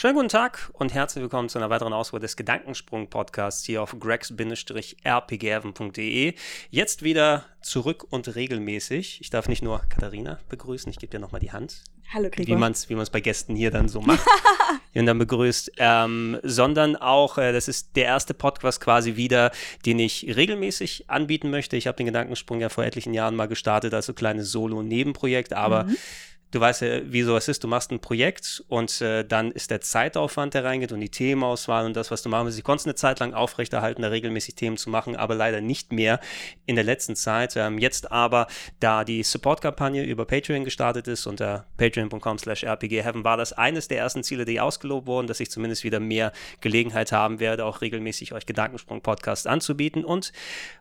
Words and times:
Schönen 0.00 0.14
guten 0.14 0.28
Tag 0.28 0.70
und 0.74 0.94
herzlich 0.94 1.22
willkommen 1.22 1.48
zu 1.48 1.58
einer 1.58 1.70
weiteren 1.70 1.92
Ausgabe 1.92 2.20
des 2.20 2.36
Gedankensprung-Podcasts 2.36 3.64
hier 3.64 3.82
auf 3.82 3.98
gregs-rpgavin.de. 3.98 6.34
Jetzt 6.70 7.02
wieder 7.02 7.46
zurück 7.62 8.06
und 8.08 8.36
regelmäßig. 8.36 9.20
Ich 9.20 9.30
darf 9.30 9.48
nicht 9.48 9.60
nur 9.60 9.80
Katharina 9.88 10.38
begrüßen, 10.50 10.88
ich 10.88 11.00
gebe 11.00 11.10
dir 11.10 11.18
nochmal 11.18 11.40
die 11.40 11.50
Hand. 11.50 11.82
Hallo 12.14 12.30
Gregor. 12.30 12.54
Wie 12.54 12.60
man 12.60 12.70
es 12.70 12.88
wie 12.88 12.94
bei 12.94 13.20
Gästen 13.20 13.56
hier 13.56 13.72
dann 13.72 13.88
so 13.88 14.00
macht. 14.00 14.24
und 14.94 15.06
dann 15.06 15.18
begrüßt. 15.18 15.72
Ähm, 15.78 16.38
sondern 16.44 16.94
auch, 16.94 17.36
äh, 17.36 17.52
das 17.52 17.66
ist 17.66 17.96
der 17.96 18.04
erste 18.04 18.34
Podcast 18.34 18.80
quasi 18.80 19.16
wieder, 19.16 19.50
den 19.84 19.98
ich 19.98 20.32
regelmäßig 20.36 21.10
anbieten 21.10 21.50
möchte. 21.50 21.76
Ich 21.76 21.88
habe 21.88 21.96
den 21.96 22.06
Gedankensprung 22.06 22.60
ja 22.60 22.68
vor 22.68 22.84
etlichen 22.84 23.14
Jahren 23.14 23.34
mal 23.34 23.48
gestartet 23.48 23.92
als 23.94 24.06
so 24.06 24.14
kleines 24.14 24.52
Solo-Nebenprojekt, 24.52 25.54
aber 25.54 25.86
mhm 25.86 25.96
du 26.50 26.60
weißt 26.60 26.82
ja, 26.82 27.00
wie 27.04 27.22
sowas 27.22 27.48
ist, 27.48 27.62
du 27.62 27.68
machst 27.68 27.90
ein 27.90 28.00
Projekt 28.00 28.64
und 28.68 29.00
äh, 29.00 29.24
dann 29.24 29.50
ist 29.50 29.70
der 29.70 29.80
Zeitaufwand, 29.80 30.54
der 30.54 30.64
reingeht 30.64 30.92
und 30.92 31.00
die 31.00 31.10
Themenauswahl 31.10 31.84
und 31.84 31.94
das, 31.94 32.10
was 32.10 32.22
du 32.22 32.28
machen 32.28 32.46
willst. 32.46 32.58
Ich 32.58 32.64
konnte 32.64 32.80
es 32.80 32.86
eine 32.86 32.94
Zeit 32.94 33.20
lang 33.20 33.34
aufrechterhalten, 33.34 34.02
da 34.02 34.08
regelmäßig 34.08 34.54
Themen 34.54 34.76
zu 34.76 34.88
machen, 34.88 35.16
aber 35.16 35.34
leider 35.34 35.60
nicht 35.60 35.92
mehr 35.92 36.20
in 36.66 36.74
der 36.74 36.84
letzten 36.84 37.16
Zeit. 37.16 37.56
Ähm, 37.56 37.78
jetzt 37.78 38.10
aber, 38.10 38.46
da 38.80 39.04
die 39.04 39.22
Support-Kampagne 39.22 40.04
über 40.04 40.24
Patreon 40.24 40.64
gestartet 40.64 41.06
ist, 41.08 41.26
unter 41.26 41.66
patreon.com 41.76 42.38
slash 42.38 42.64
rpgheaven, 42.64 43.24
war 43.24 43.36
das 43.36 43.52
eines 43.52 43.88
der 43.88 43.98
ersten 43.98 44.22
Ziele, 44.22 44.44
die 44.44 44.60
ausgelobt 44.60 45.06
wurden, 45.06 45.26
dass 45.26 45.40
ich 45.40 45.50
zumindest 45.50 45.84
wieder 45.84 46.00
mehr 46.00 46.32
Gelegenheit 46.60 47.12
haben 47.12 47.40
werde, 47.40 47.64
auch 47.66 47.82
regelmäßig 47.82 48.32
euch 48.32 48.46
Gedankensprung-Podcast 48.46 49.46
anzubieten. 49.46 50.04
Und 50.04 50.32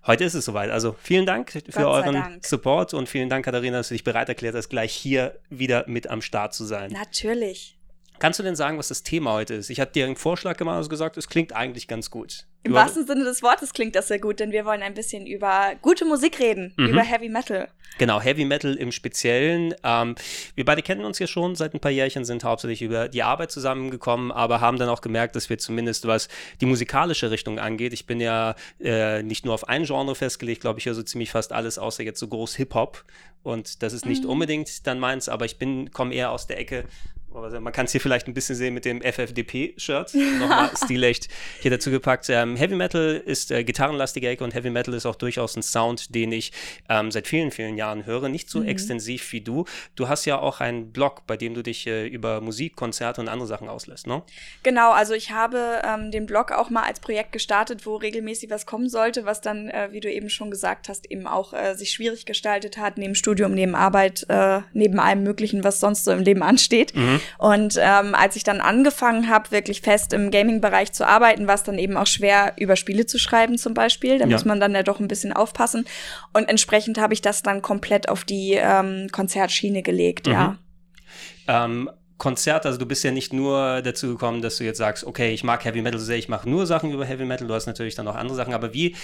heute 0.05 0.23
ist 0.23 0.33
es 0.33 0.45
soweit. 0.45 0.69
Also 0.69 0.95
vielen 1.01 1.25
Dank 1.25 1.51
für 1.69 1.89
euren 1.89 2.13
Dank. 2.13 2.45
Support 2.45 2.93
und 2.93 3.09
vielen 3.09 3.29
Dank, 3.29 3.43
Katharina, 3.43 3.77
dass 3.77 3.89
du 3.89 3.95
dich 3.95 4.03
bereit 4.03 4.29
erklärt 4.29 4.55
hast, 4.55 4.69
gleich 4.69 4.93
hier 4.93 5.37
wieder 5.59 5.85
mit 5.87 6.09
am 6.09 6.21
Start 6.21 6.53
zu 6.53 6.65
sein. 6.65 6.91
Natürlich. 6.91 7.76
Kannst 8.19 8.39
du 8.39 8.43
denn 8.43 8.55
sagen, 8.55 8.77
was 8.77 8.87
das 8.87 9.03
Thema 9.03 9.33
heute 9.33 9.53
ist? 9.53 9.69
Ich 9.69 9.79
habe 9.79 9.91
dir 9.91 10.05
einen 10.05 10.15
Vorschlag 10.15 10.57
gemacht 10.57 10.81
und 10.81 10.89
gesagt, 10.89 11.17
es 11.17 11.27
klingt 11.27 11.53
eigentlich 11.53 11.87
ganz 11.87 12.09
gut. 12.09 12.45
Im 12.63 12.71
über 12.71 12.81
wahrsten 12.81 13.05
Sinne 13.05 13.23
des 13.23 13.43
Wortes 13.43 13.73
klingt 13.73 13.95
das 13.95 14.07
sehr 14.07 14.19
gut, 14.19 14.39
denn 14.39 14.51
wir 14.51 14.65
wollen 14.65 14.81
ein 14.81 14.93
bisschen 14.93 15.25
über 15.25 15.73
gute 15.81 16.05
Musik 16.05 16.39
reden, 16.39 16.73
mhm. 16.77 16.87
über 16.87 17.01
Heavy 17.01 17.29
Metal. 17.29 17.69
Genau, 17.97 18.19
Heavy 18.21 18.45
Metal 18.45 18.75
im 18.75 18.91
Speziellen. 18.91 19.73
Ähm, 19.83 20.15
wir 20.55 20.65
beide 20.65 20.81
kennen 20.81 21.03
uns 21.05 21.17
ja 21.19 21.27
schon 21.27 21.55
seit 21.55 21.73
ein 21.73 21.79
paar 21.79 21.91
Jährchen, 21.91 22.25
sind 22.25 22.43
hauptsächlich 22.43 22.81
über 22.81 23.07
die 23.07 23.23
Arbeit 23.23 23.51
zusammengekommen, 23.51 24.31
aber 24.31 24.61
haben 24.61 24.77
dann 24.77 24.89
auch 24.89 25.01
gemerkt, 25.01 25.35
dass 25.35 25.49
wir 25.49 25.57
zumindest 25.57 26.05
was 26.07 26.27
die 26.61 26.65
musikalische 26.65 27.31
Richtung 27.31 27.59
angeht. 27.59 27.93
Ich 27.93 28.05
bin 28.05 28.19
ja 28.19 28.55
äh, 28.79 29.23
nicht 29.23 29.45
nur 29.45 29.53
auf 29.53 29.67
ein 29.67 29.85
Genre 29.85 30.13
festgelegt, 30.13 30.61
glaube 30.61 30.79
ich, 30.79 30.85
ja 30.85 30.93
so 30.93 31.03
ziemlich 31.03 31.31
fast 31.31 31.53
alles, 31.53 31.79
außer 31.79 32.03
jetzt 32.03 32.19
so 32.19 32.27
groß 32.27 32.55
Hip-Hop. 32.55 33.03
Und 33.43 33.81
das 33.81 33.93
ist 33.93 34.05
nicht 34.05 34.23
mhm. 34.23 34.29
unbedingt 34.29 34.85
dann 34.85 34.99
meins, 34.99 35.29
aber 35.29 35.45
ich 35.45 35.57
bin, 35.57 35.91
komme 35.91 36.13
eher 36.13 36.31
aus 36.31 36.47
der 36.47 36.59
Ecke 36.59 36.83
man 37.59 37.73
kann 37.73 37.85
es 37.85 37.91
hier 37.91 38.01
vielleicht 38.01 38.27
ein 38.27 38.33
bisschen 38.33 38.55
sehen 38.55 38.73
mit 38.73 38.85
dem 38.85 39.01
FFDP-Shirt. 39.01 40.13
Nochmal 40.39 40.71
stilecht 40.83 41.27
hier 41.61 41.71
dazu 41.71 41.91
gepackt. 41.91 42.29
Ähm, 42.29 42.55
Heavy 42.55 42.75
Metal 42.75 43.21
ist 43.25 43.51
äh, 43.51 43.63
gitarrenlastige 43.63 44.27
Ecke 44.27 44.43
und 44.43 44.53
Heavy 44.53 44.69
Metal 44.69 44.93
ist 44.93 45.05
auch 45.05 45.15
durchaus 45.15 45.55
ein 45.55 45.63
Sound, 45.63 46.13
den 46.15 46.31
ich 46.31 46.51
ähm, 46.89 47.11
seit 47.11 47.27
vielen, 47.27 47.51
vielen 47.51 47.77
Jahren 47.77 48.05
höre. 48.05 48.29
Nicht 48.29 48.49
so 48.49 48.59
mhm. 48.59 48.67
extensiv 48.67 49.31
wie 49.31 49.41
du. 49.41 49.65
Du 49.95 50.07
hast 50.07 50.25
ja 50.25 50.39
auch 50.39 50.59
einen 50.59 50.91
Blog, 50.91 51.27
bei 51.27 51.37
dem 51.37 51.53
du 51.53 51.63
dich 51.63 51.87
äh, 51.87 52.07
über 52.07 52.41
Musik, 52.41 52.75
Konzerte 52.75 53.21
und 53.21 53.27
andere 53.27 53.47
Sachen 53.47 53.69
auslässt, 53.69 54.07
ne? 54.07 54.23
Genau, 54.63 54.91
also 54.91 55.13
ich 55.13 55.31
habe 55.31 55.81
ähm, 55.83 56.11
den 56.11 56.25
Blog 56.25 56.51
auch 56.51 56.69
mal 56.69 56.83
als 56.83 56.99
Projekt 56.99 57.31
gestartet, 57.31 57.85
wo 57.85 57.95
regelmäßig 57.95 58.49
was 58.49 58.65
kommen 58.65 58.89
sollte, 58.89 59.25
was 59.25 59.41
dann, 59.41 59.69
äh, 59.69 59.89
wie 59.91 59.99
du 59.99 60.11
eben 60.11 60.29
schon 60.29 60.51
gesagt 60.51 60.89
hast, 60.89 61.09
eben 61.11 61.27
auch 61.27 61.53
äh, 61.53 61.75
sich 61.75 61.91
schwierig 61.91 62.25
gestaltet 62.25 62.77
hat, 62.77 62.97
neben 62.97 63.15
Studium, 63.15 63.53
neben 63.53 63.75
Arbeit, 63.75 64.25
äh, 64.29 64.61
neben 64.73 64.99
allem 64.99 65.23
Möglichen, 65.23 65.63
was 65.63 65.79
sonst 65.79 66.03
so 66.03 66.11
im 66.11 66.19
Leben 66.19 66.43
ansteht. 66.43 66.95
Mhm. 66.95 67.21
Und 67.37 67.77
ähm, 67.79 68.15
als 68.15 68.35
ich 68.35 68.43
dann 68.43 68.61
angefangen 68.61 69.29
habe, 69.29 69.51
wirklich 69.51 69.81
fest 69.81 70.13
im 70.13 70.31
Gaming-Bereich 70.31 70.93
zu 70.93 71.07
arbeiten, 71.07 71.47
war 71.47 71.55
es 71.55 71.63
dann 71.63 71.77
eben 71.77 71.97
auch 71.97 72.07
schwer, 72.07 72.53
über 72.57 72.75
Spiele 72.75 73.05
zu 73.05 73.17
schreiben 73.17 73.57
zum 73.57 73.73
Beispiel. 73.73 74.19
Da 74.19 74.25
ja. 74.25 74.31
muss 74.31 74.45
man 74.45 74.59
dann 74.59 74.73
ja 74.73 74.83
doch 74.83 74.99
ein 74.99 75.07
bisschen 75.07 75.33
aufpassen. 75.33 75.85
Und 76.33 76.49
entsprechend 76.49 76.97
habe 76.99 77.13
ich 77.13 77.21
das 77.21 77.43
dann 77.43 77.61
komplett 77.61 78.09
auf 78.09 78.23
die 78.23 78.53
ähm, 78.53 79.07
Konzertschiene 79.11 79.81
gelegt, 79.81 80.27
mhm. 80.27 80.33
ja. 80.33 80.57
Ähm, 81.47 81.89
Konzert, 82.17 82.65
also 82.65 82.79
du 82.79 82.85
bist 82.85 83.03
ja 83.03 83.11
nicht 83.11 83.31
nur 83.31 83.81
dazu 83.81 84.07
gekommen, 84.07 84.41
dass 84.41 84.57
du 84.57 84.63
jetzt 84.63 84.77
sagst, 84.77 85.03
okay, 85.03 85.33
ich 85.33 85.43
mag 85.43 85.63
Heavy 85.65 85.81
Metal 85.81 85.99
sehr, 85.99 86.17
ich 86.17 86.29
mache 86.29 86.49
nur 86.49 86.65
Sachen 86.65 86.91
über 86.91 87.05
Heavy 87.05 87.25
Metal, 87.25 87.47
du 87.47 87.53
hast 87.53 87.67
natürlich 87.67 87.93
dann 87.93 88.05
noch 88.05 88.15
andere 88.15 88.35
Sachen, 88.35 88.53
aber 88.53 88.73
wie 88.73 88.95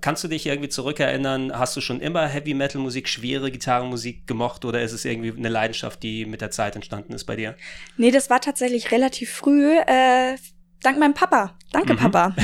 kannst 0.00 0.22
du 0.22 0.28
dich 0.28 0.46
irgendwie 0.46 0.68
zurückerinnern, 0.68 1.58
hast 1.58 1.76
du 1.76 1.80
schon 1.80 2.00
immer 2.00 2.26
Heavy 2.28 2.54
Metal 2.54 2.80
Musik, 2.80 3.08
schwere 3.08 3.50
Gitarrenmusik 3.50 4.26
gemocht 4.26 4.64
oder 4.64 4.80
ist 4.80 4.92
es 4.92 5.04
irgendwie 5.04 5.36
eine 5.36 5.48
Leidenschaft, 5.48 6.02
die 6.02 6.24
mit 6.24 6.40
der 6.40 6.50
Zeit 6.50 6.76
entstanden 6.76 7.12
ist 7.14 7.24
bei 7.24 7.34
dir? 7.34 7.56
Nee, 7.96 8.12
das 8.12 8.30
war 8.30 8.40
tatsächlich 8.40 8.92
relativ 8.92 9.32
früh, 9.32 9.76
äh, 9.78 10.36
dank 10.82 10.98
meinem 10.98 11.14
Papa. 11.14 11.56
Danke, 11.72 11.94
mhm. 11.94 11.98
Papa. 11.98 12.36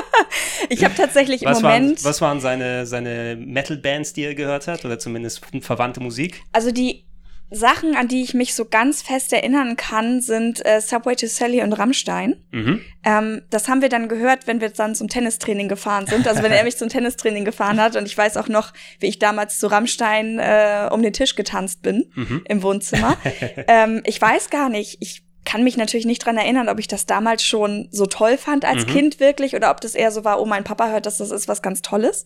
ich 0.68 0.84
habe 0.84 0.94
tatsächlich 0.94 1.44
was 1.44 1.60
im 1.60 1.64
Moment. 1.64 2.04
Waren, 2.04 2.04
was 2.04 2.20
waren 2.20 2.40
seine, 2.40 2.86
seine 2.86 3.36
Metal-Bands, 3.36 4.12
die 4.12 4.24
er 4.24 4.34
gehört 4.34 4.68
hat? 4.68 4.84
Oder 4.84 4.98
zumindest 4.98 5.40
verwandte 5.62 6.00
Musik? 6.00 6.42
Also 6.52 6.70
die 6.72 7.04
Sachen, 7.50 7.96
an 7.96 8.06
die 8.06 8.22
ich 8.22 8.34
mich 8.34 8.54
so 8.54 8.64
ganz 8.64 9.02
fest 9.02 9.32
erinnern 9.32 9.76
kann, 9.76 10.20
sind 10.20 10.64
äh, 10.64 10.80
Subway 10.80 11.16
to 11.16 11.26
Sally 11.26 11.62
und 11.62 11.72
Rammstein. 11.72 12.36
Mhm. 12.52 12.80
Ähm, 13.04 13.42
das 13.50 13.68
haben 13.68 13.82
wir 13.82 13.88
dann 13.88 14.08
gehört, 14.08 14.46
wenn 14.46 14.60
wir 14.60 14.70
dann 14.70 14.94
zum 14.94 15.08
Tennistraining 15.08 15.68
gefahren 15.68 16.06
sind. 16.06 16.28
Also 16.28 16.42
wenn 16.42 16.52
er 16.52 16.62
mich 16.64 16.76
zum 16.76 16.88
Tennistraining 16.88 17.44
gefahren 17.44 17.80
hat. 17.80 17.96
Und 17.96 18.06
ich 18.06 18.16
weiß 18.16 18.36
auch 18.36 18.48
noch, 18.48 18.72
wie 19.00 19.06
ich 19.06 19.18
damals 19.18 19.58
zu 19.58 19.66
Rammstein 19.66 20.38
äh, 20.38 20.88
um 20.92 21.02
den 21.02 21.12
Tisch 21.12 21.34
getanzt 21.34 21.82
bin 21.82 22.10
mhm. 22.14 22.42
im 22.48 22.62
Wohnzimmer. 22.62 23.16
ähm, 23.66 24.02
ich 24.04 24.20
weiß 24.20 24.50
gar 24.50 24.68
nicht. 24.68 24.98
Ich 25.00 25.24
kann 25.44 25.64
mich 25.64 25.76
natürlich 25.76 26.06
nicht 26.06 26.24
dran 26.24 26.36
erinnern, 26.36 26.68
ob 26.68 26.78
ich 26.78 26.86
das 26.86 27.06
damals 27.06 27.42
schon 27.42 27.88
so 27.90 28.06
toll 28.06 28.36
fand 28.36 28.64
als 28.64 28.86
mhm. 28.86 28.90
Kind 28.90 29.20
wirklich 29.20 29.56
oder 29.56 29.70
ob 29.70 29.80
das 29.80 29.94
eher 29.94 30.10
so 30.10 30.24
war, 30.24 30.40
oh, 30.40 30.44
mein 30.44 30.64
Papa 30.64 30.90
hört, 30.90 31.06
dass 31.06 31.18
das 31.18 31.30
ist 31.30 31.48
was 31.48 31.62
ganz 31.62 31.80
Tolles. 31.82 32.24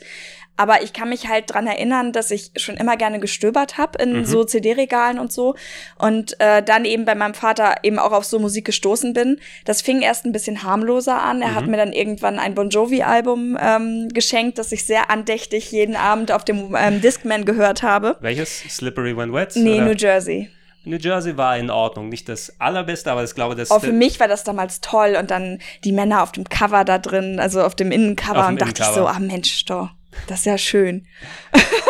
Aber 0.57 0.83
ich 0.83 0.93
kann 0.93 1.09
mich 1.09 1.29
halt 1.29 1.53
dran 1.53 1.67
erinnern, 1.67 2.13
dass 2.13 2.31
ich 2.31 2.53
schon 2.57 2.77
immer 2.77 2.97
gerne 2.97 3.19
gestöbert 3.19 3.77
habe 3.77 4.01
in 4.03 4.19
mhm. 4.19 4.25
so 4.25 4.45
CD-Regalen 4.45 5.19
und 5.19 5.33
so. 5.33 5.57
Und 5.99 6.39
äh, 6.41 6.63
dann 6.63 6.85
eben 6.85 7.05
bei 7.05 7.15
meinem 7.15 7.35
Vater 7.35 7.77
eben 7.83 7.99
auch 7.99 8.13
auf 8.13 8.25
so 8.25 8.39
Musik 8.39 8.65
gestoßen 8.65 9.15
bin. 9.15 9.41
Das 9.65 9.83
fing 9.83 10.01
erst 10.01 10.27
ein 10.27 10.33
bisschen 10.33 10.63
harmloser 10.63 11.23
an. 11.23 11.43
Er 11.43 11.51
mhm. 11.51 11.55
hat 11.55 11.67
mir 11.67 11.77
dann 11.77 11.93
irgendwann 11.93 12.39
ein 12.39 12.55
Bon 12.55 12.69
Jovi-Album 12.69 13.59
ähm, 13.61 14.09
geschenkt, 14.11 14.59
das 14.59 14.71
ich 14.71 14.85
sehr 14.85 15.11
andächtig 15.11 15.73
jeden 15.73 15.97
Abend 15.97 16.31
auf 16.31 16.45
dem 16.45 16.77
ähm, 16.79 17.01
Discman 17.01 17.45
gehört 17.45 17.83
habe. 17.83 18.17
Welches? 18.21 18.61
Slippery 18.69 19.17
When 19.17 19.33
Wet? 19.33 19.57
Nee, 19.57 19.77
oder? 19.77 19.87
New 19.87 19.95
Jersey. 19.97 20.51
New 20.85 20.97
Jersey 20.97 21.37
war 21.37 21.57
in 21.57 21.71
Ordnung. 21.71 22.09
Nicht 22.09 22.29
das 22.29 22.61
allerbeste, 22.61 23.11
aber 23.11 23.25
ich 23.25 23.35
glaube, 23.35 23.55
das. 23.55 23.71
Oh, 23.71 23.81
für 23.81 23.93
mich 23.93 24.21
war 24.21 24.29
das 24.29 24.45
damals 24.45 24.81
toll. 24.81 25.17
Und 25.19 25.31
dann 25.31 25.59
die 25.85 25.93
Männer 25.93 26.23
auf 26.23 26.33
dem 26.33 26.45
Cover 26.45 26.85
da 26.85 26.99
drin, 26.99 27.41
also 27.41 27.63
auf 27.63 27.75
dem 27.75 27.91
Innencover. 27.91 28.45
Auf 28.45 28.49
und 28.49 28.61
dachte 28.61 28.83
ich 28.83 28.89
so, 28.89 29.07
ah 29.07 29.19
Mensch, 29.19 29.65
doch. 29.65 29.91
Das 30.29 30.41
ist 30.41 30.47
ja 30.47 30.59
schön. 30.59 31.07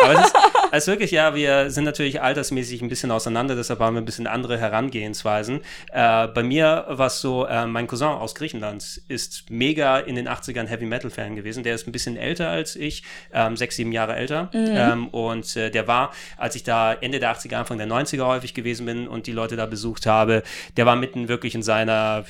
Aber 0.01 0.13
es 0.13 0.25
ist, 0.27 0.35
also 0.75 0.91
wirklich, 0.91 1.11
ja, 1.11 1.33
wir 1.35 1.71
sind 1.71 1.85
natürlich 1.85 2.21
altersmäßig 2.21 2.81
ein 2.81 2.89
bisschen 2.89 3.09
auseinander, 3.09 3.55
deshalb 3.55 3.79
haben 3.79 3.95
wir 3.95 4.01
ein 4.01 4.05
bisschen 4.05 4.27
andere 4.27 4.57
Herangehensweisen. 4.57 5.61
Äh, 5.93 6.27
bei 6.27 6.43
mir 6.43 6.83
war 6.89 7.07
es 7.07 7.21
so, 7.21 7.45
äh, 7.45 7.65
mein 7.65 7.87
Cousin 7.87 8.09
aus 8.09 8.35
Griechenland 8.35 9.01
ist 9.07 9.49
mega 9.49 9.99
in 9.99 10.17
den 10.17 10.27
80ern 10.27 10.65
Heavy 10.65 10.85
Metal 10.85 11.09
Fan 11.09 11.37
gewesen. 11.37 11.63
Der 11.63 11.75
ist 11.75 11.87
ein 11.87 11.93
bisschen 11.93 12.17
älter 12.17 12.49
als 12.49 12.75
ich, 12.75 13.03
ähm, 13.31 13.55
sechs, 13.55 13.77
sieben 13.77 13.93
Jahre 13.93 14.17
älter. 14.17 14.49
Mhm. 14.51 14.67
Ähm, 14.67 15.07
und 15.07 15.55
äh, 15.55 15.71
der 15.71 15.87
war, 15.87 16.11
als 16.35 16.57
ich 16.57 16.63
da 16.63 16.91
Ende 16.91 17.19
der 17.19 17.33
80er, 17.33 17.55
Anfang 17.55 17.77
der 17.77 17.87
90er 17.87 18.25
häufig 18.25 18.53
gewesen 18.53 18.85
bin 18.85 19.07
und 19.07 19.27
die 19.27 19.31
Leute 19.31 19.55
da 19.55 19.67
besucht 19.67 20.05
habe, 20.05 20.43
der 20.75 20.85
war 20.85 20.97
mitten 20.97 21.29
wirklich 21.29 21.55
in 21.55 21.63
seiner, 21.63 22.25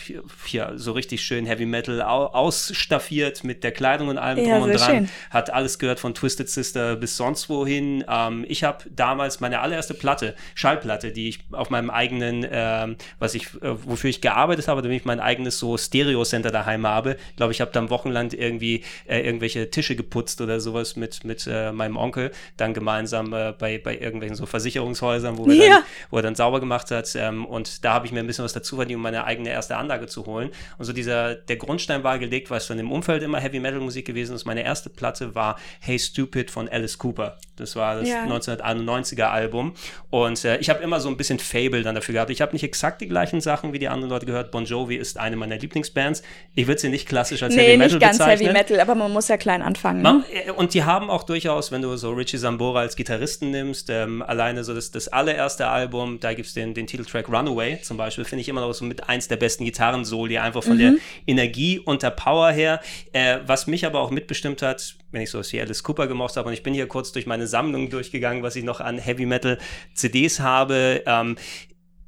hier, 0.45 0.73
so 0.75 0.91
richtig 0.91 1.23
schön 1.23 1.47
Heavy 1.47 1.65
Metal 1.65 1.99
ausstaffiert 2.03 3.43
mit 3.43 3.63
der 3.63 3.71
Kleidung 3.71 4.09
und 4.09 4.19
allem 4.19 4.45
ja, 4.45 4.59
drum 4.59 4.69
und 4.69 4.79
dran. 4.79 4.91
Schön. 4.97 5.09
Hat 5.31 5.51
alles 5.51 5.79
gehört 5.79 5.99
von 5.99 6.13
Twisted 6.13 6.47
Sister 6.47 6.95
bis 6.95 7.17
sonst 7.17 7.49
wohin. 7.49 8.03
Ähm, 8.07 8.34
ähm, 8.35 8.45
ich 8.47 8.63
habe 8.63 8.85
damals 8.89 9.39
meine 9.39 9.59
allererste 9.59 9.93
Platte, 9.93 10.35
Schallplatte, 10.53 11.11
die 11.11 11.29
ich 11.29 11.39
auf 11.51 11.69
meinem 11.69 11.89
eigenen, 11.89 12.45
ähm, 12.49 12.97
was 13.19 13.35
ich, 13.35 13.53
äh, 13.61 13.75
wofür 13.85 14.09
ich 14.09 14.21
gearbeitet 14.21 14.67
habe, 14.67 14.81
damit 14.81 14.97
ich 14.97 15.05
mein 15.05 15.19
eigenes 15.19 15.59
so 15.59 15.77
Stereo-Center 15.77 16.51
daheim 16.51 16.85
habe. 16.85 17.17
Ich 17.31 17.35
glaube, 17.37 17.51
ich 17.51 17.61
habe 17.61 17.71
dann 17.71 17.89
wochenlang 17.89 18.31
irgendwie 18.31 18.83
äh, 19.07 19.21
irgendwelche 19.21 19.69
Tische 19.69 19.95
geputzt 19.95 20.41
oder 20.41 20.59
sowas 20.59 20.95
mit, 20.95 21.23
mit 21.23 21.47
äh, 21.47 21.71
meinem 21.71 21.97
Onkel, 21.97 22.31
dann 22.57 22.73
gemeinsam 22.73 23.33
äh, 23.33 23.53
bei, 23.57 23.77
bei 23.77 23.97
irgendwelchen 23.97 24.35
so 24.35 24.45
Versicherungshäusern, 24.45 25.37
wo, 25.37 25.49
ja. 25.49 25.75
dann, 25.75 25.83
wo 26.09 26.17
er 26.17 26.23
dann 26.23 26.35
sauber 26.35 26.59
gemacht 26.59 26.91
hat. 26.91 27.15
Ähm, 27.15 27.45
und 27.45 27.83
da 27.83 27.93
habe 27.93 28.05
ich 28.05 28.11
mir 28.11 28.19
ein 28.19 28.27
bisschen 28.27 28.45
was 28.45 28.53
dazu 28.53 28.75
verdient, 28.75 28.97
um 28.97 29.03
meine 29.03 29.23
eigene 29.25 29.49
erste 29.49 29.77
Anlage 29.77 30.07
zu 30.07 30.25
holen. 30.25 30.49
Und 30.77 30.85
so 30.85 30.93
dieser, 30.93 31.35
der 31.35 31.57
Grundstein 31.57 32.03
war 32.03 32.19
gelegt, 32.19 32.49
weil 32.49 32.57
es 32.57 32.65
schon 32.65 32.79
im 32.79 32.91
Umfeld 32.91 33.23
immer 33.23 33.39
Heavy 33.39 33.59
Metal 33.59 33.79
Musik 33.79 34.05
gewesen 34.05 34.35
ist. 34.35 34.45
Meine 34.45 34.63
erste 34.63 34.89
Platte 34.89 35.35
war 35.35 35.57
Hey 35.79 35.99
Stupid 35.99 36.51
von 36.51 36.69
Alice 36.69 36.97
Cooper. 36.97 37.37
Das 37.55 37.75
war 37.75 37.95
das 37.95 38.09
ja. 38.09 38.24
1991er 38.25 39.25
Album. 39.25 39.73
Und 40.09 40.43
äh, 40.45 40.57
ich 40.57 40.69
habe 40.69 40.83
immer 40.83 40.99
so 40.99 41.09
ein 41.09 41.17
bisschen 41.17 41.39
Fable 41.39 41.83
dann 41.83 41.95
dafür 41.95 42.13
gehabt. 42.13 42.29
Ich 42.29 42.41
habe 42.41 42.53
nicht 42.53 42.63
exakt 42.63 43.01
die 43.01 43.07
gleichen 43.07 43.41
Sachen 43.41 43.73
wie 43.73 43.79
die 43.79 43.87
anderen 43.87 44.09
Leute 44.09 44.25
gehört. 44.25 44.51
Bon 44.51 44.65
Jovi 44.65 44.95
ist 44.95 45.17
eine 45.17 45.35
meiner 45.35 45.57
Lieblingsbands. 45.57 46.23
Ich 46.53 46.67
würde 46.67 46.79
sie 46.79 46.89
nicht 46.89 47.07
klassisch 47.07 47.43
als 47.43 47.55
nee, 47.55 47.63
Heavy 47.63 47.77
Metal 47.77 47.99
bezeichnen. 47.99 48.17
Nee, 48.17 48.17
nicht 48.17 48.27
ganz 48.27 48.41
Heavy 48.41 48.53
Metal, 48.53 48.79
aber 48.79 48.95
man 48.95 49.11
muss 49.11 49.27
ja 49.27 49.37
klein 49.37 49.61
anfangen. 49.61 50.01
Ne? 50.01 50.23
Äh, 50.31 50.51
und 50.51 50.73
die 50.73 50.83
haben 50.83 51.09
auch 51.09 51.23
durchaus, 51.23 51.71
wenn 51.71 51.81
du 51.81 51.95
so 51.97 52.11
Richie 52.11 52.37
Sambora 52.37 52.79
als 52.79 52.95
Gitarristen 52.95 53.51
nimmst, 53.51 53.89
ähm, 53.89 54.21
alleine 54.21 54.63
so 54.63 54.73
das, 54.73 54.91
das 54.91 55.07
allererste 55.07 55.67
Album, 55.67 56.19
da 56.19 56.33
gibt 56.33 56.47
es 56.47 56.53
den, 56.53 56.73
den 56.73 56.87
Titeltrack 56.87 57.27
Runaway 57.29 57.81
zum 57.81 57.97
Beispiel, 57.97 58.25
finde 58.25 58.41
ich 58.41 58.49
immer 58.49 58.61
noch 58.61 58.73
so 58.73 58.85
mit 58.85 59.09
eins 59.09 59.27
der 59.27 59.37
besten 59.37 59.65
Gitarrensoli, 59.65 60.37
einfach 60.37 60.63
von 60.63 60.75
mhm. 60.75 60.79
der 60.79 60.93
Energie 61.27 61.79
und 61.79 62.03
der 62.03 62.11
Power 62.11 62.51
her. 62.51 62.79
Äh, 63.13 63.39
was 63.45 63.67
mich 63.67 63.85
aber 63.85 63.99
auch 63.99 64.11
mitbestimmt 64.11 64.61
hat, 64.61 64.95
wenn 65.11 65.21
ich 65.21 65.29
so 65.29 65.41
wie 65.41 65.61
Alice 65.61 65.83
Cooper 65.83 66.07
gemocht 66.07 66.37
habe, 66.37 66.47
und 66.47 66.53
ich 66.53 66.63
bin 66.63 66.73
hier 66.73 66.87
kurz 66.87 67.11
durch 67.11 67.25
meine 67.25 67.47
Sammlung 67.47 67.89
durchgegangen, 67.89 68.43
was 68.43 68.55
ich 68.55 68.63
noch 68.63 68.81
an 68.81 68.97
Heavy 68.97 69.25
Metal 69.25 69.57
CDs 69.93 70.39
habe. 70.39 71.03
Ähm, 71.05 71.35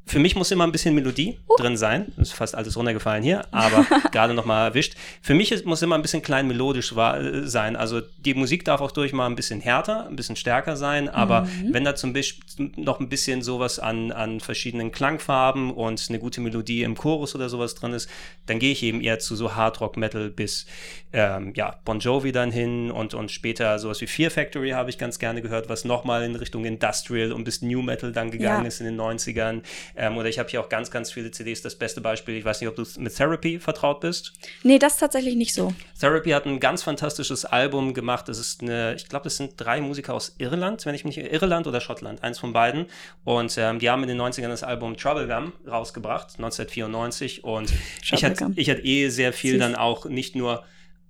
für 0.08 0.20
mich 0.20 0.36
muss 0.36 0.52
immer 0.52 0.66
ein 0.66 0.72
bisschen 0.72 0.96
Melodie 0.96 1.38
uh. 1.50 1.56
drin 1.58 1.78
sein. 1.78 2.14
Das 2.16 2.30
ist 2.30 2.34
fast 2.34 2.56
alles 2.56 2.78
runtergefallen 2.78 3.24
hier, 3.24 3.46
aber 3.52 3.86
gerade 4.12 4.34
noch 4.34 4.46
mal 4.46 4.68
erwischt. 4.68 4.96
Für 5.22 5.34
mich 5.34 5.52
ist, 5.52 5.66
muss 5.66 5.82
immer 5.82 5.96
ein 5.96 6.02
bisschen 6.02 6.22
klein 6.22 6.48
melodisch 6.48 6.96
war, 6.96 7.20
äh, 7.20 7.48
sein. 7.48 7.76
Also 7.76 8.02
die 8.20 8.34
Musik 8.34 8.64
darf 8.66 8.82
auch 8.82 8.92
durch 8.92 9.12
mal 9.14 9.28
ein 9.28 9.36
bisschen 9.36 9.60
härter, 9.60 10.08
ein 10.08 10.16
bisschen 10.16 10.36
stärker 10.36 10.78
sein, 10.78 11.10
aber 11.10 11.42
mhm. 11.42 11.74
wenn 11.74 11.84
da 11.84 11.96
zum 11.96 12.14
Beispiel 12.14 12.72
noch 12.78 13.00
ein 13.00 13.10
bisschen 13.10 13.42
sowas 13.42 13.80
an, 13.80 14.12
an 14.12 14.40
verschiedenen 14.40 14.92
Klangfarben 14.92 15.72
und 15.72 16.06
eine 16.10 16.20
gute 16.20 16.42
Melodie 16.42 16.84
im 16.84 16.96
Chorus 16.96 17.36
oder 17.36 17.50
sowas 17.50 17.76
drin 17.76 17.94
ist, 17.94 18.10
dann 18.46 18.60
gehe 18.60 18.72
ich 18.72 18.84
eben 18.84 19.02
eher 19.02 19.20
zu 19.20 19.36
so 19.36 19.56
Hard 19.56 19.82
Rock 19.82 19.98
Metal 19.98 20.30
bis 20.30 20.66
ähm, 21.14 21.54
ja, 21.56 21.80
Bon 21.86 22.00
Jovi 22.00 22.32
dann 22.32 22.52
hin 22.52 22.92
und, 22.92 23.14
und 23.14 23.32
später 23.32 23.80
sowas 23.80 24.02
wie 24.02 24.08
Fear 24.08 24.30
Factory 24.30 24.72
habe 24.72 24.90
ich 24.90 24.98
ganz 24.98 25.20
gerne 25.20 25.42
gehört, 25.42 25.70
was 25.70 25.86
nochmal 25.86 26.24
in 26.24 26.36
Richtung 26.36 26.66
Industrial 26.66 27.32
und 27.32 27.44
bis 27.44 27.62
New 27.62 27.82
Metal 27.82 28.12
dann 28.12 28.32
gegangen 28.32 28.64
ja. 28.64 28.68
ist 28.68 28.82
in 28.82 28.86
den 28.86 29.00
90ern. 29.00 29.62
Ähm, 29.98 30.16
oder 30.16 30.30
ich 30.30 30.38
habe 30.38 30.48
hier 30.48 30.62
auch 30.62 30.70
ganz, 30.70 30.92
ganz 30.92 31.12
viele 31.12 31.32
CDs. 31.32 31.62
Das 31.62 31.76
beste 31.76 32.02
Beispiel, 32.02 32.36
ich 32.36 32.46
weiß 32.46 32.62
nicht, 32.62 32.70
ob 32.70 32.76
du 32.76 32.86
mit 33.00 33.16
Therapy 33.16 33.60
vertraut 33.60 34.00
bist. 34.00 34.34
Nee, 34.64 34.78
das 34.78 34.94
ist 34.94 35.00
tatsächlich 35.00 35.36
nicht 35.36 35.54
so. 35.54 35.74
Therapy 36.00 36.30
hat 36.30 36.46
ein 36.46 36.60
ganz 36.60 36.84
fantastisches 36.84 37.46
Album 37.46 37.94
gemacht. 37.94 38.30
Das 38.30 38.38
ist 38.38 38.62
eine, 38.62 38.94
ich 38.96 39.10
glaube, 39.10 39.24
das 39.24 39.38
sind 39.38 39.54
drei 39.58 39.82
Musiker 39.82 40.14
aus 40.14 40.36
Irland, 40.38 40.86
wenn 40.86 40.94
ich 40.94 41.04
mich 41.04 41.18
nicht 41.18 41.34
Irland 41.34 41.66
oder 41.66 41.82
Schottland, 41.82 42.24
eins 42.24 42.38
von 42.38 42.54
beiden. 42.54 42.86
Und 43.24 43.58
ähm, 43.58 43.80
die 43.80 43.90
haben 43.90 44.04
in 44.04 44.10
den 44.10 44.22
90ern 44.22 44.50
das 44.50 44.64
Album 44.64 44.96
Trouble 44.96 45.28
Gum 45.28 45.54
rausgebracht, 45.68 46.36
1994. 46.38 47.44
Und 47.44 47.74
ich 48.12 48.24
hatte, 48.24 48.52
ich 48.56 48.70
hatte 48.70 48.82
eh 48.82 49.10
sehr 49.10 49.34
viel 49.34 49.54
Süß. 49.54 49.60
dann 49.60 49.76
auch 49.76 50.06
nicht 50.06 50.36
nur 50.36 50.64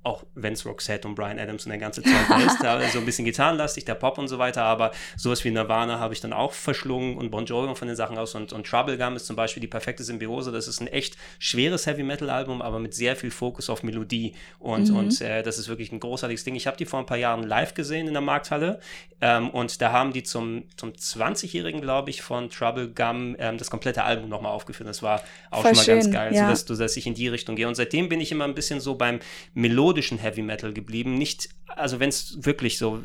auch 0.07 0.23
wenn 0.35 0.53
es 0.53 0.65
Roxette 0.65 1.07
und 1.07 1.15
Brian 1.15 1.37
Adams 1.37 1.65
und 1.65 1.69
der 1.69 1.79
ganze 1.79 2.01
Zeug 2.01 2.13
ist, 2.45 2.63
da 2.63 2.81
so 2.87 2.99
ein 2.99 3.05
bisschen 3.05 3.25
gitarrenlastig, 3.25 3.83
der 3.83 3.95
Pop 3.95 4.17
und 4.17 4.29
so 4.29 4.39
weiter, 4.39 4.63
aber 4.63 4.91
sowas 5.17 5.43
wie 5.43 5.51
Nirvana 5.51 5.99
habe 5.99 6.13
ich 6.13 6.21
dann 6.21 6.31
auch 6.31 6.53
verschlungen 6.53 7.17
und 7.17 7.29
Bon 7.29 7.45
Jovi 7.45 7.75
von 7.75 7.87
den 7.87 7.97
Sachen 7.97 8.17
aus 8.17 8.33
und, 8.33 8.53
und 8.53 8.65
Trouble 8.65 8.97
Gum 8.97 9.17
ist 9.17 9.25
zum 9.25 9.35
Beispiel 9.35 9.59
die 9.59 9.67
perfekte 9.67 10.03
Symbiose, 10.03 10.51
das 10.51 10.67
ist 10.67 10.79
ein 10.79 10.87
echt 10.87 11.17
schweres 11.39 11.85
Heavy 11.85 12.03
Metal 12.03 12.29
Album, 12.29 12.61
aber 12.61 12.79
mit 12.79 12.93
sehr 12.93 13.17
viel 13.17 13.31
Fokus 13.31 13.69
auf 13.69 13.83
Melodie 13.83 14.33
und, 14.59 14.89
mhm. 14.89 14.97
und 14.97 15.21
äh, 15.21 15.43
das 15.43 15.57
ist 15.57 15.67
wirklich 15.67 15.91
ein 15.91 15.99
großartiges 15.99 16.45
Ding. 16.45 16.55
Ich 16.55 16.67
habe 16.67 16.77
die 16.77 16.85
vor 16.85 16.99
ein 16.99 17.05
paar 17.05 17.17
Jahren 17.17 17.43
live 17.43 17.73
gesehen 17.73 18.07
in 18.07 18.13
der 18.13 18.21
Markthalle 18.21 18.79
ähm, 19.19 19.49
und 19.49 19.81
da 19.81 19.91
haben 19.91 20.13
die 20.13 20.23
zum, 20.23 20.63
zum 20.77 20.91
20-Jährigen, 20.91 21.81
glaube 21.81 22.11
ich, 22.11 22.21
von 22.21 22.49
Trouble 22.49 22.87
Gum 22.87 23.35
ähm, 23.39 23.57
das 23.57 23.69
komplette 23.69 24.03
Album 24.03 24.29
nochmal 24.29 24.53
aufgeführt. 24.53 24.87
Das 24.87 25.03
war 25.03 25.21
auch 25.51 25.63
Voll 25.63 25.71
schon 25.71 25.77
mal 25.77 25.83
schön, 25.83 25.99
ganz 25.99 26.11
geil, 26.11 26.33
ja. 26.33 26.45
sodass, 26.45 26.65
du, 26.65 26.75
dass 26.75 26.95
ich 26.95 27.07
in 27.07 27.13
die 27.13 27.27
Richtung 27.27 27.55
gehe 27.57 27.67
und 27.67 27.75
seitdem 27.75 28.07
bin 28.07 28.21
ich 28.21 28.31
immer 28.31 28.45
ein 28.45 28.55
bisschen 28.55 28.79
so 28.79 28.95
beim 28.95 29.19
Melodie 29.53 29.96
melodischen 29.97 30.19
Heavy 30.19 30.43
Metal 30.43 30.73
geblieben. 30.73 31.15
Nicht, 31.15 31.49
also 31.67 31.99
wenn 31.99 32.09
es 32.09 32.45
wirklich 32.45 32.77
so, 32.77 33.01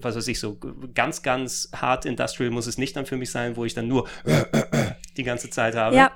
was 0.00 0.16
weiß 0.16 0.28
ich, 0.28 0.38
so 0.38 0.58
ganz, 0.94 1.22
ganz 1.22 1.70
hart 1.74 2.04
Industrial 2.04 2.50
muss 2.50 2.66
es 2.66 2.76
nicht 2.78 2.96
dann 2.96 3.06
für 3.06 3.16
mich 3.16 3.30
sein, 3.30 3.56
wo 3.56 3.64
ich 3.64 3.74
dann 3.74 3.88
nur 3.88 4.06
die 5.16 5.24
ganze 5.24 5.48
Zeit 5.50 5.74
habe. 5.74 5.96
Ja. 5.96 6.12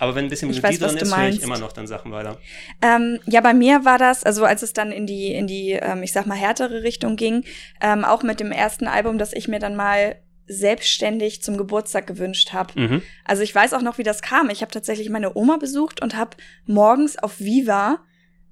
Aber 0.00 0.14
wenn 0.14 0.26
ein 0.26 0.30
bisschen 0.30 0.48
Melodie 0.48 0.62
weiß, 0.62 0.78
drin 0.78 0.96
ist, 0.96 1.16
höre 1.16 1.28
ich 1.28 1.42
immer 1.42 1.58
noch 1.58 1.72
dann 1.72 1.88
Sachen 1.88 2.12
weiter. 2.12 2.38
Ähm, 2.80 3.18
ja, 3.26 3.40
bei 3.40 3.52
mir 3.52 3.84
war 3.84 3.98
das, 3.98 4.22
also 4.22 4.44
als 4.44 4.62
es 4.62 4.72
dann 4.72 4.92
in 4.92 5.06
die, 5.06 5.32
in 5.32 5.48
die, 5.48 5.72
ähm, 5.72 6.04
ich 6.04 6.12
sag 6.12 6.24
mal, 6.26 6.36
härtere 6.36 6.84
Richtung 6.84 7.16
ging, 7.16 7.44
ähm, 7.80 8.04
auch 8.04 8.22
mit 8.22 8.38
dem 8.38 8.52
ersten 8.52 8.86
Album, 8.86 9.18
das 9.18 9.32
ich 9.32 9.48
mir 9.48 9.58
dann 9.58 9.74
mal 9.74 10.14
selbstständig 10.46 11.42
zum 11.42 11.56
Geburtstag 11.56 12.06
gewünscht 12.06 12.52
habe. 12.52 12.80
Mhm. 12.80 13.02
Also 13.24 13.42
ich 13.42 13.52
weiß 13.52 13.74
auch 13.74 13.82
noch, 13.82 13.98
wie 13.98 14.04
das 14.04 14.22
kam. 14.22 14.50
Ich 14.50 14.62
habe 14.62 14.70
tatsächlich 14.70 15.10
meine 15.10 15.36
Oma 15.36 15.56
besucht 15.56 16.00
und 16.00 16.16
habe 16.16 16.36
morgens 16.64 17.18
auf 17.18 17.40
Viva 17.40 17.98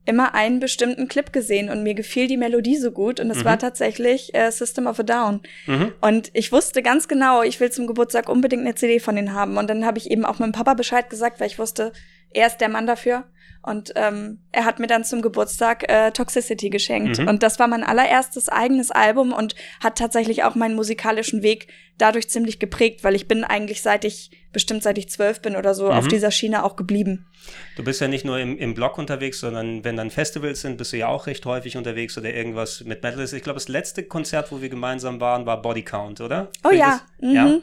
immer 0.06 0.35
einen 0.35 0.61
bestimmten 0.61 1.08
Clip 1.08 1.32
gesehen 1.32 1.69
und 1.69 1.82
mir 1.82 1.94
gefiel 1.94 2.29
die 2.29 2.37
Melodie 2.37 2.76
so 2.76 2.91
gut 2.93 3.20
und 3.20 3.31
es 3.31 3.38
mhm. 3.38 3.44
war 3.44 3.58
tatsächlich 3.58 4.35
äh, 4.35 4.50
System 4.50 4.87
of 4.87 4.99
a 5.00 5.03
Down. 5.03 5.41
Mhm. 5.67 5.93
Und 6.00 6.31
ich 6.32 6.53
wusste 6.53 6.82
ganz 6.82 7.08
genau, 7.08 7.43
ich 7.43 7.61
will 7.61 7.70
zum 7.70 7.87
Geburtstag 7.87 8.29
unbedingt 8.29 8.62
eine 8.62 8.75
CD 8.75 9.00
von 9.00 9.17
denen 9.17 9.35
haben 9.35 9.58
und 9.58 9.69
dann 9.69 9.85
habe 9.85 9.99
ich 9.99 10.11
eben 10.11 10.25
auch 10.25 10.38
meinem 10.38 10.53
Papa 10.53 10.75
Bescheid 10.75 11.11
gesagt, 11.11 11.41
weil 11.41 11.49
ich 11.49 11.58
wusste, 11.58 11.93
er 12.31 12.47
ist 12.47 12.58
der 12.58 12.69
Mann 12.69 12.87
dafür. 12.87 13.25
Und 13.66 13.92
ähm, 13.96 14.38
er 14.52 14.64
hat 14.64 14.78
mir 14.78 14.86
dann 14.86 15.02
zum 15.02 15.22
Geburtstag 15.22 15.90
äh, 15.90 16.12
Toxicity 16.12 16.70
geschenkt. 16.70 17.18
Mhm. 17.18 17.26
Und 17.26 17.42
das 17.42 17.58
war 17.58 17.66
mein 17.66 17.82
allererstes 17.82 18.48
eigenes 18.48 18.92
Album 18.92 19.32
und 19.32 19.56
hat 19.82 19.98
tatsächlich 19.98 20.44
auch 20.44 20.54
meinen 20.54 20.76
musikalischen 20.76 21.42
Weg 21.42 21.66
dadurch 21.98 22.28
ziemlich 22.30 22.60
geprägt, 22.60 23.02
weil 23.02 23.16
ich 23.16 23.26
bin 23.26 23.42
eigentlich 23.42 23.82
seit 23.82 24.04
ich, 24.04 24.30
bestimmt 24.52 24.84
seit 24.84 24.98
ich 24.98 25.08
zwölf 25.08 25.42
bin 25.42 25.56
oder 25.56 25.74
so, 25.74 25.86
mhm. 25.86 25.92
auf 25.92 26.06
dieser 26.06 26.30
Schiene 26.30 26.62
auch 26.62 26.76
geblieben. 26.76 27.26
Du 27.76 27.82
bist 27.82 28.00
ja 28.00 28.06
nicht 28.06 28.24
nur 28.24 28.38
im, 28.38 28.56
im 28.56 28.74
Blog 28.74 28.98
unterwegs, 28.98 29.40
sondern 29.40 29.82
wenn 29.82 29.96
dann 29.96 30.10
Festivals 30.10 30.60
sind, 30.60 30.78
bist 30.78 30.92
du 30.92 30.96
ja 30.98 31.08
auch 31.08 31.26
recht 31.26 31.44
häufig 31.44 31.76
unterwegs 31.76 32.16
oder 32.16 32.32
irgendwas 32.32 32.84
mit 32.84 33.02
Metal 33.02 33.20
ist. 33.20 33.32
Ich 33.32 33.42
glaube, 33.42 33.56
das 33.56 33.68
letzte 33.68 34.04
Konzert, 34.04 34.52
wo 34.52 34.62
wir 34.62 34.68
gemeinsam 34.68 35.20
waren, 35.20 35.44
war 35.44 35.60
Body 35.60 35.82
Count, 35.82 36.20
oder? 36.20 36.50
Oh 36.64 36.70
ja. 36.70 37.00
Mhm. 37.20 37.34
ja. 37.34 37.58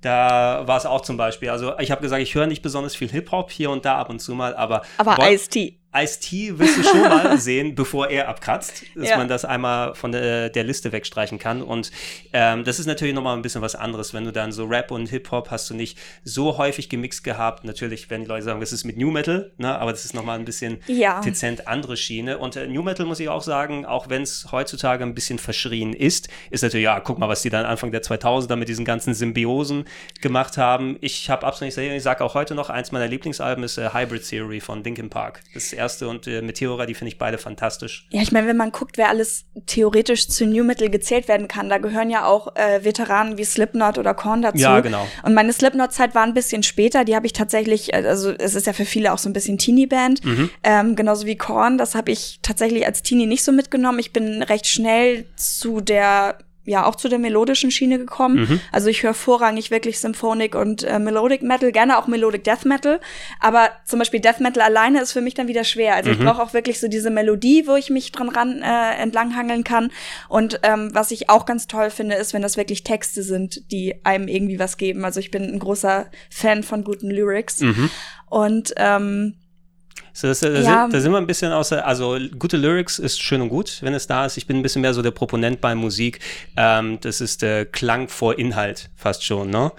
Da 0.00 0.62
war 0.66 0.76
es 0.76 0.86
auch 0.86 1.00
zum 1.00 1.16
Beispiel. 1.16 1.50
Also 1.50 1.76
ich 1.78 1.90
habe 1.90 2.02
gesagt, 2.02 2.22
ich 2.22 2.34
höre 2.34 2.46
nicht 2.46 2.62
besonders 2.62 2.94
viel 2.94 3.08
Hip-Hop 3.08 3.50
hier 3.50 3.70
und 3.70 3.84
da 3.84 3.98
ab 3.98 4.10
und 4.10 4.20
zu 4.20 4.34
mal, 4.34 4.54
aber. 4.54 4.82
Aber 4.96 5.16
Ice-T. 5.30 5.77
Ice-T 5.94 6.58
willst 6.58 6.76
du 6.76 6.82
schon 6.82 7.00
mal 7.00 7.38
sehen, 7.40 7.74
bevor 7.74 8.08
er 8.08 8.28
abkratzt, 8.28 8.84
dass 8.94 9.08
ja. 9.08 9.16
man 9.16 9.26
das 9.26 9.44
einmal 9.44 9.94
von 9.94 10.12
der, 10.12 10.50
der 10.50 10.64
Liste 10.64 10.92
wegstreichen 10.92 11.38
kann. 11.38 11.62
Und 11.62 11.90
ähm, 12.32 12.64
das 12.64 12.78
ist 12.78 12.86
natürlich 12.86 13.14
nochmal 13.14 13.36
ein 13.36 13.42
bisschen 13.42 13.62
was 13.62 13.74
anderes, 13.74 14.12
wenn 14.12 14.24
du 14.24 14.32
dann 14.32 14.52
so 14.52 14.66
Rap 14.66 14.90
und 14.90 15.08
Hip-Hop 15.08 15.50
hast 15.50 15.70
du 15.70 15.74
nicht 15.74 15.98
so 16.24 16.58
häufig 16.58 16.90
gemixt 16.90 17.24
gehabt. 17.24 17.64
Natürlich, 17.64 18.10
wenn 18.10 18.22
die 18.22 18.26
Leute 18.26 18.44
sagen, 18.44 18.60
das 18.60 18.72
ist 18.72 18.84
mit 18.84 18.98
New 18.98 19.10
Metal, 19.10 19.52
ne, 19.56 19.78
aber 19.78 19.90
das 19.90 20.04
ist 20.04 20.14
nochmal 20.14 20.38
ein 20.38 20.44
bisschen 20.44 20.78
ja. 20.88 21.20
dezent 21.22 21.66
andere 21.66 21.96
Schiene. 21.96 22.36
Und 22.36 22.56
äh, 22.56 22.66
New 22.66 22.82
Metal 22.82 23.06
muss 23.06 23.18
ich 23.18 23.30
auch 23.30 23.42
sagen, 23.42 23.86
auch 23.86 24.10
wenn 24.10 24.22
es 24.22 24.48
heutzutage 24.52 25.04
ein 25.04 25.14
bisschen 25.14 25.38
verschrien 25.38 25.94
ist, 25.94 26.28
ist 26.50 26.62
natürlich, 26.62 26.84
ja, 26.84 27.00
guck 27.00 27.18
mal, 27.18 27.28
was 27.30 27.40
die 27.40 27.50
dann 27.50 27.64
Anfang 27.64 27.92
der 27.92 28.02
2000er 28.02 28.56
mit 28.56 28.68
diesen 28.68 28.84
ganzen 28.84 29.14
Symbiosen 29.14 29.86
gemacht 30.20 30.58
haben. 30.58 30.98
Ich 31.00 31.30
habe 31.30 31.46
absolut 31.46 31.74
nicht 31.74 31.88
ich 31.88 32.02
sage 32.02 32.22
auch 32.22 32.34
heute 32.34 32.54
noch, 32.54 32.68
eins 32.68 32.92
meiner 32.92 33.08
Lieblingsalben 33.08 33.64
ist 33.64 33.78
äh, 33.78 33.90
Hybrid 33.94 34.28
Theory 34.28 34.60
von 34.60 34.84
Linkin 34.84 35.08
Park. 35.08 35.40
Das 35.54 35.72
erste 35.78 36.08
und 36.08 36.26
äh, 36.26 36.42
Meteora, 36.42 36.84
die 36.84 36.94
finde 36.94 37.08
ich 37.08 37.18
beide 37.18 37.38
fantastisch. 37.38 38.06
Ja, 38.10 38.20
ich 38.20 38.32
meine, 38.32 38.46
wenn 38.46 38.56
man 38.56 38.72
guckt, 38.72 38.98
wer 38.98 39.08
alles 39.08 39.46
theoretisch 39.66 40.28
zu 40.28 40.46
New 40.46 40.64
Metal 40.64 40.90
gezählt 40.90 41.28
werden 41.28 41.48
kann, 41.48 41.70
da 41.70 41.78
gehören 41.78 42.10
ja 42.10 42.26
auch 42.26 42.54
äh, 42.56 42.84
Veteranen 42.84 43.38
wie 43.38 43.44
Slipknot 43.44 43.96
oder 43.96 44.12
Korn 44.14 44.42
dazu. 44.42 44.58
Ja, 44.58 44.80
genau. 44.80 45.06
Und 45.22 45.34
meine 45.34 45.52
Slipknot-Zeit 45.52 46.14
war 46.14 46.24
ein 46.24 46.34
bisschen 46.34 46.62
später, 46.62 47.04
die 47.04 47.14
habe 47.16 47.26
ich 47.26 47.32
tatsächlich, 47.32 47.94
äh, 47.94 48.04
also 48.06 48.30
es 48.30 48.54
ist 48.54 48.66
ja 48.66 48.72
für 48.72 48.84
viele 48.84 49.12
auch 49.12 49.18
so 49.18 49.28
ein 49.28 49.32
bisschen 49.32 49.56
Teenie-Band, 49.56 50.24
mhm. 50.24 50.50
ähm, 50.64 50.96
genauso 50.96 51.26
wie 51.26 51.36
Korn, 51.36 51.78
das 51.78 51.94
habe 51.94 52.10
ich 52.10 52.40
tatsächlich 52.42 52.84
als 52.84 53.02
Teenie 53.02 53.26
nicht 53.26 53.44
so 53.44 53.52
mitgenommen. 53.52 53.98
Ich 53.98 54.12
bin 54.12 54.42
recht 54.42 54.66
schnell 54.66 55.24
zu 55.36 55.80
der 55.80 56.38
ja 56.68 56.84
auch 56.84 56.94
zu 56.94 57.08
der 57.08 57.18
melodischen 57.18 57.70
Schiene 57.70 57.98
gekommen. 57.98 58.40
Mhm. 58.40 58.60
Also 58.72 58.88
ich 58.88 59.02
höre 59.02 59.14
vorrangig 59.14 59.70
wirklich 59.70 59.98
Symphonic 59.98 60.54
und 60.54 60.84
äh, 60.84 60.98
Melodic 60.98 61.42
Metal, 61.42 61.72
gerne 61.72 61.98
auch 61.98 62.06
Melodic 62.06 62.44
Death 62.44 62.64
Metal. 62.64 63.00
Aber 63.40 63.70
zum 63.84 63.98
Beispiel 63.98 64.20
Death 64.20 64.40
Metal 64.40 64.62
alleine 64.62 65.00
ist 65.00 65.12
für 65.12 65.20
mich 65.20 65.34
dann 65.34 65.48
wieder 65.48 65.64
schwer. 65.64 65.94
Also 65.94 66.10
mhm. 66.10 66.16
ich 66.16 66.24
brauche 66.24 66.42
auch 66.42 66.54
wirklich 66.54 66.80
so 66.80 66.88
diese 66.88 67.10
Melodie, 67.10 67.66
wo 67.66 67.74
ich 67.74 67.90
mich 67.90 68.12
dran 68.12 68.28
ran 68.28 68.62
äh, 68.62 69.02
entlanghangeln 69.02 69.64
kann. 69.64 69.90
Und 70.28 70.60
ähm, 70.62 70.90
was 70.92 71.10
ich 71.10 71.30
auch 71.30 71.46
ganz 71.46 71.66
toll 71.66 71.90
finde, 71.90 72.16
ist, 72.16 72.34
wenn 72.34 72.42
das 72.42 72.56
wirklich 72.56 72.84
Texte 72.84 73.22
sind, 73.22 73.70
die 73.70 74.04
einem 74.04 74.28
irgendwie 74.28 74.58
was 74.58 74.76
geben. 74.76 75.04
Also 75.04 75.20
ich 75.20 75.30
bin 75.30 75.44
ein 75.44 75.58
großer 75.58 76.06
Fan 76.30 76.62
von 76.62 76.84
guten 76.84 77.10
Lyrics. 77.10 77.60
Mhm. 77.60 77.90
Und 78.26 78.74
ähm, 78.76 79.34
So, 80.12 80.28
das, 80.28 80.40
da, 80.40 80.48
ja. 80.48 80.82
sind, 80.82 80.94
da 80.94 81.00
sind 81.00 81.12
wir 81.12 81.18
ein 81.18 81.26
bisschen 81.26 81.52
außer, 81.52 81.86
also 81.86 82.18
gute 82.38 82.56
Lyrics 82.56 82.98
ist 82.98 83.22
schön 83.22 83.40
und 83.40 83.48
gut, 83.48 83.78
wenn 83.82 83.94
es 83.94 84.06
da 84.06 84.26
ist. 84.26 84.36
Ich 84.36 84.46
bin 84.46 84.56
ein 84.56 84.62
bisschen 84.62 84.82
mehr 84.82 84.94
so 84.94 85.02
der 85.02 85.10
Proponent 85.10 85.60
bei 85.60 85.74
Musik. 85.74 86.20
Ähm, 86.56 86.98
das 87.00 87.20
ist 87.20 87.42
der 87.42 87.66
Klang 87.66 88.08
vor 88.08 88.38
Inhalt 88.38 88.90
fast 88.96 89.24
schon, 89.24 89.50
ne? 89.50 89.72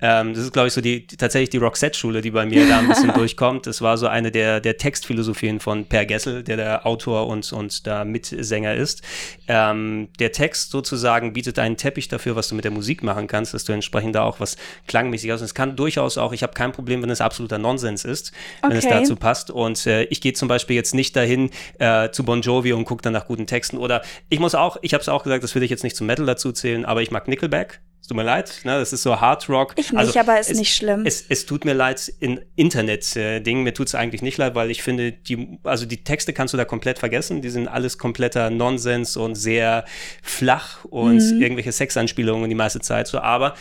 Ähm, 0.00 0.34
das 0.34 0.44
ist, 0.44 0.52
glaube 0.52 0.68
ich, 0.68 0.74
so 0.74 0.80
die, 0.80 1.06
tatsächlich 1.06 1.50
die 1.50 1.58
Roxette-Schule, 1.58 2.20
die 2.20 2.30
bei 2.30 2.44
mir 2.44 2.68
da 2.68 2.78
ein 2.78 2.88
bisschen 2.88 3.12
durchkommt. 3.14 3.66
Das 3.66 3.80
war 3.80 3.96
so 3.96 4.06
eine 4.06 4.30
der, 4.30 4.60
der 4.60 4.76
Textphilosophien 4.76 5.60
von 5.60 5.86
Per 5.86 6.04
Gessel, 6.04 6.42
der 6.42 6.56
der 6.56 6.86
Autor 6.86 7.26
und, 7.28 7.50
und 7.52 7.86
da 7.86 8.04
Mitsänger 8.04 8.74
ist. 8.74 9.02
Ähm, 9.48 10.08
der 10.18 10.32
Text 10.32 10.70
sozusagen 10.70 11.32
bietet 11.32 11.58
einen 11.58 11.76
Teppich 11.76 12.08
dafür, 12.08 12.36
was 12.36 12.48
du 12.48 12.54
mit 12.54 12.64
der 12.64 12.72
Musik 12.72 13.02
machen 13.02 13.26
kannst, 13.26 13.54
dass 13.54 13.64
du 13.64 13.72
entsprechend 13.72 14.14
da 14.14 14.22
auch 14.22 14.38
was 14.38 14.56
klangmäßig 14.86 15.30
hast. 15.30 15.40
Und 15.40 15.46
es 15.46 15.54
kann 15.54 15.76
durchaus 15.76 16.18
auch, 16.18 16.32
ich 16.32 16.42
habe 16.42 16.52
kein 16.52 16.72
Problem, 16.72 17.02
wenn 17.02 17.10
es 17.10 17.20
absoluter 17.22 17.58
Nonsens 17.58 18.04
ist, 18.04 18.32
okay. 18.60 18.70
wenn 18.70 18.78
es 18.78 18.88
dazu 18.88 19.16
passt. 19.16 19.50
Und 19.50 19.86
äh, 19.86 20.04
ich 20.04 20.20
gehe 20.20 20.34
zum 20.34 20.48
Beispiel 20.48 20.76
jetzt 20.76 20.94
nicht 20.94 21.16
dahin 21.16 21.50
äh, 21.78 22.10
zu 22.10 22.24
Bon 22.24 22.42
Jovi 22.42 22.74
und 22.74 22.84
gucke 22.84 23.02
dann 23.02 23.14
nach 23.14 23.26
guten 23.26 23.46
Texten. 23.46 23.78
Oder 23.78 24.02
ich 24.28 24.40
muss 24.40 24.54
auch, 24.54 24.76
ich 24.82 24.92
habe 24.92 25.00
es 25.00 25.08
auch 25.08 25.22
gesagt, 25.22 25.42
das 25.42 25.54
will 25.54 25.62
ich 25.62 25.70
jetzt 25.70 25.84
nicht 25.84 25.96
zum 25.96 26.06
Metal 26.06 26.26
dazu 26.26 26.52
zählen, 26.52 26.84
aber 26.84 27.00
ich 27.00 27.10
mag 27.10 27.28
Nickelback. 27.28 27.80
Es 28.06 28.08
tut 28.08 28.18
mir 28.18 28.22
leid, 28.22 28.60
ne? 28.62 28.78
das 28.78 28.92
ist 28.92 29.02
so 29.02 29.20
Hard 29.20 29.48
Rock. 29.48 29.72
Ich 29.74 29.90
nicht, 29.90 29.98
also, 29.98 30.20
aber 30.20 30.38
ist 30.38 30.48
es, 30.48 30.56
nicht 30.56 30.76
schlimm. 30.76 31.02
Es, 31.04 31.24
es 31.28 31.44
tut 31.44 31.64
mir 31.64 31.72
leid 31.74 32.12
in 32.20 32.40
Internet-Dingen. 32.54 33.62
Äh, 33.62 33.64
mir 33.64 33.74
tut 33.74 33.88
es 33.88 33.96
eigentlich 33.96 34.22
nicht 34.22 34.38
leid, 34.38 34.54
weil 34.54 34.70
ich 34.70 34.84
finde, 34.84 35.10
die, 35.10 35.58
also 35.64 35.86
die 35.86 36.04
Texte 36.04 36.32
kannst 36.32 36.54
du 36.54 36.56
da 36.56 36.64
komplett 36.64 37.00
vergessen. 37.00 37.42
Die 37.42 37.48
sind 37.48 37.66
alles 37.66 37.98
kompletter 37.98 38.48
Nonsens 38.50 39.16
und 39.16 39.34
sehr 39.34 39.84
flach 40.22 40.84
und 40.84 41.16
mhm. 41.16 41.42
irgendwelche 41.42 41.72
Sexanspielungen 41.72 42.48
die 42.48 42.54
meiste 42.54 42.78
Zeit 42.78 43.08
so. 43.08 43.18
Aber 43.18 43.54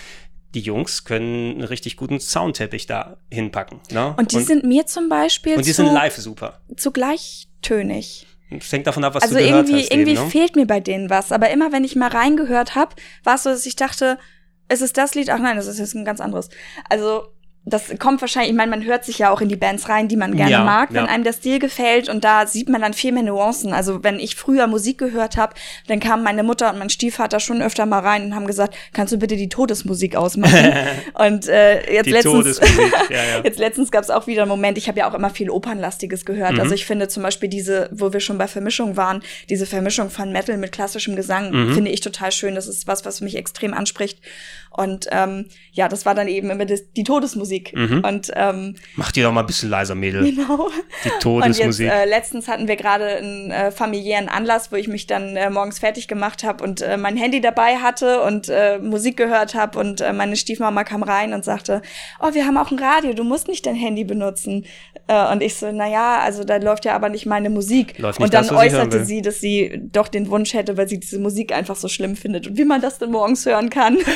die 0.54 0.60
Jungs 0.60 1.06
können 1.06 1.54
einen 1.54 1.64
richtig 1.64 1.98
guten 1.98 2.20
Soundteppich 2.20 2.86
da 2.86 3.18
hinpacken. 3.32 3.80
Ne? 3.90 4.14
Und 4.16 4.32
die 4.32 4.36
und, 4.36 4.46
sind 4.46 4.64
mir 4.64 4.86
zum 4.86 5.10
Beispiel. 5.10 5.56
Und 5.56 5.66
die 5.66 5.72
zu, 5.72 5.84
sind 5.84 5.92
live 5.92 6.18
super. 6.18 6.62
Zu 6.78 6.92
gleichtönig. 6.92 8.28
Es 8.52 8.72
hängt 8.72 8.86
davon 8.86 9.04
ab, 9.04 9.16
was 9.16 9.24
also 9.24 9.36
du 9.36 9.42
gehört 9.42 9.68
irgendwie, 9.68 9.84
hast. 9.84 9.92
Irgendwie 9.92 10.12
eben, 10.12 10.24
ne? 10.24 10.30
fehlt 10.30 10.56
mir 10.56 10.68
bei 10.68 10.80
denen 10.80 11.10
was. 11.10 11.32
Aber 11.32 11.50
immer 11.50 11.72
wenn 11.72 11.84
ich 11.84 11.96
mal 11.96 12.10
reingehört 12.10 12.76
habe, 12.76 12.96
war 13.24 13.36
es 13.36 13.44
so, 13.44 13.50
dass 13.50 13.66
ich 13.66 13.76
dachte, 13.76 14.20
ist 14.70 14.82
es 14.82 14.94
das 14.94 15.16
Lied? 15.16 15.30
Ach 15.30 15.40
nein, 15.40 15.56
das 15.56 15.68
ist 15.68 15.80
jetzt 15.80 15.96
ein 15.96 16.06
ganz 16.06 16.20
anderes. 16.20 16.50
Also 16.90 17.28
das 17.66 17.98
kommt 17.98 18.22
wahrscheinlich, 18.22 18.52
ich 18.52 18.56
meine, 18.56 18.70
man 18.70 18.86
hört 18.86 19.06
sich 19.06 19.18
ja 19.18 19.32
auch 19.32 19.42
in 19.42 19.50
die 19.50 19.56
Bands 19.56 19.90
rein, 19.90 20.08
die 20.08 20.18
man 20.18 20.36
gerne 20.36 20.52
ja, 20.52 20.64
mag, 20.64 20.90
wenn 20.94 21.06
ja. 21.06 21.10
einem 21.10 21.24
der 21.24 21.34
Stil 21.34 21.58
gefällt 21.58 22.10
und 22.10 22.24
da 22.24 22.46
sieht 22.46 22.70
man 22.70 22.82
dann 22.82 22.94
viel 22.94 23.12
mehr 23.12 23.24
Nuancen. 23.24 23.74
Also 23.74 24.04
wenn 24.04 24.20
ich 24.20 24.36
früher 24.36 24.68
Musik 24.68 25.00
gehört 25.00 25.36
habe, 25.36 25.56
dann 25.88 26.00
kamen 26.00 26.24
meine 26.24 26.44
Mutter 26.44 26.72
und 26.72 26.78
mein 26.78 26.92
Stiefvater 26.92 27.40
schon 27.40 27.64
öfter 27.64 27.88
mal 27.88 28.00
rein 28.00 28.26
und 28.26 28.36
haben 28.36 28.46
gesagt, 28.46 28.76
kannst 28.94 29.14
du 29.14 29.18
bitte 29.18 29.36
die 29.36 29.50
Todesmusik 29.50 30.16
ausmachen? 30.16 30.74
und 31.16 31.48
äh, 31.48 31.92
jetzt, 31.92 32.10
letztens, 32.10 32.62
ja, 33.10 33.42
jetzt 33.44 33.58
letztens 33.58 33.90
gab 33.90 34.04
es 34.04 34.12
auch 34.12 34.28
wieder 34.28 34.44
einen 34.44 34.50
Moment, 34.50 34.78
ich 34.78 34.88
habe 34.88 35.00
ja 35.00 35.10
auch 35.10 35.16
immer 35.16 35.32
viel 35.32 35.50
Opernlastiges 35.50 36.24
gehört. 36.24 36.54
Mhm. 36.54 36.60
Also 36.60 36.76
ich 36.76 36.86
finde 36.86 37.08
zum 37.08 37.24
Beispiel 37.24 37.50
diese, 37.50 37.90
wo 37.92 38.14
wir 38.14 38.20
schon 38.20 38.38
bei 38.38 38.48
Vermischung 38.48 38.96
waren, 38.96 39.24
diese 39.50 39.66
Vermischung 39.66 40.12
von 40.12 40.32
Metal 40.32 40.58
mit 40.58 40.72
klassischem 40.72 41.16
Gesang, 41.16 41.52
mhm. 41.52 41.74
finde 41.74 41.90
ich 41.90 42.02
total 42.02 42.32
schön. 42.32 42.54
Das 42.54 42.68
ist 42.68 42.86
was, 42.86 43.06
was 43.06 43.22
mich 43.22 43.36
extrem 43.36 43.74
anspricht. 43.74 44.20
Und 44.76 45.08
ähm, 45.12 45.46
ja, 45.72 45.88
das 45.88 46.06
war 46.06 46.16
dann 46.16 46.28
eben 46.28 46.50
immer 46.50 46.66
das, 46.66 46.92
die 46.92 47.04
Todesmusik. 47.04 47.74
Mhm. 47.74 48.04
Und 48.06 48.32
ähm, 48.36 48.76
mach 48.96 49.12
die 49.12 49.22
doch 49.22 49.32
mal 49.32 49.42
ein 49.42 49.46
bisschen 49.46 49.70
leiser, 49.70 49.96
Mädel. 49.96 50.24
Genau. 50.24 50.70
Die 51.04 51.10
Todesmusik. 51.20 51.66
Und 51.66 51.80
jetzt, 51.80 51.80
äh, 51.80 52.06
letztens 52.06 52.48
hatten 52.48 52.68
wir 52.68 52.76
gerade 52.76 53.06
einen 53.06 53.52
äh, 53.52 53.72
familiären 53.72 54.28
Anlass, 54.28 54.72
wo 54.72 54.76
ich 54.76 54.88
mich 54.88 55.08
dann 55.08 55.38
äh, 55.38 55.50
morgens 55.50 55.80
fertig 55.80 56.08
gemacht 56.08 56.44
habe 56.44 56.64
und 56.64 56.82
äh, 56.82 56.98
mein 56.98 57.16
Handy 57.16 57.40
dabei 57.40 57.78
hatte 57.78 58.22
und 58.22 58.50
äh, 58.50 58.80
Musik 58.80 59.16
gehört 59.18 59.56
habe 59.56 59.80
und 59.80 60.02
äh, 60.02 60.12
meine 60.12 60.36
Stiefmama 60.36 60.84
kam 60.84 61.04
rein 61.04 61.34
und 61.34 61.46
sagte, 61.46 61.82
oh, 62.20 62.34
wir 62.34 62.46
haben 62.46 62.58
auch 62.58 62.72
ein 62.72 62.80
Radio, 62.80 63.14
du 63.14 63.24
musst 63.24 63.48
nicht 63.48 63.66
dein 63.66 63.76
Handy 63.76 64.04
benutzen. 64.04 64.66
Äh, 65.08 65.32
und 65.32 65.42
ich 65.42 65.56
so, 65.56 65.72
na 65.72 65.88
ja, 65.88 66.20
also 66.20 66.44
da 66.44 66.58
läuft 66.58 66.86
ja 66.86 66.96
aber 66.96 67.10
nicht 67.10 67.26
meine 67.26 67.50
Musik. 67.50 67.98
Läuft 67.98 68.20
nicht 68.20 68.26
und 68.26 68.34
dann 68.34 68.48
das, 68.48 68.56
äußerte 68.56 69.06
sie, 69.06 69.22
dass 69.22 69.40
sie 69.40 69.82
doch 69.92 70.08
den 70.08 70.30
Wunsch 70.30 70.54
hätte, 70.54 70.76
weil 70.78 70.90
sie 70.90 71.00
diese 71.00 71.20
Musik 71.20 71.54
einfach 71.54 71.76
so 71.76 71.88
schlimm 71.88 72.16
findet 72.16 72.48
und 72.48 72.58
wie 72.58 72.66
man 72.66 72.82
das 72.82 73.00
denn 73.00 73.12
morgens 73.12 73.46
hören 73.46 73.70
kann. 73.70 73.98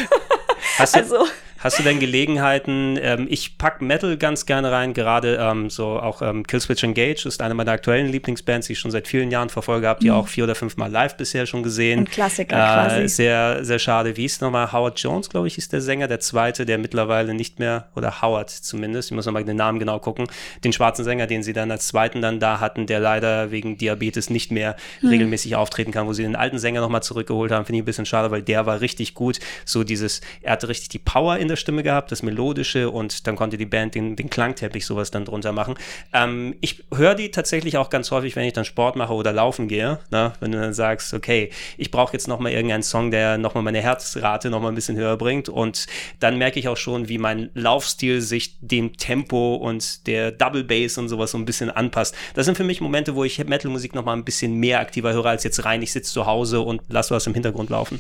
Hast 0.80 0.96
du, 0.96 1.00
also, 1.00 1.28
Hast 1.60 1.78
du 1.78 1.84
denn 1.84 2.00
Gelegenheiten? 2.00 2.98
Ähm, 3.02 3.28
ich 3.30 3.58
pack 3.58 3.82
Metal 3.82 4.16
ganz 4.16 4.46
gerne 4.46 4.72
rein, 4.72 4.94
gerade 4.94 5.38
ähm, 5.42 5.70
so 5.70 6.00
auch 6.00 6.22
ähm, 6.22 6.48
Killswitch 6.48 6.84
Engage 6.84 7.26
ist 7.26 7.42
eine 7.42 7.54
meiner 7.54 7.74
aktuellen 7.74 8.08
Lieblingsbands, 8.08 8.68
die 8.68 8.74
ich 8.74 8.80
schon 8.80 8.92
seit 8.92 9.10
vielen 9.10 9.30
Jahren 9.30 9.50
verfolge, 9.50 9.88
habe 9.88 10.00
die 10.00 10.08
mhm. 10.08 10.16
auch 10.16 10.30
vier 10.30 10.46
oder 10.46 10.56
fünf 10.56 10.78
Mal 10.78 10.90
live 10.90 11.18
bisher 11.18 11.46
schon 11.46 11.62
gesehen. 11.62 12.00
Ein 12.00 12.06
Klassiker 12.06 12.56
äh, 12.56 12.60
quasi. 12.60 13.08
Sehr, 13.10 13.66
sehr 13.66 13.80
schade. 13.80 14.16
Wie 14.16 14.24
ist 14.24 14.42
nochmal? 14.42 14.72
Howard 14.72 15.00
Jones, 15.02 15.30
glaube 15.30 15.48
ich, 15.48 15.58
ist 15.58 15.74
der 15.74 15.82
Sänger, 15.82 16.08
der 16.08 16.22
zweite, 16.22 16.66
der 16.66 16.78
mittlerweile 16.78 17.34
nicht 17.34 17.60
mehr, 17.60 17.90
oder 17.94 18.22
Howard 18.22 18.50
zumindest, 18.50 19.12
ich 19.12 19.16
muss 19.16 19.26
nochmal 19.26 19.44
den 19.44 19.58
Namen 19.58 19.80
genau 19.80 20.00
gucken, 20.00 20.28
den 20.64 20.72
schwarzen 20.72 21.04
Sänger, 21.04 21.28
den 21.28 21.44
sie 21.44 21.52
dann 21.52 21.72
als 21.72 21.88
zweiten 21.88 22.22
dann 22.22 22.40
da 22.40 22.62
hatten, 22.62 22.86
der 22.86 23.02
leider 23.02 23.52
wegen 23.52 23.78
Diabetes 23.78 24.30
nicht 24.30 24.52
mehr 24.52 24.78
mhm. 25.02 25.10
regelmäßig 25.10 25.58
auftreten 25.58 25.92
kann, 25.92 26.08
wo 26.08 26.14
sie 26.14 26.24
den 26.24 26.38
alten 26.38 26.58
Sänger 26.58 26.80
nochmal 26.80 27.04
zurückgeholt 27.04 27.52
haben, 27.52 27.66
finde 27.66 27.80
ich 27.80 27.82
ein 27.84 27.86
bisschen 27.86 28.06
schade, 28.06 28.32
weil 28.32 28.44
der 28.44 28.66
war 28.66 28.80
richtig 28.80 29.14
gut. 29.14 29.40
So 29.66 29.84
dieses, 29.84 30.22
er 30.42 30.54
hatte 30.54 30.70
richtig 30.70 30.88
die 30.88 31.00
Power 31.00 31.36
in 31.36 31.49
der 31.50 31.56
Stimme 31.56 31.84
gehabt, 31.84 32.12
das 32.12 32.24
Melodische 32.24 32.90
und 32.90 33.28
dann 33.28 33.36
konnte 33.36 33.58
die 33.58 33.66
Band 33.66 33.96
den, 33.96 34.16
den 34.16 34.30
Klangteppich 34.30 34.86
sowas 34.86 35.12
dann 35.12 35.26
drunter 35.26 35.52
machen. 35.52 35.76
Ähm, 36.14 36.56
ich 36.62 36.84
höre 36.94 37.16
die 37.16 37.32
tatsächlich 37.32 37.78
auch 37.78 37.90
ganz 37.90 38.12
häufig, 38.12 38.36
wenn 38.36 38.46
ich 38.46 38.54
dann 38.54 38.66
Sport 38.66 38.96
mache 38.96 39.14
oder 39.14 39.34
laufen 39.34 39.68
gehe, 39.68 40.00
ne? 40.12 40.34
wenn 40.40 40.52
du 40.52 40.60
dann 40.60 40.74
sagst, 40.74 41.14
okay, 41.14 41.50
ich 41.78 41.92
brauche 41.92 42.14
jetzt 42.14 42.28
nochmal 42.28 42.52
irgendeinen 42.52 42.84
Song, 42.84 43.12
der 43.12 43.38
nochmal 43.38 43.64
meine 43.64 43.82
Herzrate 43.82 44.50
nochmal 44.50 44.72
ein 44.72 44.76
bisschen 44.76 44.98
höher 44.98 45.18
bringt 45.18 45.50
und 45.50 45.88
dann 46.20 46.38
merke 46.38 46.60
ich 46.60 46.68
auch 46.68 46.78
schon, 46.78 47.10
wie 47.10 47.18
mein 47.18 47.50
Laufstil 47.54 48.22
sich 48.22 48.58
dem 48.62 48.96
Tempo 48.98 49.56
und 49.56 50.08
der 50.08 50.32
Double 50.32 50.64
Bass 50.64 50.98
und 50.98 51.10
sowas 51.10 51.32
so 51.32 51.38
ein 51.38 51.46
bisschen 51.46 51.70
anpasst. 51.70 52.16
Das 52.36 52.46
sind 52.46 52.56
für 52.56 52.64
mich 52.64 52.82
Momente, 52.82 53.16
wo 53.16 53.24
ich 53.24 53.44
Metal-Musik 53.44 53.96
nochmal 53.96 54.16
ein 54.16 54.26
bisschen 54.26 54.56
mehr 54.56 54.80
aktiver 54.80 55.14
höre 55.14 55.26
als 55.26 55.44
jetzt 55.44 55.66
rein, 55.66 55.82
ich 55.82 55.92
sitze 55.92 56.14
zu 56.14 56.26
Hause 56.26 56.62
und 56.62 56.82
lasse 56.88 57.14
was 57.14 57.28
im 57.28 57.34
Hintergrund 57.34 57.70
laufen. 57.70 58.00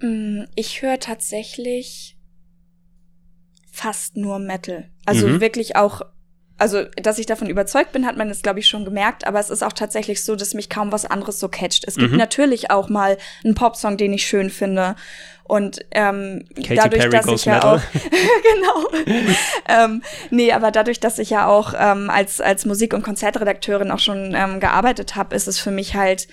Mm, 0.00 0.42
ich 0.54 0.82
höre 0.82 0.98
tatsächlich 0.98 2.16
fast 3.72 4.16
nur 4.16 4.38
Metal. 4.38 4.84
Also 5.06 5.26
mhm. 5.26 5.40
wirklich 5.40 5.76
auch, 5.76 6.02
also 6.58 6.84
dass 7.02 7.18
ich 7.18 7.26
davon 7.26 7.48
überzeugt 7.48 7.92
bin, 7.92 8.06
hat 8.06 8.18
man 8.18 8.28
jetzt, 8.28 8.42
glaube 8.42 8.60
ich, 8.60 8.68
schon 8.68 8.84
gemerkt, 8.84 9.26
aber 9.26 9.40
es 9.40 9.50
ist 9.50 9.64
auch 9.64 9.72
tatsächlich 9.72 10.22
so, 10.22 10.36
dass 10.36 10.54
mich 10.54 10.68
kaum 10.68 10.92
was 10.92 11.06
anderes 11.06 11.40
so 11.40 11.48
catcht. 11.48 11.84
Es 11.88 11.96
gibt 11.96 12.12
mhm. 12.12 12.18
natürlich 12.18 12.70
auch 12.70 12.90
mal 12.90 13.16
einen 13.42 13.54
Popsong, 13.54 13.96
den 13.96 14.12
ich 14.12 14.26
schön 14.26 14.50
finde. 14.50 14.94
Und 15.44 15.80
ähm, 15.90 16.44
dadurch, 16.54 17.00
Perry 17.00 17.10
dass 17.10 17.26
ich 17.26 17.46
ja 17.46 17.54
Metal. 17.54 17.76
auch 17.76 17.82
genau. 19.02 19.34
ähm, 19.68 20.02
nee, 20.30 20.52
aber 20.52 20.70
dadurch, 20.70 21.00
dass 21.00 21.18
ich 21.18 21.30
ja 21.30 21.46
auch 21.46 21.72
ähm, 21.76 22.10
als, 22.10 22.40
als 22.42 22.66
Musik- 22.66 22.92
und 22.92 23.02
Konzertredakteurin 23.02 23.90
auch 23.90 23.98
schon 23.98 24.34
ähm, 24.36 24.60
gearbeitet 24.60 25.16
habe, 25.16 25.34
ist 25.34 25.48
es 25.48 25.58
für 25.58 25.70
mich 25.70 25.96
halt 25.96 26.28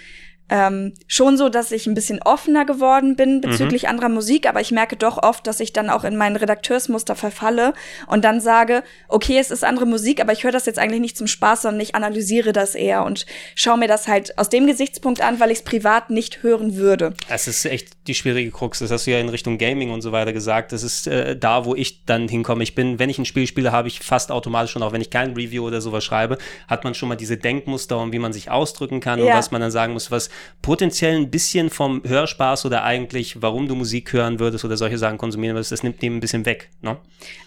ähm, 0.50 0.94
schon 1.08 1.38
so, 1.38 1.50
dass 1.50 1.72
ich 1.72 1.88
ein 1.88 1.94
bisschen 1.94 2.22
offener 2.22 2.66
geworden 2.66 3.16
bin 3.16 3.38
mhm. 3.38 3.42
bezüglich 3.42 3.84
mhm. 3.84 3.90
anderer 3.90 4.10
Musik, 4.10 4.48
aber 4.48 4.62
ich 4.62 4.72
merke 4.72 4.96
doch 4.96 5.22
oft, 5.22 5.46
dass 5.48 5.60
ich 5.60 5.74
dann 5.74 5.90
auch 5.90 6.04
in 6.04 6.18
mein 6.18 6.36
Redakteursmuster 6.36 7.16
verfalle 7.16 7.74
und 8.08 8.26
dann 8.26 8.42
sage, 8.42 8.84
okay, 9.08 9.38
es 9.38 9.52
ist 9.52 9.64
andere 9.64 9.86
Musik, 9.86 10.22
aber 10.22 10.34
ich 10.34 10.44
höre 10.44 10.52
das 10.52 10.66
jetzt 10.66 10.80
eigentlich 10.80 11.02
nicht 11.02 11.18
zum 11.18 11.28
Spaß, 11.28 11.64
sondern 11.64 11.82
ich 11.82 11.96
analysiere 11.96 12.54
das 12.54 12.76
eher 12.76 13.04
und 13.04 13.26
schaue 13.56 13.78
mir 13.78 13.88
das 13.88 14.08
halt 14.08 14.38
aus 14.38 14.50
dem 14.50 14.68
Gesichtspunkt 14.68 15.22
an, 15.22 15.40
weil 15.40 15.52
ich 15.52 15.60
es 15.60 15.64
privat 15.64 16.10
nicht 16.10 16.44
hören 16.44 16.76
würde. 16.76 17.14
Es 17.30 17.48
ist 17.48 17.66
echt 17.66 18.08
die 18.08 18.16
schwierige 18.16 18.52
Krux. 18.52 18.80
Das 18.80 18.92
hast 18.92 19.08
du 19.08 19.12
ja 19.12 19.20
in 19.20 19.30
Richtung 19.30 19.58
Gaming 19.58 19.92
und 19.92 20.02
so 20.02 20.12
weiter 20.12 20.34
gesagt. 20.34 20.72
Das 20.72 20.84
ist 20.84 21.08
äh, 21.08 21.38
da, 21.38 21.66
wo 21.66 21.76
ich 21.76 22.06
dann 22.06 22.28
hinkomme. 22.28 22.64
Ich 22.64 22.76
bin, 22.76 23.00
wenn 23.00 23.10
ich 23.10 23.20
ein 23.20 23.26
Spiel 23.26 23.48
spiele, 23.48 23.72
habe 23.72 23.88
ich 23.88 24.00
fast 24.00 24.32
automatisch 24.32 24.72
schon, 24.72 24.84
auch 24.84 24.92
wenn 24.92 25.02
ich 25.02 25.10
kein 25.10 25.34
Review 25.34 25.66
oder 25.66 25.82
sowas 25.82 26.04
schreibe, 26.04 26.38
hat 26.68 26.84
man 26.84 26.94
schon 26.96 27.10
mal 27.10 27.16
diese 27.16 27.38
Denkmuster 27.38 28.00
und 28.00 28.12
wie 28.12 28.20
man 28.20 28.34
sich 28.34 28.50
ausdrücken 28.50 29.00
kann 29.00 29.20
ja. 29.20 29.26
und 29.26 29.32
was 29.34 29.52
man 29.52 29.62
dann 29.62 29.72
sagen 29.72 29.94
muss, 29.94 30.12
was 30.12 30.30
potenziell 30.62 31.16
ein 31.16 31.32
bisschen 31.32 31.70
vom 31.70 32.02
Hörspaß 32.06 32.66
oder 32.66 32.84
eigentlich, 32.84 33.42
warum 33.42 33.68
du 33.68 33.76
Musik 33.76 34.12
hören 34.12 34.40
würdest 34.40 34.66
oder 34.66 34.76
solche 34.76 34.98
Sachen 34.98 35.18
konsumieren 35.18 35.56
würdest, 35.56 35.72
das 35.72 35.84
nimmt 35.84 36.02
dem 36.02 36.18
ein 36.18 36.20
bisschen 36.20 36.46
weg. 36.46 36.70
Ne? 36.82 36.98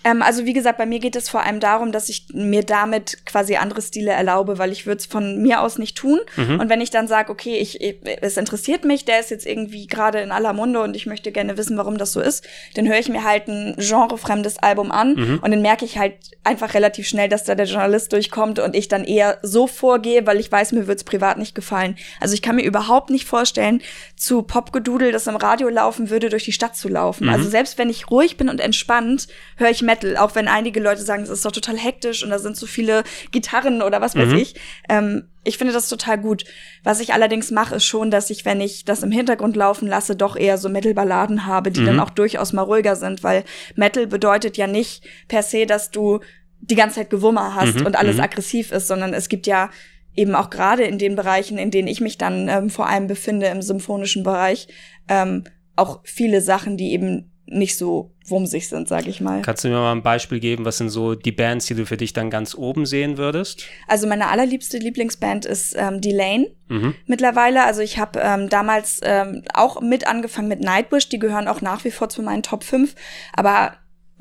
Ähm, 0.02 0.22
also 0.22 0.46
wie 0.46 0.54
gesagt, 0.54 0.78
bei 0.78 0.86
mir 0.86 0.98
geht 0.98 1.14
es 1.14 1.28
vor 1.28 1.42
allem 1.42 1.60
darum, 1.60 1.92
dass 1.92 2.08
ich 2.08 2.26
mir 2.32 2.62
damit 2.62 3.24
quasi 3.26 3.56
andere 3.56 3.82
Stile 3.82 4.12
erlaube, 4.12 4.58
weil 4.58 4.72
ich 4.72 4.86
würde 4.86 4.98
es 4.98 5.06
von 5.06 5.42
mir 5.42 5.60
aus 5.60 5.78
nicht 5.78 5.96
tun. 5.96 6.20
Mhm. 6.36 6.60
Und 6.60 6.68
wenn 6.70 6.80
ich 6.80 6.90
dann 6.90 7.06
sage, 7.06 7.30
okay, 7.30 7.56
ich, 7.56 7.80
ich, 7.80 7.96
es 8.22 8.36
interessiert 8.36 8.84
mich, 8.84 9.04
der 9.04 9.20
ist 9.20 9.30
jetzt 9.30 9.46
irgendwie 9.46 9.86
gerade 9.86 10.20
in 10.20 10.30
aller 10.30 10.52
Munde 10.52 10.80
und 10.80 10.96
ich 10.96 11.06
möchte 11.06 11.32
gerne 11.32 11.58
wissen, 11.58 11.76
warum 11.76 11.98
das 11.98 12.12
so 12.12 12.20
ist, 12.20 12.46
dann 12.74 12.88
höre 12.88 12.98
ich 12.98 13.08
mir 13.08 13.24
halt 13.24 13.46
ein 13.46 13.76
genrefremdes 13.76 14.58
Album 14.58 14.90
an 14.90 15.14
mhm. 15.14 15.40
und 15.42 15.50
dann 15.50 15.62
merke 15.62 15.84
ich 15.84 15.98
halt 15.98 16.14
einfach 16.44 16.74
relativ 16.74 17.06
schnell, 17.06 17.28
dass 17.28 17.44
da 17.44 17.54
der 17.54 17.66
Journalist 17.66 18.12
durchkommt 18.12 18.58
und 18.58 18.74
ich 18.74 18.88
dann 18.88 19.04
eher 19.04 19.38
so 19.42 19.66
vorgehe, 19.66 20.26
weil 20.26 20.40
ich 20.40 20.50
weiß, 20.50 20.72
mir 20.72 20.86
wird 20.86 20.98
es 20.98 21.04
privat 21.04 21.38
nicht 21.38 21.54
gefallen. 21.54 21.96
Also 22.20 22.34
ich 22.34 22.42
kann 22.42 22.56
mir 22.56 22.64
überhaupt 22.64 22.81
nicht 23.10 23.26
vorstellen, 23.26 23.82
zu 24.16 24.42
Popgedudel, 24.42 25.12
das 25.12 25.26
im 25.26 25.36
Radio 25.36 25.68
laufen 25.68 26.10
würde, 26.10 26.28
durch 26.28 26.44
die 26.44 26.52
Stadt 26.52 26.76
zu 26.76 26.88
laufen. 26.88 27.26
Mhm. 27.26 27.32
Also 27.32 27.48
selbst 27.48 27.78
wenn 27.78 27.90
ich 27.90 28.10
ruhig 28.10 28.36
bin 28.36 28.48
und 28.48 28.60
entspannt, 28.60 29.28
höre 29.56 29.70
ich 29.70 29.82
Metal, 29.82 30.16
auch 30.16 30.34
wenn 30.34 30.48
einige 30.48 30.80
Leute 30.80 31.02
sagen, 31.02 31.22
es 31.22 31.28
ist 31.28 31.44
doch 31.44 31.52
total 31.52 31.76
hektisch 31.76 32.22
und 32.22 32.30
da 32.30 32.38
sind 32.38 32.56
so 32.56 32.66
viele 32.66 33.04
Gitarren 33.30 33.82
oder 33.82 34.00
was 34.00 34.16
weiß 34.16 34.28
mhm. 34.28 34.36
ich. 34.36 34.54
Ähm, 34.88 35.28
ich 35.44 35.58
finde 35.58 35.72
das 35.72 35.88
total 35.88 36.18
gut. 36.18 36.44
Was 36.84 37.00
ich 37.00 37.12
allerdings 37.12 37.50
mache, 37.50 37.76
ist 37.76 37.84
schon, 37.84 38.10
dass 38.10 38.30
ich, 38.30 38.44
wenn 38.44 38.60
ich 38.60 38.84
das 38.84 39.02
im 39.02 39.10
Hintergrund 39.10 39.56
laufen 39.56 39.88
lasse, 39.88 40.14
doch 40.14 40.36
eher 40.36 40.56
so 40.56 40.68
Metal-Balladen 40.68 41.46
habe, 41.46 41.72
die 41.72 41.80
mhm. 41.80 41.86
dann 41.86 42.00
auch 42.00 42.10
durchaus 42.10 42.52
mal 42.52 42.62
ruhiger 42.62 42.94
sind, 42.94 43.24
weil 43.24 43.44
Metal 43.74 44.06
bedeutet 44.06 44.56
ja 44.56 44.66
nicht 44.66 45.04
per 45.28 45.42
se, 45.42 45.66
dass 45.66 45.90
du 45.90 46.20
die 46.60 46.76
ganze 46.76 46.96
Zeit 46.96 47.10
Gewummer 47.10 47.56
hast 47.56 47.80
mhm, 47.80 47.86
und 47.86 47.96
alles 47.96 48.16
mhm. 48.16 48.22
aggressiv 48.22 48.70
ist, 48.70 48.86
sondern 48.86 49.14
es 49.14 49.28
gibt 49.28 49.48
ja 49.48 49.70
eben 50.16 50.34
auch 50.34 50.50
gerade 50.50 50.84
in 50.84 50.98
den 50.98 51.16
Bereichen, 51.16 51.58
in 51.58 51.70
denen 51.70 51.88
ich 51.88 52.00
mich 52.00 52.18
dann 52.18 52.48
ähm, 52.48 52.70
vor 52.70 52.88
allem 52.88 53.06
befinde, 53.06 53.46
im 53.46 53.62
symphonischen 53.62 54.22
Bereich, 54.22 54.68
ähm, 55.08 55.44
auch 55.76 56.00
viele 56.04 56.40
Sachen, 56.40 56.76
die 56.76 56.92
eben 56.92 57.32
nicht 57.46 57.76
so 57.76 58.14
wumsig 58.26 58.68
sind, 58.68 58.88
sag 58.88 59.06
ich 59.06 59.20
mal. 59.20 59.42
Kannst 59.42 59.64
du 59.64 59.68
mir 59.68 59.74
mal 59.74 59.92
ein 59.92 60.02
Beispiel 60.02 60.40
geben, 60.40 60.64
was 60.64 60.78
sind 60.78 60.90
so 60.90 61.14
die 61.14 61.32
Bands, 61.32 61.66
die 61.66 61.74
du 61.74 61.84
für 61.86 61.96
dich 61.96 62.12
dann 62.12 62.30
ganz 62.30 62.54
oben 62.54 62.86
sehen 62.86 63.18
würdest? 63.18 63.64
Also 63.88 64.06
meine 64.06 64.28
allerliebste 64.28 64.78
Lieblingsband 64.78 65.44
ist 65.44 65.74
ähm, 65.76 66.00
Delane 66.00 66.50
mhm. 66.68 66.94
mittlerweile. 67.06 67.64
Also 67.64 67.82
ich 67.82 67.98
habe 67.98 68.20
ähm, 68.20 68.48
damals 68.48 69.00
ähm, 69.02 69.42
auch 69.54 69.80
mit 69.80 70.06
angefangen 70.06 70.48
mit 70.48 70.60
Nightwish, 70.60 71.08
die 71.08 71.18
gehören 71.18 71.48
auch 71.48 71.60
nach 71.60 71.84
wie 71.84 71.90
vor 71.90 72.08
zu 72.08 72.22
meinen 72.22 72.42
Top 72.42 72.64
5, 72.64 72.94
aber 73.32 73.74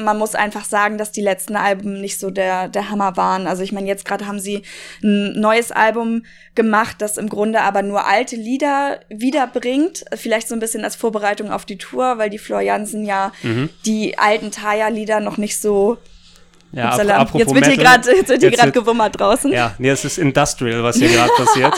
man 0.03 0.17
muss 0.17 0.35
einfach 0.35 0.65
sagen, 0.65 0.97
dass 0.97 1.11
die 1.11 1.21
letzten 1.21 1.55
Alben 1.55 1.99
nicht 1.99 2.19
so 2.19 2.29
der, 2.31 2.67
der 2.67 2.89
Hammer 2.89 3.17
waren. 3.17 3.47
Also 3.47 3.63
ich 3.63 3.71
meine, 3.71 3.87
jetzt 3.87 4.05
gerade 4.05 4.27
haben 4.27 4.39
sie 4.39 4.63
ein 5.03 5.39
neues 5.39 5.71
Album 5.71 6.23
gemacht, 6.55 6.97
das 6.99 7.17
im 7.17 7.29
Grunde 7.29 7.61
aber 7.61 7.81
nur 7.81 8.05
alte 8.05 8.35
Lieder 8.35 8.99
wiederbringt. 9.09 10.03
Vielleicht 10.13 10.47
so 10.47 10.55
ein 10.55 10.59
bisschen 10.59 10.83
als 10.83 10.95
Vorbereitung 10.95 11.51
auf 11.51 11.65
die 11.65 11.77
Tour, 11.77 12.17
weil 12.17 12.29
die 12.29 12.37
Flor 12.37 12.61
Jansen 12.61 13.05
ja 13.05 13.31
mhm. 13.43 13.69
die 13.85 14.17
alten 14.17 14.51
Taya-Lieder 14.51 15.19
noch 15.19 15.37
nicht 15.37 15.59
so 15.59 15.97
ja, 16.73 16.89
ap 16.91 17.33
jetzt 17.35 17.53
wird 17.53 17.65
hier 17.65 17.77
gerade 17.77 18.07
wird 18.07 18.41
hier 18.41 18.51
gerade 18.51 18.71
gewummert 18.71 19.19
draußen. 19.19 19.51
Ja, 19.51 19.75
nee, 19.77 19.89
es 19.89 20.05
ist 20.05 20.17
Industrial, 20.17 20.83
was 20.83 20.97
hier 20.97 21.09
gerade 21.09 21.31
passiert 21.37 21.73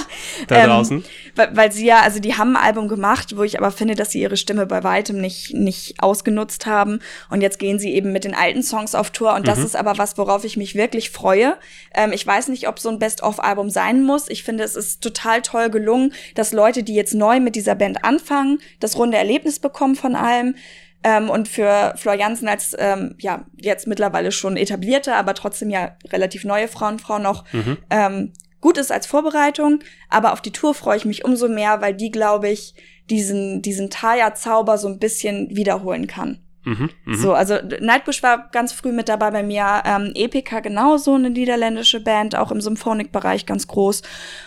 da 0.47 0.55
ähm, 0.55 0.69
draußen. 0.69 1.05
Weil, 1.35 1.55
weil 1.55 1.71
sie 1.71 1.85
ja, 1.85 2.01
also 2.01 2.19
die 2.19 2.35
haben 2.35 2.55
ein 2.55 2.63
Album 2.63 2.87
gemacht, 2.87 3.35
wo 3.35 3.43
ich 3.43 3.57
aber 3.57 3.71
finde, 3.71 3.95
dass 3.95 4.11
sie 4.11 4.21
ihre 4.21 4.37
Stimme 4.37 4.65
bei 4.67 4.83
weitem 4.83 5.19
nicht 5.19 5.53
nicht 5.53 5.95
ausgenutzt 6.01 6.67
haben 6.67 6.99
und 7.29 7.41
jetzt 7.41 7.57
gehen 7.57 7.79
sie 7.79 7.93
eben 7.93 8.11
mit 8.11 8.23
den 8.23 8.35
alten 8.35 8.61
Songs 8.61 8.93
auf 8.93 9.09
Tour 9.09 9.33
und 9.33 9.41
mhm. 9.41 9.45
das 9.45 9.59
ist 9.59 9.75
aber 9.75 9.97
was, 9.97 10.17
worauf 10.17 10.43
ich 10.43 10.57
mich 10.57 10.75
wirklich 10.75 11.09
freue. 11.09 11.57
Ähm, 11.95 12.11
ich 12.11 12.25
weiß 12.25 12.49
nicht, 12.49 12.67
ob 12.67 12.79
so 12.79 12.89
ein 12.89 12.99
Best-of-Album 12.99 13.69
sein 13.69 14.03
muss. 14.03 14.29
Ich 14.29 14.43
finde, 14.43 14.63
es 14.63 14.75
ist 14.75 15.01
total 15.01 15.41
toll 15.41 15.69
gelungen, 15.69 16.13
dass 16.35 16.53
Leute, 16.53 16.83
die 16.83 16.93
jetzt 16.93 17.13
neu 17.13 17.39
mit 17.39 17.55
dieser 17.55 17.75
Band 17.75 18.03
anfangen, 18.05 18.59
das 18.79 18.97
runde 18.97 19.17
Erlebnis 19.17 19.59
bekommen 19.59 19.95
von 19.95 20.15
allem. 20.15 20.55
Ähm, 21.03 21.29
und 21.29 21.47
für 21.47 21.93
Flor 21.97 22.13
Jansen 22.13 22.47
als 22.47 22.75
ähm, 22.79 23.15
ja 23.19 23.45
jetzt 23.55 23.87
mittlerweile 23.87 24.31
schon 24.31 24.57
etablierte, 24.57 25.15
aber 25.15 25.33
trotzdem 25.33 25.69
ja 25.69 25.97
relativ 26.11 26.45
neue 26.45 26.67
Frauenfrau 26.67 27.19
noch 27.19 27.43
mhm. 27.51 27.77
ähm, 27.89 28.33
gut 28.61 28.77
ist 28.77 28.91
als 28.91 29.05
Vorbereitung. 29.05 29.79
Aber 30.09 30.33
auf 30.33 30.41
die 30.41 30.51
Tour 30.51 30.73
freue 30.73 30.97
ich 30.97 31.05
mich 31.05 31.25
umso 31.25 31.49
mehr, 31.49 31.81
weil 31.81 31.93
die, 31.93 32.11
glaube 32.11 32.49
ich, 32.49 32.75
diesen, 33.09 33.61
diesen 33.61 33.89
Taya-Zauber 33.89 34.77
so 34.77 34.87
ein 34.87 34.99
bisschen 34.99 35.49
wiederholen 35.55 36.07
kann. 36.07 36.39
Mhm, 36.65 36.89
mh. 37.05 37.17
So, 37.17 37.33
also 37.33 37.57
Nightbush 37.81 38.23
war 38.23 38.49
ganz 38.51 38.71
früh 38.71 38.93
mit 38.93 39.09
dabei 39.09 39.31
bei 39.31 39.43
mir. 39.43 39.83
Ähm, 39.85 40.11
Epica 40.15 40.61
genauso, 40.61 41.15
eine 41.15 41.29
niederländische 41.29 41.99
Band, 41.99 42.35
auch 42.35 42.51
im 42.51 42.61
Symphonik-Bereich 42.61 43.45
ganz 43.45 43.67
groß. 43.67 44.01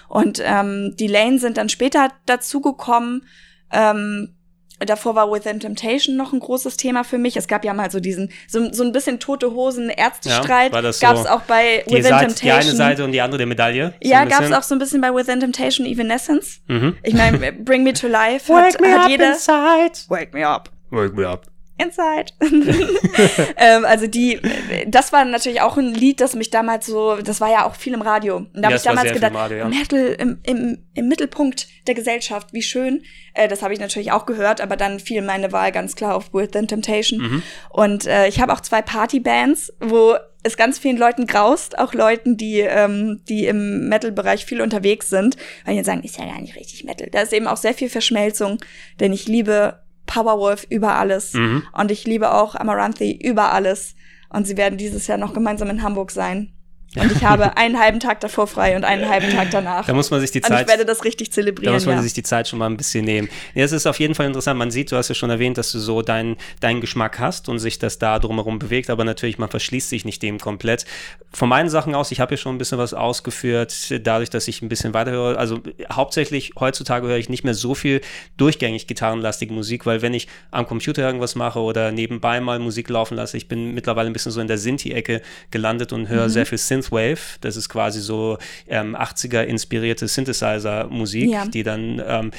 Und 0.09 0.41
ähm, 0.43 0.95
die 0.99 1.09
Lane 1.09 1.39
sind 1.39 1.59
dann 1.59 1.69
später 1.69 2.09
dazugekommen. 2.25 3.27
Ähm, 3.71 4.36
Davor 4.81 5.15
war 5.15 5.33
Within 5.33 5.61
Temptation 5.61 6.17
noch 6.17 6.33
ein 6.33 6.41
großes 6.41 6.77
Thema 6.77 7.03
für 7.05 7.19
mich. 7.19 7.37
Es 7.37 7.49
gab 7.49 7.65
ja 7.65 7.73
mal 7.73 7.91
so 7.91 7.99
diesen, 7.99 8.31
so, 8.47 8.73
so 8.73 8.85
ein 8.85 8.93
bisschen 8.93 9.19
tote 9.19 9.53
Hosen 9.53 9.89
Ärztestreit. 9.89 10.73
Ja, 10.73 10.93
so 10.93 11.01
gab 11.01 11.17
es 11.17 11.27
auch 11.27 11.43
bei 11.43 11.83
Within 11.87 12.03
Seite, 12.03 12.27
Temptation. 12.27 12.61
Die 12.61 12.69
eine 12.69 12.77
Seite 12.77 13.05
und 13.05 13.13
die 13.13 13.21
andere 13.21 13.39
der 13.39 13.47
Medaille. 13.47 13.95
So 14.03 14.11
ja, 14.11 14.25
gab 14.25 14.43
es 14.43 14.53
auch 14.53 14.63
so 14.63 14.75
ein 14.75 14.79
bisschen 14.79 15.01
bei 15.01 15.15
Within 15.15 15.41
Temptation 15.41 15.87
Evanescence. 15.87 16.61
Mhm. 16.69 16.97
Ich 17.03 17.15
meine, 17.15 17.53
Bring 17.53 17.85
Me 17.85 17.93
to 17.93 18.07
Life 18.07 18.53
hat, 18.55 18.75
Wake 18.75 18.81
me 18.81 18.93
hat 18.93 19.05
up 19.05 19.09
jeder. 19.09 19.33
Inside. 19.33 19.93
Wake 20.09 20.35
me 20.35 20.47
up. 20.47 20.71
Wake 20.91 21.15
me 21.15 21.27
up. 21.27 21.47
Inside. 21.79 22.33
ähm, 23.57 23.85
also 23.85 24.07
die, 24.07 24.41
das 24.87 25.13
war 25.13 25.25
natürlich 25.25 25.61
auch 25.61 25.77
ein 25.77 25.93
Lied, 25.93 26.21
das 26.21 26.35
mich 26.35 26.51
damals 26.51 26.87
so, 26.87 27.17
das 27.17 27.41
war 27.41 27.51
ja 27.51 27.67
auch 27.67 27.75
viel 27.75 27.93
im 27.93 28.01
Radio. 28.01 28.37
Und 28.37 28.51
da 28.55 28.61
ja, 28.61 28.67
habe 28.69 28.77
ich 28.77 28.83
damals 28.83 29.13
gedacht, 29.13 29.35
Radio, 29.35 29.59
ja. 29.59 29.69
Metal 29.69 30.17
im, 30.19 30.39
im, 30.43 30.79
im 30.95 31.09
Mittelpunkt 31.09 31.69
der 31.87 31.95
Gesellschaft, 31.95 32.53
wie 32.53 32.63
schön. 32.63 33.03
Äh, 33.35 33.49
das 33.49 33.63
habe 33.63 33.75
ich 33.75 33.81
natürlich 33.81 34.11
auch 34.11 34.25
gehört, 34.25 34.63
aber 34.63 34.77
dann 34.77 35.01
fiel 35.01 35.21
meine 35.21 35.53
Wahl 35.53 35.71
ganz 35.71 35.97
klar 35.97 36.15
auf 36.15 36.33
Within 36.33 36.67
Temptation. 36.67 37.21
Mhm. 37.21 37.43
Und 37.69 38.07
äh, 38.07 38.27
ich 38.27 38.41
habe 38.41 38.55
auch 38.55 38.61
zwei 38.61 38.81
Partybands, 38.81 39.73
wo 39.81 40.17
es 40.43 40.57
ganz 40.57 40.79
vielen 40.79 40.97
Leuten 40.97 41.27
graust, 41.27 41.79
auch 41.79 41.93
Leuten, 41.93 42.37
die, 42.37 42.61
ähm, 42.61 43.21
die 43.29 43.47
im 43.47 43.89
Metal-Bereich 43.89 44.47
viel 44.47 44.63
unterwegs 44.63 45.11
sind, 45.11 45.37
weil 45.65 45.77
die 45.77 45.85
sagen, 45.85 46.03
ist 46.03 46.19
ja 46.19 46.25
gar 46.25 46.41
nicht 46.41 46.57
richtig 46.57 46.85
Metal. 46.85 47.09
Da 47.11 47.21
ist 47.21 47.33
eben 47.33 47.49
auch 47.49 47.57
sehr 47.57 47.75
viel 47.75 47.91
Verschmelzung, 47.91 48.59
denn 49.01 49.13
ich 49.13 49.27
liebe 49.27 49.81
Powerwolf 50.07 50.67
über 50.69 50.97
alles. 50.97 51.35
Mhm. 51.35 51.63
Und 51.73 51.91
ich 51.91 52.05
liebe 52.05 52.33
auch 52.33 52.55
Amaranthi 52.55 53.13
über 53.13 53.53
alles. 53.53 53.95
Und 54.29 54.47
sie 54.47 54.57
werden 54.57 54.79
dieses 54.79 55.07
Jahr 55.07 55.19
noch 55.19 55.35
gemeinsam 55.35 55.71
in 55.71 55.83
Hamburg 55.83 56.11
sein. 56.11 56.56
Und 56.97 57.13
ich 57.13 57.25
habe 57.25 57.57
einen 57.57 57.79
halben 57.79 58.01
Tag 58.01 58.21
davor 58.21 58.47
frei 58.47 58.77
und 58.77 58.85
einen 58.85 59.09
halben 59.09 59.31
Tag 59.31 59.51
danach. 59.51 59.87
Da 59.87 59.93
muss 59.93 60.11
man 60.11 60.21
sich 60.21 60.31
die 60.31 60.41
Zeit. 60.41 60.51
Und 60.51 60.61
ich 60.63 60.69
werde 60.69 60.85
das 60.85 61.05
richtig 61.05 61.33
zelebrieren. 61.33 61.73
Da 61.73 61.73
muss 61.73 61.87
man 61.87 61.97
ja. 61.97 62.03
sich 62.03 62.15
die 62.15 62.23
Zeit 62.23 62.49
schon 62.49 62.59
mal 62.59 62.67
ein 62.67 62.77
bisschen 62.77 63.05
nehmen. 63.05 63.29
Ja, 63.55 63.65
es 63.65 63.73
ist 63.73 63.87
auf 63.87 63.99
jeden 63.99 64.15
Fall 64.15 64.27
interessant. 64.27 64.59
Man 64.59 64.71
sieht, 64.71 64.93
du 64.93 64.97
hast 64.97 65.09
ja 65.09 65.15
schon 65.15 65.31
erwähnt, 65.31 65.59
dass 65.59 65.73
du 65.73 65.79
so 65.79 66.03
deinen 66.03 66.37
deinen 66.61 66.81
Geschmack 66.81 67.19
hast 67.19 67.49
und 67.49 67.59
sich 67.59 67.79
das 67.79 67.99
da 67.99 68.19
drumherum 68.19 68.59
bewegt, 68.59 68.91
aber 68.91 69.05
natürlich, 69.05 69.39
man 69.39 69.49
verschließt 69.49 69.89
sich 69.89 70.05
nicht 70.05 70.23
dem 70.23 70.39
komplett. 70.39 70.85
Von 71.33 71.49
meinen 71.49 71.69
Sachen 71.69 71.95
aus, 71.95 72.13
ich 72.13 72.21
habe 72.21 72.35
ja 72.35 72.39
schon 72.39 72.55
ein 72.55 72.59
bisschen 72.59 72.79
was 72.79 72.95
ausgeführt, 72.95 73.95
dadurch, 74.07 74.31
dass 74.31 74.49
ich 74.49 74.63
ein 74.63 74.69
bisschen 74.69 74.95
weiterhöre. 74.95 75.39
Also 75.39 75.61
hauptsächlich 75.93 76.53
heutzutage 76.59 77.07
höre 77.07 77.19
ich 77.19 77.29
nicht 77.29 77.45
mehr 77.45 77.55
so 77.55 77.75
viel 77.75 78.01
durchgängig 78.37 78.87
gitarrenlastige 78.87 79.53
Musik, 79.53 79.87
weil 79.87 80.03
wenn 80.03 80.15
ich 80.15 80.29
am 80.51 80.67
Computer 80.67 81.03
irgendwas 81.03 81.35
mache 81.35 81.61
oder 81.61 81.93
nebenbei 81.93 82.41
mal 82.41 82.59
Musik 82.59 82.89
laufen 82.89 83.17
lasse, 83.17 83.37
ich 83.37 83.49
bin 83.49 83.75
mittlerweile 83.75 84.09
ein 84.09 84.13
bisschen 84.13 84.33
so 84.33 84.41
in 84.41 84.49
der 84.49 84.59
Sinti-Ecke 84.59 85.21
gelandet 85.51 85.93
und 85.93 86.09
höre 86.09 86.25
mhm. 86.25 86.31
sehr 86.31 86.47
viel 86.47 86.59
Synthwave. 86.87 87.39
Das 87.41 87.57
ist 87.57 87.69
quasi 87.69 88.01
so 88.01 88.39
ähm, 88.69 88.97
80er 88.97 89.43
inspirierte 89.43 90.09
Synthesizer-Musik, 90.09 91.31
ja. 91.31 91.47
die 91.47 91.63
dann 91.63 92.03
ähm, 92.07 92.31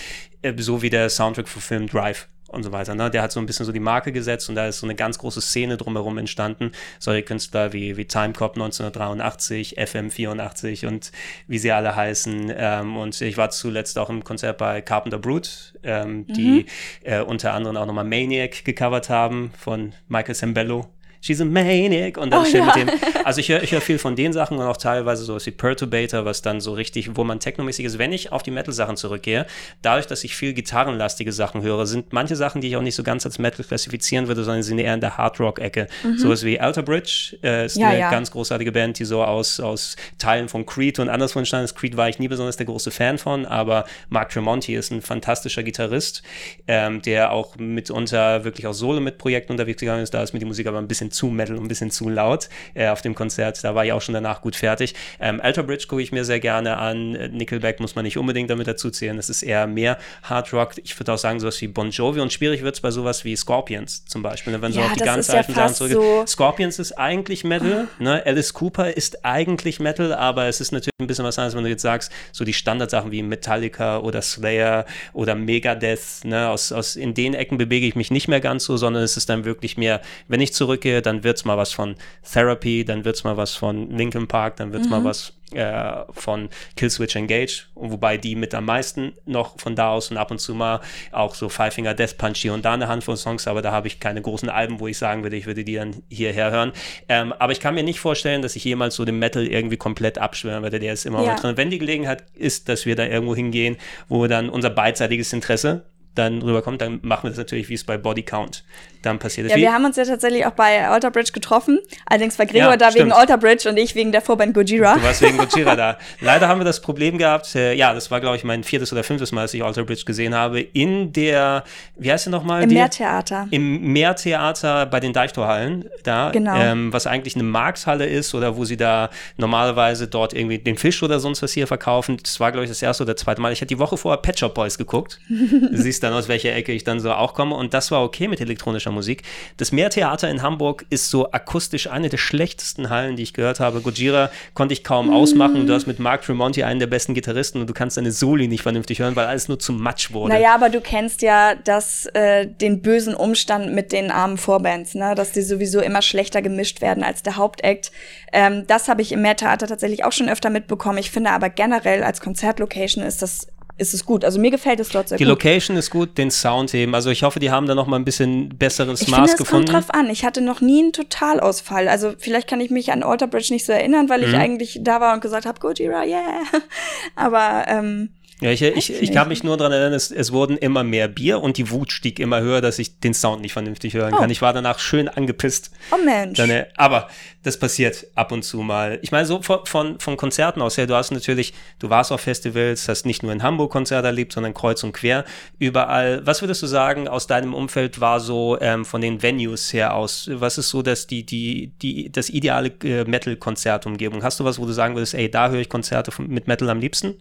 äh, 0.42 0.54
so 0.58 0.82
wie 0.82 0.90
der 0.90 1.10
Soundtrack 1.10 1.48
für 1.48 1.62
Film 1.62 1.88
Drive 1.88 2.28
und 2.50 2.64
so 2.64 2.72
weiter. 2.72 2.96
Ne? 2.96 3.12
Der 3.12 3.22
hat 3.24 3.34
so 3.34 3.42
ein 3.42 3.46
bisschen 3.46 3.66
so 3.66 3.74
die 3.74 3.82
Marke 3.82 4.14
gesetzt 4.14 4.48
und 4.48 4.56
da 4.56 4.68
ist 4.68 4.80
so 4.80 4.88
eine 4.88 4.96
ganz 4.96 5.18
große 5.18 5.42
Szene 5.42 5.76
drumherum 5.76 6.18
entstanden. 6.18 6.72
Solche 6.98 7.24
Künstler 7.24 7.74
wie, 7.74 7.98
wie 7.98 8.06
Timecop 8.06 8.54
1983, 8.54 9.78
FM84 9.78 10.88
und 10.88 11.12
wie 11.48 11.58
sie 11.58 11.74
alle 11.74 11.96
heißen. 11.96 12.54
Ähm, 12.56 12.96
und 12.96 13.20
ich 13.20 13.36
war 13.36 13.50
zuletzt 13.50 14.00
auch 14.00 14.10
im 14.10 14.24
Konzert 14.24 14.58
bei 14.60 14.82
Carpenter 14.82 15.20
Brute, 15.20 15.50
ähm, 15.84 16.20
mhm. 16.20 16.34
die 16.34 16.66
äh, 17.04 17.20
unter 17.20 17.54
anderem 17.54 17.76
auch 17.76 17.86
nochmal 17.86 18.06
Maniac 18.06 18.64
gecovert 18.64 19.10
haben 19.10 19.52
von 19.58 19.94
Michael 20.08 20.36
Sembello 20.36 20.88
she's 21.22 21.42
a 21.42 21.46
maniac 21.46 22.18
und 22.18 22.32
dann 22.32 22.42
oh, 22.42 22.46
schön 22.46 22.66
ja. 22.66 22.66
mit 22.66 22.76
dem, 22.76 22.90
also 23.26 23.40
ich 23.40 23.50
höre 23.50 23.64
ich 23.64 23.72
hör 23.72 23.82
viel 23.82 23.98
von 23.98 24.16
den 24.16 24.34
Sachen 24.34 24.58
und 24.58 24.66
auch 24.66 24.78
teilweise 24.78 25.24
so 25.24 25.38
wie 25.38 25.52
Perturbator, 25.52 26.26
was 26.26 26.42
dann 26.42 26.62
so 26.62 26.74
richtig, 26.74 27.16
wo 27.16 27.24
man 27.24 27.40
technomäßig 27.40 27.86
ist. 27.86 27.98
Wenn 27.98 28.14
ich 28.14 28.32
auf 28.32 28.44
die 28.44 28.52
Metal-Sachen 28.52 28.98
zurückgehe, 28.98 29.46
dadurch, 29.82 30.08
dass 30.08 30.24
ich 30.24 30.36
viel 30.36 30.54
gitarrenlastige 30.54 31.32
Sachen 31.32 31.62
höre, 31.62 31.86
sind 31.86 32.14
manche 32.14 32.36
Sachen, 32.36 32.62
die 32.62 32.70
ich 32.70 32.78
auch 32.78 32.82
nicht 32.82 32.96
so 32.96 33.04
ganz 33.04 33.26
als 33.26 33.40
Metal 33.40 33.66
klassifizieren 33.66 34.28
würde, 34.28 34.44
sondern 34.44 34.64
sind 34.64 34.80
eher 34.80 34.94
in 34.94 35.02
der 35.02 35.18
Hard-Rock-Ecke. 35.18 35.88
Mhm. 36.04 36.18
Sowas 36.18 36.44
wie 36.44 36.60
Alter 36.60 36.84
Bridge 36.84 37.38
äh, 37.44 37.66
ist 37.66 37.78
ja, 37.78 37.90
eine 37.90 38.00
ja. 38.00 38.12
ganz 38.12 38.32
großartige 38.32 38.72
Band, 38.72 39.00
die 39.00 39.06
so 39.06 39.24
aus, 39.24 39.60
aus 39.60 39.96
Teilen 40.18 40.50
von 40.50 40.66
Creed 40.66 41.00
und 41.00 41.10
anderswo 41.10 41.40
entstanden 41.40 41.66
ist. 41.66 41.76
Creed 41.76 41.98
war 41.98 42.10
ich 42.10 42.20
nie 42.20 42.28
besonders 42.28 42.58
der 42.58 42.66
große 42.66 42.92
Fan 42.92 43.18
von, 43.18 43.46
aber 43.46 43.86
Mark 44.10 44.30
Tremonti 44.30 44.76
ist 44.76 44.92
ein 44.92 45.02
fantastischer 45.02 45.64
Gitarrist, 45.64 46.24
ähm, 46.68 47.02
der 47.02 47.32
auch 47.32 47.56
mitunter 47.58 48.44
wirklich 48.44 48.68
auch 48.68 48.74
Solo 48.74 49.00
mit 49.00 49.18
Projekten 49.18 49.54
unterwegs 49.54 49.80
gegangen 49.80 50.04
ist. 50.04 50.14
Da 50.14 50.24
ist 50.24 50.34
mir 50.34 50.40
die 50.40 50.46
Musik 50.46 50.68
aber 50.68 50.78
ein 50.78 50.88
bisschen 50.88 51.07
bisschen 51.08 51.12
zu 51.12 51.28
Metal 51.28 51.56
und 51.56 51.66
ein 51.66 51.68
bisschen 51.68 51.92
zu 51.92 52.10
laut 52.10 52.50
äh, 52.74 52.88
auf 52.88 53.02
dem 53.02 53.16
Konzert. 53.16 53.64
Da 53.64 53.76
war 53.76 53.86
ich 53.86 53.92
auch 53.92 54.02
schon 54.02 54.14
danach 54.14 54.42
gut 54.42 54.56
fertig. 54.56 54.94
Ähm, 55.20 55.42
Alter 55.42 55.64
Bridge 55.64 55.86
gucke 55.88 56.02
ich 56.02 56.12
mir 56.12 56.26
sehr 56.26 56.40
gerne 56.40 56.78
an. 56.78 57.12
Nickelback 57.12 57.80
muss 57.80 57.96
man 57.96 58.04
nicht 58.04 58.18
unbedingt 58.18 58.50
damit 58.50 58.68
dazu 58.68 58.90
zählen. 58.90 59.18
Das 59.18 59.30
ist 59.30 59.44
eher 59.44 59.68
mehr 59.68 59.98
Hard 60.24 60.54
Rock. 60.54 60.74
Ich 60.84 60.98
würde 61.00 61.14
auch 61.14 61.18
sagen, 61.18 61.40
sowas 61.40 61.60
wie 61.62 61.68
Bon 61.68 61.90
Jovi. 61.90 62.20
Und 62.20 62.34
schwierig 62.34 62.64
wird 62.64 62.76
es 62.76 62.82
bei 62.82 62.92
sowas 62.92 63.26
wie 63.26 63.36
Scorpions 63.36 64.06
zum 64.06 64.24
Beispiel. 64.24 64.54
Ne? 64.54 64.62
Wenn 64.62 64.72
ja, 64.72 64.82
so 64.82 64.88
auf 64.88 64.94
die 64.94 65.00
ganz 65.00 65.30
alten 65.30 65.52
ja 65.52 65.70
Sachen 65.70 65.76
zurück. 65.76 65.92
So 65.92 66.26
Scorpions 66.28 66.80
ist 66.80 66.94
eigentlich 66.94 67.44
Metal. 67.44 67.88
Ne? 68.00 68.24
Alice 68.26 68.54
Cooper 68.54 68.96
ist 68.96 69.26
eigentlich 69.26 69.80
Metal, 69.80 70.14
aber 70.14 70.46
es 70.46 70.62
ist 70.62 70.72
natürlich 70.72 70.92
ein 71.00 71.08
bisschen 71.08 71.26
was 71.26 71.38
anderes, 71.38 71.56
wenn 71.56 71.64
du 71.64 71.70
jetzt 71.70 71.82
sagst, 71.84 72.12
so 72.32 72.44
die 72.44 72.54
Standardsachen 72.54 73.12
wie 73.12 73.22
Metallica 73.24 74.00
oder 74.00 74.22
Slayer 74.22 74.86
oder 75.14 75.36
Megadeth. 75.36 76.24
Ne? 76.24 76.50
Aus, 76.50 76.72
aus, 76.72 76.96
in 76.96 77.14
den 77.14 77.34
Ecken 77.34 77.58
bewege 77.58 77.86
ich 77.86 77.96
mich 77.96 78.12
nicht 78.12 78.28
mehr 78.28 78.42
ganz 78.42 78.66
so, 78.66 78.78
sondern 78.78 79.04
es 79.04 79.18
ist 79.18 79.30
dann 79.30 79.46
wirklich 79.46 79.78
mehr, 79.78 80.02
wenn 80.28 80.42
ich 80.42 80.54
zurückgehe, 80.54 80.97
dann 81.06 81.24
wird 81.24 81.38
es 81.38 81.46
mal 81.46 81.58
was 81.58 81.72
von 81.72 81.96
Therapy, 82.32 82.86
dann 82.86 83.06
wird 83.06 83.16
es 83.16 83.24
mal 83.24 83.38
was 83.38 83.56
von 83.56 83.92
Linkin 83.92 84.28
Park, 84.28 84.58
dann 84.58 84.72
wird 84.72 84.84
es 84.84 84.90
mhm. 84.90 84.96
mal 84.96 85.04
was 85.04 85.34
äh, 85.54 86.04
von 86.12 86.50
Killswitch 86.76 87.16
Engage, 87.16 87.68
wobei 87.76 88.18
die 88.18 88.36
mit 88.36 88.54
am 88.54 88.66
meisten 88.66 89.14
noch 89.26 89.58
von 89.60 89.76
da 89.76 89.92
aus 89.92 90.12
und 90.12 90.18
ab 90.18 90.30
und 90.30 90.40
zu 90.40 90.54
mal 90.54 90.82
auch 91.12 91.36
so 91.36 91.48
Five 91.48 91.74
Finger 91.74 91.94
Death 91.94 92.18
Punch 92.18 92.38
hier 92.38 92.54
und 92.54 92.66
da 92.66 92.74
eine 92.74 92.88
Handvoll 92.88 93.16
Songs, 93.16 93.48
aber 93.48 93.62
da 93.62 93.72
habe 93.72 93.88
ich 93.88 94.00
keine 94.00 94.22
großen 94.22 94.50
Alben, 94.50 94.80
wo 94.80 94.88
ich 94.88 94.98
sagen 94.98 95.24
würde, 95.24 95.38
ich 95.38 95.46
würde 95.46 95.64
die 95.64 95.76
dann 95.76 96.04
hierher 96.10 96.52
hören. 96.52 96.74
Ähm, 97.08 97.34
aber 97.40 97.54
ich 97.54 97.62
kann 97.62 97.76
mir 97.76 97.84
nicht 97.84 98.00
vorstellen, 98.00 98.42
dass 98.42 98.56
ich 98.56 98.64
jemals 98.66 98.96
so 98.96 99.06
den 99.06 99.20
Metal 99.20 99.46
irgendwie 99.46 99.78
komplett 99.78 100.18
abschwören 100.18 100.64
werde, 100.64 100.80
der 100.80 100.92
ist 100.92 101.06
immer 101.06 101.24
ja. 101.24 101.36
drin. 101.36 101.56
Wenn 101.56 101.70
die 101.70 101.80
Gelegenheit 101.80 102.26
ist, 102.34 102.68
dass 102.68 102.86
wir 102.86 102.96
da 102.98 103.06
irgendwo 103.06 103.36
hingehen, 103.36 103.78
wo 104.10 104.28
dann 104.28 104.50
unser 104.50 104.70
beidseitiges 104.70 105.32
Interesse 105.32 105.86
dann 106.18 106.42
rüberkommt, 106.42 106.82
dann 106.82 107.00
machen 107.04 107.24
wir 107.24 107.30
das 107.30 107.38
natürlich, 107.38 107.70
wie 107.70 107.74
es 107.74 107.84
bei 107.84 107.98
Body 107.98 108.24
Count 108.24 108.64
dann 109.02 109.20
passiert 109.20 109.48
ist. 109.48 109.54
Ja, 109.54 109.58
wir 109.58 109.74
haben 109.74 109.86
uns 109.86 109.96
ja 109.98 110.06
tatsächlich 110.06 110.46
auch 110.46 110.52
bei 110.52 110.88
Alter 110.88 111.12
Bridge 111.12 111.32
getroffen. 111.32 111.80
Allerdings 112.06 112.38
war 112.38 112.46
Gregor 112.46 112.72
ja, 112.72 112.78
da 112.78 112.92
stimmt. 112.92 113.06
wegen 113.06 113.12
Alter 113.14 113.38
Bridge 113.38 113.70
und 113.70 113.78
ich 113.78 113.96
wegen 113.96 114.12
der 114.12 114.22
Vorband 114.22 114.54
Gojira. 114.54 114.96
Du 114.96 115.04
warst 115.04 115.22
wegen 115.22 115.38
Gojira 115.38 115.76
da. 115.76 115.98
Leider 116.22 116.48
haben 116.48 116.60
wir 116.60 116.66
das 116.66 116.82
Problem 116.82 117.18
gehabt, 117.18 117.56
äh, 117.56 117.74
ja, 117.74 117.94
das 117.94 118.12
war, 118.12 118.20
glaube 118.20 118.38
ich, 118.38 118.44
mein 118.44 118.64
viertes 118.64 118.92
oder 118.92 119.04
fünftes 119.04 119.32
Mal, 119.32 119.44
dass 119.44 119.54
ich 119.54 119.64
Alter 119.64 119.84
Bridge 119.84 120.04
gesehen 120.06 120.36
habe, 120.36 120.62
in 120.62 121.14
der, 121.14 121.64
wie 121.96 122.12
heißt 122.12 122.26
sie 122.26 122.30
nochmal? 122.30 122.64
Im 122.64 122.70
Meertheater. 122.70 123.48
Im 123.52 123.94
Meertheater 123.94 124.86
bei 124.86 125.00
den 125.00 125.14
Deichtorhallen, 125.14 125.86
da. 126.04 126.32
Genau. 126.32 126.56
Ähm, 126.56 126.92
was 126.92 127.08
eigentlich 127.08 127.36
eine 127.36 127.44
Markshalle 127.44 128.06
ist 128.06 128.34
oder 128.34 128.58
wo 128.58 128.66
sie 128.66 128.78
da 128.78 129.10
normalerweise 129.38 130.08
dort 130.08 130.34
irgendwie 130.34 130.58
den 130.58 130.78
Fisch 130.78 131.02
oder 131.04 131.20
sonst 131.20 131.42
was 131.42 131.54
hier 131.54 131.68
verkaufen. 131.68 132.18
Das 132.22 132.40
war, 132.40 132.52
glaube 132.52 132.66
ich, 132.66 132.72
das 132.72 132.82
erste 132.82 133.04
oder 133.04 133.16
zweite 133.16 133.42
Mal. 133.42 133.54
Ich 133.54 133.62
hatte 133.62 133.68
die 133.68 133.80
Woche 133.80 133.98
vorher 133.98 134.22
Pet 134.22 134.40
Shop 134.40 134.54
Boys 134.54 134.78
geguckt. 134.78 135.20
du 135.30 135.78
siehst 135.78 136.04
dann, 136.08 136.18
aus 136.18 136.28
welcher 136.28 136.56
Ecke 136.56 136.72
ich 136.72 136.84
dann 136.84 137.00
so 137.00 137.12
auch 137.12 137.34
komme 137.34 137.56
und 137.56 137.74
das 137.74 137.92
war 137.92 138.04
okay 138.04 138.28
mit 138.28 138.42
elektronischer 138.42 138.92
Musik. 138.92 139.24
Das 139.58 139.72
Meertheater 139.72 140.30
in 140.30 140.42
Hamburg 140.42 140.86
ist 140.90 141.10
so 141.10 141.32
akustisch 141.32 141.88
eine 141.88 142.10
der 142.10 142.18
schlechtesten 142.18 142.90
Hallen, 142.90 143.16
die 143.16 143.24
ich 143.24 143.34
gehört 143.34 143.60
habe. 143.60 143.82
Gojira 143.82 144.30
konnte 144.54 144.74
ich 144.74 144.84
kaum 144.84 145.14
ausmachen. 145.14 145.68
Du 145.68 145.74
hast 145.74 145.88
mit 145.88 146.00
Mark 146.00 146.24
Tremonti 146.24 146.64
einen 146.64 146.80
der 146.80 146.88
besten 146.88 147.14
Gitarristen 147.14 147.62
und 147.62 147.70
du 147.70 147.74
kannst 147.74 147.98
deine 147.98 148.12
Soli 148.12 148.48
nicht 148.48 148.64
vernünftig 148.64 149.00
hören, 149.00 149.16
weil 149.16 149.26
alles 149.26 149.48
nur 149.48 149.60
zu 149.60 149.74
matsch 149.74 150.12
wurde. 150.12 150.34
Naja, 150.34 150.56
aber 150.56 150.70
du 150.70 150.82
kennst 150.82 151.22
ja 151.22 151.56
das, 151.56 152.06
äh, 152.14 152.48
den 152.48 152.82
bösen 152.82 153.14
Umstand 153.14 153.74
mit 153.74 153.92
den 153.92 154.12
armen 154.12 154.38
Vorbands, 154.38 154.96
ne? 154.96 155.16
dass 155.16 155.32
die 155.32 155.42
sowieso 155.42 155.82
immer 155.82 156.02
schlechter 156.02 156.42
gemischt 156.42 156.82
werden 156.82 157.04
als 157.04 157.24
der 157.24 157.36
Hauptakt. 157.36 157.92
Ähm, 158.32 158.66
das 158.68 158.88
habe 158.88 159.02
ich 159.02 159.12
im 159.12 159.22
Meertheater 159.22 159.68
tatsächlich 159.68 160.04
auch 160.04 160.12
schon 160.12 160.30
öfter 160.30 160.50
mitbekommen. 160.50 160.98
Ich 160.98 161.12
finde 161.12 161.32
aber 161.32 161.50
generell 161.50 162.04
als 162.04 162.22
Konzertlocation 162.22 163.04
ist 163.04 163.22
das 163.22 163.48
ist 163.78 163.94
es 163.94 164.06
gut. 164.06 164.26
Also 164.26 164.40
mir 164.40 164.52
gefällt 164.52 164.80
es 164.80 164.90
dort 164.90 165.10
sehr 165.10 165.18
die 165.18 165.24
gut. 165.24 165.28
Die 165.28 165.48
Location 165.48 165.78
ist 165.78 165.90
gut, 165.90 166.18
den 166.18 166.32
Sound 166.32 166.74
eben. 166.74 166.96
Also 166.96 167.10
ich 167.12 167.24
hoffe, 167.24 167.40
die 167.40 167.52
haben 167.52 167.68
da 167.68 167.76
noch 167.76 167.88
mal 167.88 167.98
ein 167.98 168.06
bisschen 168.06 168.50
besseres 168.50 169.02
ich 169.02 169.10
Maß 169.10 169.18
finde, 169.18 169.32
es 169.32 169.38
gefunden. 169.38 169.72
kommt 169.72 169.90
drauf 169.90 169.94
an. 169.94 170.10
Ich 170.10 170.26
hatte 170.26 170.42
noch 170.42 170.62
nie 170.62 170.84
einen 170.84 170.94
Totalausfall. 170.94 171.88
Also 171.88 172.14
vielleicht 172.18 172.50
kann 172.50 172.60
ich 172.60 172.72
mich 172.72 172.92
an 172.92 173.04
Alter 173.04 173.28
Bridge 173.28 173.54
nicht 173.54 173.66
so 173.66 173.74
erinnern, 173.74 174.10
weil 174.10 174.24
ich 174.24 174.30
mhm. 174.30 174.36
eigentlich 174.36 174.80
da 174.82 175.00
war 175.00 175.14
und 175.14 175.22
gesagt 175.22 175.46
habe, 175.46 175.60
Gojira, 175.60 176.06
yeah. 176.06 176.42
Aber 177.16 177.66
ähm, 177.68 178.10
ja, 178.40 178.52
ich, 178.52 178.62
ich, 178.62 179.02
ich 179.02 179.12
kann 179.12 179.30
mich 179.30 179.44
nur 179.44 179.58
daran 179.58 179.72
erinnern, 179.72 179.94
es, 179.94 180.12
es 180.12 180.32
wurden 180.32 180.58
immer 180.58 180.84
mehr 180.84 181.08
Bier 181.08 181.42
und 181.42 181.58
die 181.58 181.72
Wut 181.72 181.92
stieg 181.92 182.20
immer 182.20 182.40
höher, 182.40 182.62
dass 182.62 182.78
ich 182.78 183.00
den 183.00 183.16
Sound 183.16 183.42
nicht 183.42 183.54
vernünftig 183.54 183.96
hören 183.96 184.14
oh. 184.14 184.18
kann. 184.18 184.30
Ich 184.30 184.44
war 184.44 184.54
danach 184.54 184.78
schön 184.78 185.08
angepisst. 185.08 185.72
Oh 185.92 185.98
Mensch. 186.06 186.38
Dann, 186.38 186.52
äh, 186.52 186.68
aber 186.76 187.10
das 187.42 187.58
passiert 187.58 188.06
ab 188.14 188.32
und 188.32 188.44
zu 188.44 188.60
mal. 188.60 189.00
Ich 189.02 189.12
meine, 189.12 189.26
so 189.26 189.42
von, 189.42 189.66
von, 189.66 190.00
von 190.00 190.18
Konzerten 190.18 190.62
aus 190.62 190.78
her, 190.78 190.86
du 190.86 190.94
hast 190.94 191.10
natürlich, 191.10 191.56
du 191.80 191.90
warst 191.90 192.12
auf 192.12 192.22
Festivals, 192.22 192.88
hast 192.88 193.08
nicht 193.08 193.24
nur 193.24 193.32
in 193.32 193.42
Hamburg 193.42 193.72
Konzerte 193.72 194.06
erlebt, 194.06 194.34
sondern 194.34 194.54
kreuz 194.54 194.84
und 194.84 194.92
quer 194.92 195.26
überall. 195.58 196.22
Was 196.24 196.42
würdest 196.42 196.62
du 196.62 196.68
sagen, 196.68 197.08
aus 197.08 197.26
deinem 197.26 197.56
Umfeld 197.56 198.00
war 198.00 198.20
so 198.20 198.60
ähm, 198.62 198.86
von 198.86 199.02
den 199.02 199.24
Venues 199.24 199.74
her 199.74 199.96
aus? 199.96 200.30
Was 200.32 200.60
ist 200.60 200.70
so 200.70 200.84
dass 200.84 201.08
die, 201.08 201.26
die, 201.26 201.72
die, 201.82 202.12
das 202.12 202.30
ideale 202.30 202.72
äh, 202.84 203.04
Metal-Konzertumgebung? 203.04 204.22
Hast 204.22 204.40
du 204.40 204.44
was, 204.44 204.60
wo 204.60 204.68
du 204.68 204.74
sagen 204.74 204.94
würdest, 204.94 205.16
ey, 205.16 205.32
da 205.32 205.50
höre 205.50 205.62
ich 205.62 205.70
Konzerte 205.70 206.12
mit 206.22 206.48
Metal 206.48 206.70
am 206.70 206.80
liebsten? 206.80 207.16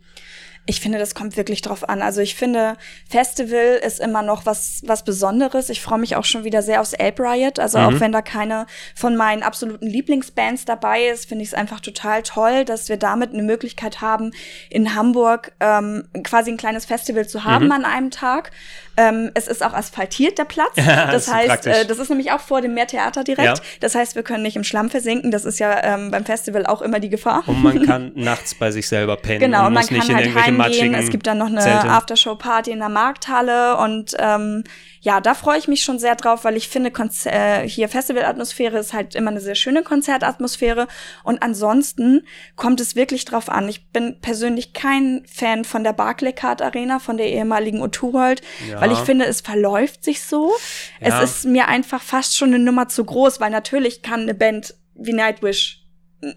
Ich 0.69 0.81
finde, 0.81 0.99
das 0.99 1.15
kommt 1.15 1.37
wirklich 1.37 1.63
drauf 1.63 1.89
an. 1.89 2.03
Also 2.03 2.21
ich 2.21 2.35
finde, 2.35 2.77
Festival 3.09 3.81
ist 3.85 4.01
immer 4.01 4.23
noch 4.23 4.47
was, 4.47 4.83
was 4.85 5.05
Besonderes. 5.05 5.69
Ich 5.69 5.81
freue 5.81 5.99
mich 5.99 6.17
auch 6.17 6.25
schon 6.25 6.43
wieder 6.43 6.61
sehr 6.61 6.81
aufs 6.81 6.93
Ape 6.93 7.23
Riot. 7.23 7.61
Also 7.61 7.79
mhm. 7.79 7.85
auch 7.85 8.01
wenn 8.01 8.11
da 8.11 8.21
keine 8.21 8.67
von 8.97 9.17
meinen 9.17 9.45
absoluten 9.45 9.87
Lieblingsbands 9.87 10.65
dabei 10.65 11.07
ist, 11.07 11.29
finde 11.29 11.45
ich 11.45 11.51
es 11.51 11.55
einfach 11.55 11.81
total 11.81 12.23
toll, 12.23 12.65
dass 12.65 12.89
wir 12.89 12.97
damit 12.97 13.33
eine 13.33 13.45
Möglichkeit 13.45 14.01
haben, 14.01 14.33
in 14.69 14.97
Hamburg 14.97 15.53
ähm, 15.61 16.09
quasi 16.25 16.51
ein 16.51 16.57
kleines 16.57 16.85
Festival 16.85 17.29
zu 17.29 17.45
haben 17.45 17.67
mhm. 17.67 17.73
an 17.73 17.85
einem 17.85 18.11
Tag. 18.11 18.51
Ähm, 18.97 19.31
es 19.35 19.47
ist 19.47 19.65
auch 19.65 19.73
asphaltiert, 19.73 20.39
der 20.39 20.45
Platz. 20.45 20.73
das, 20.77 21.27
das 21.27 21.33
heißt, 21.33 21.67
äh, 21.67 21.87
das 21.87 21.99
ist 21.99 22.09
nämlich 22.09 22.33
auch 22.33 22.41
vor 22.41 22.61
dem 22.61 22.75
Meertheater 22.75 23.25
direkt. 23.25 23.59
Ja. 23.59 23.65
Das 23.81 23.95
heißt, 23.95 24.15
wir 24.15 24.23
können 24.23 24.43
nicht 24.43 24.57
im 24.57 24.65
Schlamm 24.65 24.91
versinken. 24.91 25.31
Das 25.31 25.45
ist 25.45 25.59
ja 25.59 25.83
ähm, 25.83 26.11
beim 26.11 26.25
Festival 26.25 26.67
auch 26.67 26.83
immer 26.83 27.01
die 27.01 27.11
Gefahr. 27.11 27.45
Und 27.47 27.63
man 27.63 27.83
kann 27.87 28.13
nachts 28.15 28.55
bei 28.55 28.71
sich 28.71 28.89
selber 28.89 29.17
pennen. 29.17 29.41
Genau, 29.41 29.67
und 29.67 29.75
man 29.75 29.87
kann 29.87 30.15
halt 30.15 30.35
heimgehen. 30.35 30.95
Es 30.95 31.11
gibt 31.11 31.27
dann 31.27 31.39
noch 31.39 31.47
eine 31.47 31.91
Aftershow-Party 31.91 32.71
in 32.71 32.79
der 32.79 32.89
Markthalle 32.89 33.77
und 33.77 34.17
ähm, 34.19 34.65
ja, 35.07 35.21
da 35.21 35.35
freue 35.35 35.57
ich 35.57 35.69
mich 35.69 35.85
schon 35.85 36.01
sehr 36.01 36.17
drauf, 36.17 36.43
weil 36.43 36.57
ich 36.57 36.69
finde, 36.69 36.91
Konzer 36.91 37.33
äh, 37.33 37.69
hier 37.69 37.89
Festivalatmosphäre 37.89 38.77
ist 38.77 38.93
halt 38.93 39.15
immer 39.15 39.31
eine 39.31 39.41
sehr 39.41 39.55
schöne 39.55 39.85
Konzertatmosphäre. 39.85 40.89
Und 41.23 41.45
ansonsten 41.45 42.27
kommt 42.57 42.81
es 42.81 42.97
wirklich 42.97 43.25
drauf 43.25 43.49
an. 43.49 43.69
Ich 43.69 43.87
bin 43.93 44.21
persönlich 44.21 44.73
kein 44.73 45.23
Fan 45.33 45.65
von 45.65 45.85
der 45.85 45.93
Barclaycard 45.93 46.61
Arena, 46.61 46.99
von 46.99 47.19
der 47.19 47.29
ehemaligen 47.29 47.85
O2 47.85 48.13
World, 48.15 48.43
ja. 48.69 48.81
Weil 48.87 48.99
ich 48.99 49.05
finde, 49.05 49.27
es 49.27 49.41
verläuft 49.41 50.05
sich 50.05 50.23
so. 50.23 50.53
Es 51.01 51.15
ist 51.23 51.45
mir 51.45 51.69
einfach 51.69 52.03
fast 52.03 52.37
schon 52.37 52.49
eine 52.55 52.59
Nummer 52.59 52.89
zu 52.89 53.05
groß, 53.05 53.41
weil 53.41 53.51
natürlich 53.51 54.03
kann 54.03 54.21
eine 54.21 54.35
Band 54.35 54.75
wie 54.95 55.13
Nightwish 55.13 55.87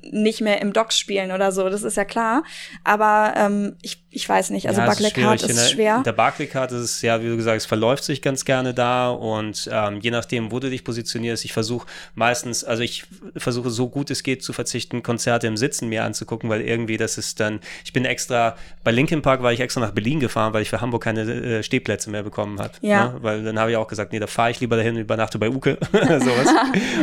nicht 0.03 0.41
mehr 0.41 0.61
im 0.61 0.73
Docks 0.73 0.99
spielen 0.99 1.31
oder 1.31 1.51
so, 1.51 1.69
das 1.69 1.83
ist 1.83 1.97
ja 1.97 2.05
klar. 2.05 2.43
Aber 2.83 3.33
ähm, 3.37 3.77
ich, 3.81 4.05
ich 4.11 4.27
weiß 4.27 4.49
nicht, 4.49 4.67
also 4.67 4.81
ja, 4.81 4.87
Barclaycard 4.87 5.43
ist, 5.43 5.49
ist 5.49 5.71
schwer. 5.71 6.01
Der 6.03 6.13
Barclaycard 6.13 6.71
ist 6.71 7.01
ja, 7.01 7.21
wie 7.21 7.27
du 7.27 7.37
gesagt 7.37 7.55
hast, 7.55 7.63
es 7.63 7.67
verläuft 7.67 8.03
sich 8.03 8.21
ganz 8.21 8.45
gerne 8.45 8.73
da 8.73 9.09
und 9.09 9.69
ähm, 9.71 9.99
je 10.01 10.11
nachdem, 10.11 10.51
wo 10.51 10.59
du 10.59 10.69
dich 10.69 10.83
positionierst, 10.83 11.45
ich 11.45 11.53
versuche 11.53 11.87
meistens, 12.15 12.63
also 12.63 12.81
ich 12.81 13.05
versuche 13.35 13.69
so 13.69 13.89
gut 13.89 14.09
es 14.09 14.23
geht 14.23 14.43
zu 14.43 14.53
verzichten, 14.53 15.03
Konzerte 15.03 15.47
im 15.47 15.57
Sitzen 15.57 15.89
mir 15.89 16.03
anzugucken, 16.03 16.49
weil 16.49 16.61
irgendwie 16.61 16.97
das 16.97 17.17
ist 17.17 17.39
dann, 17.39 17.59
ich 17.85 17.93
bin 17.93 18.05
extra, 18.05 18.55
bei 18.83 18.91
Linkin 18.91 19.21
Park 19.21 19.43
war 19.43 19.53
ich 19.53 19.59
extra 19.59 19.81
nach 19.81 19.91
Berlin 19.91 20.19
gefahren, 20.19 20.53
weil 20.53 20.63
ich 20.63 20.69
für 20.69 20.81
Hamburg 20.81 21.03
keine 21.03 21.21
äh, 21.21 21.63
Stehplätze 21.63 22.09
mehr 22.09 22.23
bekommen 22.23 22.59
habe. 22.59 22.73
Ja. 22.81 23.09
Ne? 23.09 23.17
Weil 23.21 23.43
dann 23.43 23.59
habe 23.59 23.71
ich 23.71 23.77
auch 23.77 23.87
gesagt, 23.87 24.11
nee, 24.11 24.19
da 24.19 24.27
fahre 24.27 24.51
ich 24.51 24.59
lieber 24.59 24.75
dahin 24.75 24.95
und 24.95 25.01
übernachte 25.01 25.37
bei 25.37 25.49
Uke. 25.49 25.77
sowas. 25.91 26.47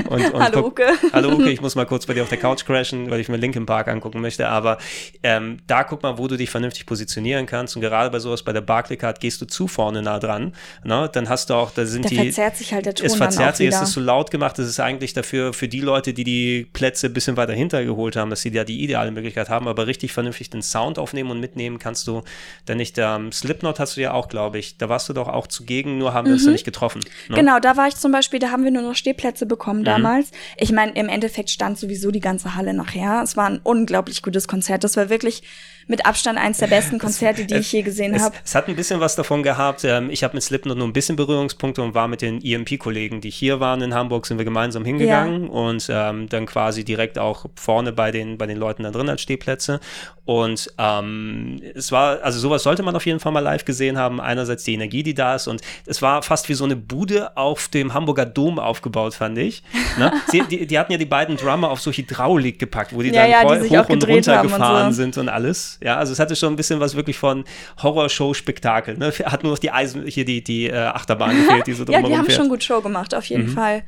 Und, 0.09 0.33
und 0.33 0.42
Hallo 0.42 0.62
guck, 0.62 0.73
Uke. 0.73 0.87
Hallo 1.12 1.33
Uke, 1.33 1.51
ich 1.51 1.61
muss 1.66 1.75
mal 1.75 1.87
kurz 1.87 2.07
bei 2.07 2.14
dir 2.14 2.23
auf 2.23 2.29
der 2.29 2.38
Couch 2.38 2.64
crashen, 2.64 3.11
weil 3.11 3.21
ich 3.21 3.29
mir 3.29 3.37
Linkin 3.37 3.66
Park 3.66 3.88
angucken 3.88 4.21
möchte. 4.21 4.49
Aber 4.49 4.79
ähm, 5.23 5.59
da 5.66 5.85
guck 5.85 6.03
mal, 6.03 6.19
wo 6.19 6.29
du 6.29 6.37
dich 6.37 6.51
vernünftig 6.51 6.87
positionieren 6.97 7.45
kannst. 7.45 7.77
Und 7.77 7.83
gerade 7.83 8.11
bei 8.11 8.19
sowas, 8.19 8.43
bei 8.43 8.55
der 8.55 8.63
Barclaycard 8.63 9.21
gehst 9.21 9.41
du 9.43 9.47
zu 9.47 9.69
vorne 9.69 10.01
nah 10.01 10.19
dran. 10.19 10.55
Ne? 10.83 11.11
Dann 11.13 11.29
hast 11.29 11.51
du 11.51 11.55
auch, 11.55 11.71
da 11.71 11.85
sind 11.85 12.07
da 12.07 12.09
die. 12.09 12.17
verzerrt 12.17 12.57
sich 12.57 12.73
halt 12.73 12.87
der 12.87 12.95
Ton 12.95 13.07
Es 13.07 13.17
verzerrt 13.17 13.57
sich, 13.57 13.69
es 13.69 13.81
ist 13.83 13.93
zu 13.93 14.01
laut 14.01 14.31
gemacht. 14.31 14.59
Das 14.59 14.67
ist 14.67 14.81
eigentlich 14.81 15.13
dafür, 15.13 15.53
für 15.53 15.69
die 15.69 15.81
Leute, 15.81 16.15
die 16.15 16.25
die 16.25 16.67
Plätze 16.73 17.09
ein 17.09 17.13
bisschen 17.13 17.37
weiter 17.37 17.53
hinter 17.53 17.85
geholt 17.85 18.17
haben, 18.17 18.31
dass 18.31 18.41
sie 18.41 18.51
ja 18.51 18.65
die 18.65 18.83
ideale 18.83 19.11
Möglichkeit 19.11 19.51
haben, 19.51 19.69
aber 19.69 19.87
richtig 19.87 20.13
vernünftig 20.13 20.49
den 20.49 20.63
Sound 20.63 20.99
aufnehmen 20.99 21.31
und 21.31 21.41
mitnehmen 21.41 21.79
kannst 21.79 22.07
du 22.07 22.23
dann 22.65 22.79
nicht. 22.79 22.97
Ähm, 22.97 23.31
Slipknot 23.31 23.79
hast 23.79 23.99
du 23.99 24.01
ja 24.01 24.13
auch, 24.13 24.29
glaube 24.29 24.59
ich. 24.59 24.79
Da 24.79 24.89
warst 24.89 25.09
du 25.11 25.13
doch 25.13 25.29
auch 25.29 25.47
zugegen, 25.47 25.99
nur 25.99 26.15
haben 26.15 26.27
wir 26.27 26.33
mhm. 26.33 26.41
es 26.41 26.47
nicht 26.47 26.65
getroffen. 26.65 27.03
Ne? 27.29 27.37
Genau, 27.37 27.61
da 27.61 27.77
war 27.77 27.89
ich 27.89 27.97
zum 27.97 28.11
Beispiel, 28.11 28.39
da 28.39 28.51
haben 28.51 28.65
wir 28.65 28.71
nur 28.71 28.83
noch 28.83 28.95
Stehplätze 28.95 29.45
bekommen 29.45 29.81
mhm. 29.81 29.85
damals. 29.85 30.31
Ich 30.57 30.73
meine, 30.73 30.93
im 30.93 31.11
Endeffekt 31.11 31.51
stand 31.51 31.79
sowieso 31.79 32.11
die 32.11 32.21
ganze 32.21 32.55
Halle 32.55 32.73
nachher. 32.73 33.21
Es 33.23 33.37
war 33.37 33.51
ein 33.51 33.61
unglaublich 33.63 34.23
gutes 34.23 34.49
Konzert. 34.49 34.83
Das 34.83 34.97
war 34.97 35.11
wirklich 35.11 35.43
mit 35.88 36.05
Abstand 36.05 36.38
eins 36.38 36.59
der 36.59 36.66
besten 36.66 36.99
Konzerte, 36.99 37.44
die 37.44 37.55
es, 37.55 37.66
ich 37.66 37.72
je 37.72 37.83
gesehen 37.83 38.20
habe. 38.20 38.35
Es 38.44 38.55
hat 38.55 38.68
ein 38.68 38.77
bisschen 38.77 39.01
was 39.01 39.14
davon 39.14 39.42
gehabt. 39.42 39.85
Ähm, 39.85 40.11
ich 40.11 40.25
habe 40.25 40.35
mit 40.35 40.42
Slipknot 40.42 40.77
nur 40.77 40.87
ein 40.87 40.92
bisschen 40.92 41.16
Berührungspunkte 41.16 41.83
und 41.83 41.94
war 41.94 42.09
mit 42.09 42.22
den 42.22 42.42
EMP-Kollegen, 42.42 43.20
die 43.20 43.31
hier 43.31 43.61
waren 43.61 43.81
in 43.83 43.94
Hamburg, 43.94 44.27
sind 44.27 44.38
wir 44.38 44.44
gemeinsam 44.44 44.85
hingegangen 44.85 45.44
ja. 45.44 45.51
und 45.51 45.88
ähm, 45.90 46.29
dann 46.29 46.46
quasi 46.46 46.85
direkt 46.85 47.18
auch 47.18 47.46
vorne 47.55 47.92
bei 47.92 48.11
den, 48.11 48.37
bei 48.37 48.46
den 48.46 48.59
Leuten 48.59 48.83
da 48.83 48.90
drin 48.90 49.09
als 49.09 49.22
Stehplätze. 49.22 49.81
Und 50.27 50.72
ähm, 50.77 51.61
es 51.77 51.92
war, 51.92 52.20
also 52.22 52.40
sowas 52.40 52.64
sollte 52.64 52.83
man 52.83 52.96
auf 52.96 53.07
jeden 53.07 53.20
Fall 53.20 53.31
mal 53.31 53.40
live 53.40 53.64
gesehen 53.64 53.96
haben. 53.96 54.20
Einerseits 54.20 54.64
die 54.64 54.75
Energie, 54.75 55.05
die 55.05 55.14
da 55.14 55.37
ist 55.37 55.46
und 55.46 55.61
es 55.87 56.03
war 56.03 56.20
fast 56.22 56.49
wie 56.49 56.55
so 56.55 56.64
eine 56.64 56.75
Bude 56.75 57.37
auf 57.37 57.68
dem 57.68 57.94
Hamburger 57.94 58.27
Dom 58.27 58.59
aufgebaut, 58.59 59.14
fand 59.14 59.38
ich. 59.38 59.62
Ne? 59.99 60.12
Sie, 60.27 60.42
die, 60.51 60.66
die, 60.66 60.79
hatten 60.81 60.90
ja 60.90 60.99
die 60.99 61.07
beiden 61.07 61.37
Drummer 61.37 61.70
auf 61.70 61.81
so 61.81 61.92
Hydraulik 61.92 62.59
gepackt, 62.59 62.92
wo 62.92 63.03
die 63.03 63.11
ja, 63.11 63.22
dann 63.22 63.31
ja, 63.31 63.57
die 63.57 63.70
hoch 63.70 63.88
und 63.88 64.09
runter 64.09 64.42
gefahren 64.42 64.87
und 64.88 64.92
so. 64.92 65.03
sind 65.03 65.16
und 65.16 65.29
alles. 65.29 65.76
Ja, 65.83 65.97
also 65.97 66.12
es 66.12 66.19
hatte 66.19 66.37
schon 66.37 66.53
ein 66.53 66.57
bisschen 66.57 66.81
was 66.81 66.97
wirklich 66.97 67.19
von 67.19 67.45
Horrorshow-Spektakel. 67.83 68.97
Ne? 68.97 69.12
Hat 69.25 69.43
nur 69.43 69.53
noch 69.53 69.59
die 69.59 69.71
Eisen, 69.71 70.07
hier 70.07 70.25
die, 70.25 70.43
die 70.43 70.67
äh, 70.67 70.77
Achterbahn 70.77 71.37
gefehlt, 71.37 71.67
die 71.67 71.73
so 71.73 71.85
Ja, 71.89 72.03
die 72.03 72.17
haben 72.17 72.27
fährt. 72.27 72.39
schon 72.39 72.49
gut 72.49 72.65
Show 72.65 72.81
gemacht, 72.81 73.15
auf 73.15 73.25
jeden 73.27 73.47
mhm. 73.47 73.55
Fall. 73.55 73.83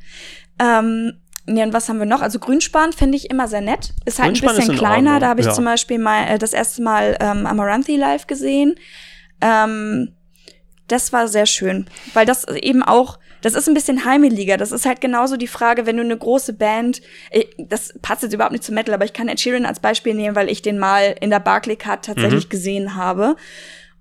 Ähm, 0.59 1.13
ja, 1.47 1.63
und 1.63 1.73
was 1.73 1.89
haben 1.89 1.99
wir 1.99 2.05
noch? 2.05 2.21
Also 2.21 2.37
Grünspan 2.37 2.93
finde 2.93 3.17
ich 3.17 3.29
immer 3.29 3.47
sehr 3.47 3.61
nett. 3.61 3.93
Ist 4.05 4.19
halt 4.19 4.29
Grünspan 4.29 4.49
ein 4.51 4.55
bisschen 4.57 4.75
kleiner. 4.75 5.19
Da 5.19 5.27
habe 5.29 5.39
ich 5.39 5.47
ja. 5.47 5.53
zum 5.53 5.65
Beispiel 5.65 5.97
mal 5.97 6.27
äh, 6.27 6.37
das 6.37 6.53
erste 6.53 6.81
Mal 6.81 7.17
ähm, 7.19 7.45
Amaranthi 7.45 7.97
live 7.97 8.27
gesehen. 8.27 8.75
Ähm, 9.41 10.13
das 10.87 11.13
war 11.13 11.27
sehr 11.27 11.45
schön, 11.45 11.87
weil 12.13 12.25
das 12.25 12.45
eben 12.47 12.83
auch 12.83 13.19
das 13.41 13.53
ist 13.53 13.67
ein 13.67 13.73
bisschen 13.73 14.05
heimeliger. 14.05 14.57
Das 14.57 14.71
ist 14.71 14.85
halt 14.85 15.01
genauso 15.01 15.37
die 15.37 15.47
Frage, 15.47 15.85
wenn 15.85 15.97
du 15.97 16.03
eine 16.03 16.17
große 16.17 16.53
Band, 16.53 17.01
das 17.57 17.93
passt 18.01 18.23
jetzt 18.23 18.33
überhaupt 18.33 18.51
nicht 18.51 18.63
zu 18.63 18.73
Metal, 18.73 18.93
aber 18.93 19.05
ich 19.05 19.13
kann 19.13 19.27
Ed 19.27 19.39
Sheeran 19.39 19.65
als 19.65 19.79
Beispiel 19.79 20.13
nehmen, 20.13 20.35
weil 20.35 20.49
ich 20.49 20.61
den 20.61 20.79
mal 20.79 21.15
in 21.19 21.29
der 21.29 21.39
Barclaycard 21.39 22.05
tatsächlich 22.05 22.45
mhm. 22.45 22.49
gesehen 22.49 22.95
habe. 22.95 23.35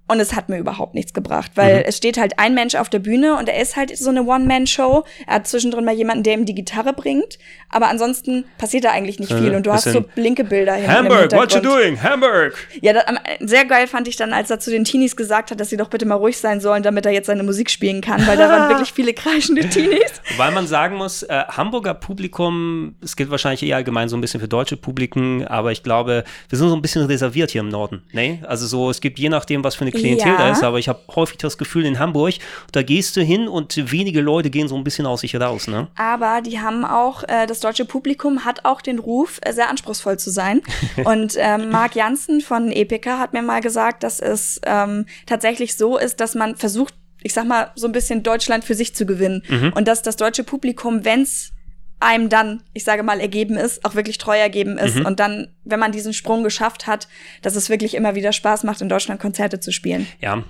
Und 0.09 0.21
es 0.21 0.35
hat 0.35 0.49
mir 0.49 0.59
überhaupt 0.59 0.95
nichts 0.95 1.13
gebracht, 1.13 1.53
weil 1.55 1.77
mhm. 1.77 1.83
es 1.87 1.97
steht 1.99 2.19
halt 2.19 2.39
ein 2.39 2.55
Mensch 2.55 2.75
auf 2.75 2.89
der 2.89 2.99
Bühne 2.99 3.37
und 3.37 3.49
er 3.49 3.61
ist 3.61 3.77
halt 3.77 3.97
so 3.97 4.09
eine 4.09 4.25
One-Man-Show. 4.25 5.05
Er 5.27 5.35
hat 5.35 5.47
zwischendrin 5.47 5.85
mal 5.85 5.95
jemanden, 5.95 6.23
der 6.23 6.35
ihm 6.35 6.47
die 6.47 6.55
Gitarre 6.55 6.95
bringt. 6.95 7.39
Aber 7.71 7.89
ansonsten 7.89 8.47
passiert 8.57 8.85
da 8.85 8.91
eigentlich 8.91 9.21
nicht 9.21 9.33
viel. 9.33 9.55
Und 9.55 9.67
du 9.67 9.73
hast 9.73 9.85
so 9.85 10.01
blinke 10.01 10.45
Bilder 10.45 10.75
hinter 10.75 10.95
Hamburg, 10.95 11.33
what 11.33 11.53
you 11.55 11.61
doing? 11.61 12.03
Hamburg! 12.03 12.55
Ja, 12.81 12.95
das, 12.95 13.05
sehr 13.41 13.67
geil 13.67 13.87
fand 13.87 14.09
ich 14.09 14.17
dann, 14.17 14.33
als 14.33 14.51
er 14.51 14.59
zu 14.59 14.71
den 14.71 14.85
Teenies 14.85 15.17
gesagt 15.17 15.51
hat, 15.51 15.61
dass 15.61 15.69
sie 15.69 15.77
doch 15.77 15.89
bitte 15.89 16.07
mal 16.07 16.15
ruhig 16.15 16.39
sein 16.39 16.61
sollen, 16.61 16.83
damit 16.83 17.05
er 17.05 17.13
jetzt 17.13 17.27
seine 17.27 17.43
Musik 17.43 17.69
spielen 17.69 18.01
kann, 18.01 18.27
weil 18.27 18.39
da 18.39 18.49
waren 18.49 18.69
wirklich 18.71 18.93
viele 18.93 19.13
kreischende 19.13 19.69
Teenies. 19.69 20.23
Weil 20.39 20.53
man 20.53 20.67
sagen 20.67 20.97
muss, 20.97 21.23
äh, 21.23 21.45
Hamburger 21.49 21.95
Publikum, 21.95 22.95
es 23.03 23.17
gilt 23.17 23.31
wahrscheinlich 23.31 23.63
eher 23.63 23.77
allgemein 23.77 24.09
so 24.09 24.17
ein 24.17 24.23
bisschen 24.23 24.41
für 24.41 24.49
deutsche 24.49 24.79
Publiken, 24.79 25.47
aber 25.47 25.73
ich 25.73 25.83
glaube, 25.83 26.25
wir 26.49 26.59
sind 26.59 26.69
so 26.69 26.75
ein 26.75 26.83
bisschen 26.83 27.05
reserviert 27.05 27.51
hier 27.51 27.61
im 27.61 27.69
Norden. 27.69 28.03
Ne? 28.13 28.41
Also 28.47 28.67
so, 28.67 28.89
es 28.89 29.01
gibt 29.03 29.19
je 29.19 29.29
nachdem, 29.29 29.63
was 29.63 29.75
für 29.75 29.83
eine 29.83 29.93
Klientel 29.99 30.29
ja. 30.29 30.37
da 30.39 30.51
ist, 30.51 30.63
aber 30.63 30.79
ich 30.79 30.89
habe 30.89 31.01
häufig 31.15 31.39
das 31.39 31.59
Gefühl 31.59 31.85
in 31.85 31.99
Hamburg, 31.99 32.35
da 32.73 32.83
gehst 32.83 33.17
du 33.17 33.23
hin 33.23 33.49
und 33.49 33.91
wenige 33.91 34.21
Leute 34.21 34.51
gehen 34.51 34.69
so 34.69 34.77
ein 34.77 34.85
bisschen 34.85 35.07
aus 35.07 35.21
sich 35.21 35.35
raus. 35.37 35.69
Ne? 35.69 35.89
Aber 35.97 36.41
die 36.41 36.61
haben 36.61 36.85
auch, 36.85 37.25
äh, 37.25 37.47
das 37.47 37.61
deutsche 37.61 37.85
Publikum 37.85 38.45
hat 38.45 38.65
auch 38.65 38.81
den 38.81 38.99
Ruf, 38.99 39.39
äh, 39.43 39.53
sehr 39.53 39.69
anspruchsvoll 39.69 40.19
zu 40.19 40.31
sein. 40.31 40.63
und 41.05 41.35
ähm, 41.37 41.71
Marc 41.71 41.95
Janssen 41.95 42.41
von 42.41 42.71
Epica 42.73 43.19
hat 43.19 43.33
mir 43.33 43.43
mal 43.43 43.61
gesagt, 43.61 44.03
dass 44.03 44.21
es 44.21 44.61
ähm, 44.65 45.07
tatsächlich 45.27 45.77
so 45.77 45.99
ist, 45.99 46.21
dass 46.21 46.35
man 46.35 46.57
versucht, 46.57 46.95
ich 47.23 47.35
sag 47.35 47.47
mal, 47.47 47.73
so 47.75 47.87
ein 47.87 47.93
bisschen 47.93 48.23
Deutschland 48.23 48.65
für 48.65 48.75
sich 48.75 48.95
zu 48.95 49.07
gewinnen. 49.07 49.43
Mhm. 49.49 49.73
Und 49.75 49.89
dass 49.89 50.03
das 50.03 50.17
deutsche 50.17 50.45
Publikum, 50.45 51.05
wenn's 51.05 51.53
einem 52.01 52.29
dann, 52.29 52.63
ich 52.75 52.85
sage 52.85 53.03
mal, 53.03 53.21
ergeben 53.21 53.57
ist, 53.57 53.85
auch 53.85 53.95
wirklich 53.95 54.19
treu 54.19 54.39
ergeben 54.39 54.79
ist. 54.79 54.97
Mhm. 54.97 55.07
Und 55.07 55.21
dann, 55.21 55.49
wenn 55.69 55.79
man 55.79 55.93
diesen 55.93 56.13
Sprung 56.13 56.43
geschafft 56.43 56.87
hat, 56.87 57.09
dass 57.43 57.57
es 57.57 57.71
wirklich 57.71 57.95
immer 57.95 58.15
wieder 58.15 58.33
Spaß 58.33 58.65
macht, 58.65 58.81
in 58.81 58.89
Deutschland 58.89 59.21
Konzerte 59.21 59.61
zu 59.61 59.73
spielen. 59.73 60.07
Ja, 60.21 60.43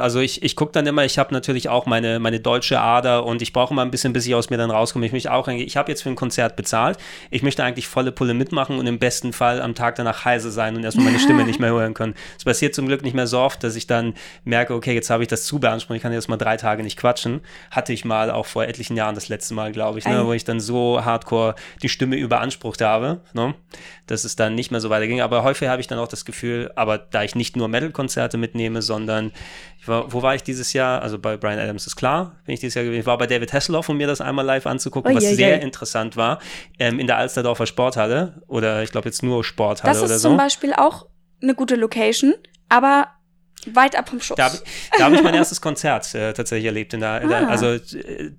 also 0.00 0.20
ich, 0.20 0.42
ich 0.42 0.56
gucke 0.56 0.72
dann 0.72 0.86
immer, 0.86 1.04
ich 1.04 1.18
habe 1.18 1.34
natürlich 1.34 1.68
auch 1.68 1.86
meine, 1.86 2.18
meine 2.20 2.40
deutsche 2.40 2.80
Ader 2.80 3.26
und 3.26 3.42
ich 3.42 3.52
brauche 3.52 3.72
immer 3.72 3.82
ein 3.82 3.90
bisschen, 3.90 4.12
bis 4.12 4.26
ich 4.26 4.34
aus 4.34 4.50
mir 4.50 4.56
dann 4.56 4.70
rauskomme. 4.70 5.06
Ich 5.06 5.12
möchte 5.12 5.32
auch, 5.32 5.48
ich 5.48 5.76
habe 5.76 5.90
jetzt 5.90 6.02
für 6.02 6.08
ein 6.08 6.16
Konzert 6.16 6.56
bezahlt. 6.56 6.98
Ich 7.30 7.42
möchte 7.42 7.64
eigentlich 7.64 7.88
volle 7.88 8.12
Pulle 8.12 8.34
mitmachen 8.34 8.78
und 8.78 8.86
im 8.86 8.98
besten 8.98 9.32
Fall 9.32 9.60
am 9.60 9.74
Tag 9.74 9.96
danach 9.96 10.24
heise 10.24 10.50
sein 10.50 10.76
und 10.76 10.84
erstmal 10.84 11.06
meine 11.06 11.18
Stimme 11.18 11.44
nicht 11.46 11.60
mehr 11.60 11.70
hören 11.70 11.94
können. 11.94 12.14
Es 12.38 12.44
passiert 12.44 12.74
zum 12.74 12.86
Glück 12.86 13.02
nicht 13.02 13.14
mehr 13.14 13.26
so 13.26 13.40
oft, 13.40 13.62
dass 13.64 13.76
ich 13.76 13.86
dann 13.86 14.14
merke, 14.44 14.74
okay, 14.74 14.94
jetzt 14.94 15.10
habe 15.10 15.22
ich 15.22 15.28
das 15.28 15.44
zu 15.44 15.58
beansprucht, 15.58 15.96
ich 15.96 16.02
kann 16.02 16.12
jetzt 16.12 16.28
mal 16.28 16.36
drei 16.36 16.56
Tage 16.56 16.82
nicht 16.82 16.98
quatschen. 16.98 17.40
Hatte 17.70 17.92
ich 17.92 18.04
mal 18.04 18.30
auch 18.30 18.46
vor 18.46 18.64
etlichen 18.64 18.96
Jahren 18.96 19.14
das 19.14 19.28
letzte 19.28 19.54
Mal, 19.54 19.72
glaube 19.72 19.98
ich, 19.98 20.06
ne, 20.06 20.24
wo 20.26 20.32
ich 20.32 20.44
dann 20.44 20.60
so 20.60 21.04
hardcore 21.04 21.54
die 21.82 21.88
Stimme 21.88 22.16
überansprucht 22.16 22.80
habe, 22.80 23.20
ne? 23.32 23.54
dass 24.06 24.24
es 24.24 24.36
dann 24.36 24.43
nicht 24.50 24.70
mehr 24.70 24.80
so 24.80 24.90
weiterging. 24.90 25.20
Aber 25.20 25.42
häufig 25.44 25.68
habe 25.68 25.80
ich 25.80 25.86
dann 25.86 25.98
auch 25.98 26.08
das 26.08 26.24
Gefühl, 26.24 26.70
aber 26.76 26.98
da 26.98 27.22
ich 27.22 27.34
nicht 27.34 27.56
nur 27.56 27.68
Metal-Konzerte 27.68 28.36
mitnehme, 28.36 28.82
sondern 28.82 29.32
war, 29.86 30.12
wo 30.12 30.22
war 30.22 30.34
ich 30.34 30.42
dieses 30.42 30.72
Jahr? 30.72 31.02
Also 31.02 31.18
bei 31.18 31.36
Brian 31.36 31.58
Adams 31.58 31.86
ist 31.86 31.96
klar, 31.96 32.36
bin 32.44 32.54
ich 32.54 32.60
dieses 32.60 32.74
Jahr 32.74 32.84
gewesen. 32.84 33.00
Ich 33.00 33.06
war 33.06 33.18
bei 33.18 33.26
David 33.26 33.52
Hasselhoff, 33.52 33.88
um 33.88 33.96
mir 33.96 34.06
das 34.06 34.20
einmal 34.20 34.44
live 34.44 34.66
anzugucken, 34.66 35.12
oh, 35.12 35.16
was 35.16 35.24
yeah, 35.24 35.34
sehr 35.34 35.48
yeah. 35.56 35.62
interessant 35.62 36.16
war, 36.16 36.38
ähm, 36.78 36.98
in 36.98 37.06
der 37.06 37.16
Alsterdorfer 37.16 37.66
Sporthalle 37.66 38.42
oder 38.46 38.82
ich 38.82 38.90
glaube 38.90 39.08
jetzt 39.08 39.22
nur 39.22 39.44
Sporthalle 39.44 39.92
oder 39.92 40.00
so. 40.00 40.06
Das 40.06 40.16
ist 40.16 40.22
zum 40.22 40.36
Beispiel 40.36 40.72
auch 40.74 41.06
eine 41.42 41.54
gute 41.54 41.76
Location, 41.76 42.34
aber 42.68 43.08
weit 43.72 43.96
ab 43.96 44.08
vom 44.08 44.20
Schuss. 44.20 44.36
Da, 44.36 44.50
da 44.98 45.04
habe 45.04 45.16
ich 45.16 45.22
mein 45.22 45.34
erstes 45.34 45.60
Konzert 45.60 46.14
äh, 46.14 46.32
tatsächlich 46.32 46.66
erlebt. 46.66 46.94
In 46.94 47.00
der, 47.00 47.22
in 47.22 47.28
der 47.28 47.48
ah. 47.48 47.50
Also 47.50 47.66
äh, 47.68 48.32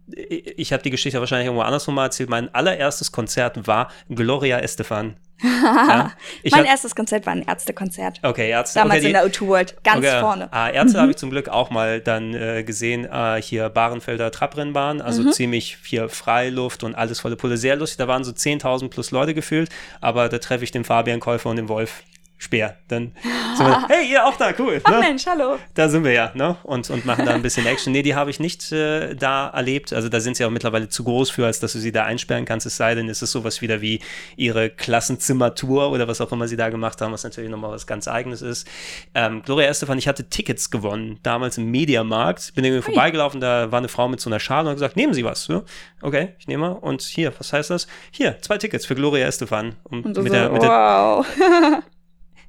ich 0.57 0.73
habe 0.73 0.83
die 0.83 0.89
Geschichte 0.89 1.19
wahrscheinlich 1.19 1.47
irgendwo 1.47 1.63
andersrum 1.63 1.95
mal 1.95 2.05
erzählt. 2.05 2.29
Mein 2.29 2.53
allererstes 2.53 3.11
Konzert 3.11 3.67
war 3.67 3.91
Gloria 4.09 4.59
Estefan. 4.59 5.15
Ja, 5.41 6.11
mein 6.43 6.59
hab, 6.61 6.65
erstes 6.65 6.95
Konzert 6.95 7.25
war 7.25 7.33
ein 7.33 7.43
Ärztekonzert. 7.43 8.19
Okay, 8.23 8.49
Ärzte. 8.49 8.79
Damals 8.79 8.99
okay, 8.99 9.07
in 9.07 9.13
der 9.13 9.25
O2 9.25 9.47
World, 9.47 9.83
ganz 9.83 9.97
okay, 9.99 10.19
vorne. 10.19 10.47
Ah, 10.51 10.69
Ärzte 10.69 10.97
mhm. 10.97 11.01
habe 11.01 11.11
ich 11.11 11.17
zum 11.17 11.29
Glück 11.29 11.49
auch 11.49 11.69
mal 11.69 11.99
dann 11.99 12.33
äh, 12.33 12.63
gesehen. 12.63 13.05
Äh, 13.05 13.41
hier 13.41 13.69
Barenfelder 13.69 14.31
Trabrennbahn, 14.31 15.01
also 15.01 15.23
mhm. 15.23 15.31
ziemlich 15.31 15.77
viel 15.77 16.07
Freiluft 16.09 16.83
und 16.83 16.95
alles 16.95 17.19
volle 17.19 17.35
Pulle. 17.35 17.57
Sehr 17.57 17.75
lustig, 17.75 17.97
da 17.97 18.07
waren 18.07 18.23
so 18.23 18.31
10.000 18.31 18.89
plus 18.89 19.11
Leute 19.11 19.33
gefühlt, 19.33 19.69
aber 20.01 20.29
da 20.29 20.37
treffe 20.37 20.63
ich 20.63 20.71
den 20.71 20.83
Fabian 20.83 21.19
Käufer 21.19 21.49
und 21.49 21.57
den 21.57 21.69
Wolf 21.69 22.03
Speer. 22.37 22.77
Dann 22.87 23.13
sind 23.55 23.65
wir, 23.65 23.87
hey, 23.89 24.11
ihr 24.11 24.25
auch 24.25 24.35
da, 24.35 24.53
cool. 24.59 24.81
Ach 24.83 24.91
ne? 24.91 24.99
Mensch, 24.99 25.25
hallo. 25.25 25.57
Da 25.73 25.87
sind 25.87 26.03
wir 26.03 26.11
ja, 26.11 26.31
ne? 26.33 26.57
Und, 26.63 26.89
und 26.89 27.05
machen 27.05 27.25
da 27.25 27.33
ein 27.33 27.41
bisschen 27.41 27.65
Action. 27.65 27.93
Nee, 27.93 28.01
die 28.01 28.15
habe 28.15 28.29
ich 28.29 28.39
nicht 28.39 28.71
äh, 28.71 29.15
da 29.15 29.49
erlebt. 29.49 29.93
Also 29.93 30.09
da 30.09 30.19
sind 30.19 30.35
sie 30.35 30.45
auch 30.45 30.49
mittlerweile 30.49 30.89
zu 30.89 31.03
groß 31.03 31.29
für, 31.29 31.45
als 31.45 31.59
dass 31.59 31.73
du 31.73 31.79
sie 31.79 31.91
da 31.91 32.03
einsperren 32.03 32.45
kannst. 32.45 32.65
Es 32.65 32.77
sei 32.77 32.93
denn, 32.95 33.07
es 33.09 33.21
ist 33.21 33.31
sowas 33.31 33.61
wieder 33.61 33.81
wie 33.81 34.01
ihre 34.35 34.69
Klassenzimmertour 34.69 35.91
oder 35.91 36.07
was 36.07 36.19
auch 36.21 36.31
immer 36.31 36.47
sie 36.47 36.57
da 36.57 36.69
gemacht 36.69 37.01
haben, 37.01 37.13
was 37.13 37.23
natürlich 37.23 37.49
nochmal 37.49 37.71
was 37.71 37.87
ganz 37.87 38.07
Eigenes 38.07 38.41
ist. 38.41 38.67
Ähm, 39.13 39.41
Gloria 39.43 39.69
Estefan, 39.69 39.97
ich 39.97 40.07
hatte 40.07 40.29
Tickets 40.29 40.69
gewonnen, 40.69 41.19
damals 41.23 41.57
im 41.57 41.71
Mediamarkt. 41.71 42.53
Bin 42.55 42.65
irgendwie 42.65 42.85
hey. 42.85 42.93
vorbeigelaufen, 42.93 43.39
da 43.39 43.71
war 43.71 43.79
eine 43.79 43.87
Frau 43.87 44.07
mit 44.09 44.19
so 44.19 44.29
einer 44.29 44.39
Schale 44.39 44.63
und 44.63 44.69
hat 44.71 44.75
gesagt, 44.75 44.97
nehmen 44.97 45.13
Sie 45.13 45.23
was. 45.23 45.47
Ja? 45.47 45.63
Okay, 46.01 46.33
ich 46.37 46.47
nehme 46.47 46.69
mal. 46.69 46.73
Und 46.73 47.01
hier, 47.01 47.33
was 47.37 47.53
heißt 47.53 47.69
das? 47.69 47.87
Hier, 48.11 48.37
zwei 48.41 48.57
Tickets 48.57 48.85
für 48.85 48.95
Gloria 48.95 49.25
Estefan. 49.25 49.75
Und, 49.83 50.05
und 50.05 50.17
mit 50.17 50.27
so, 50.27 50.33
der, 50.33 50.49
mit 50.49 50.61
wow. 50.61 51.25
Der, 51.39 51.83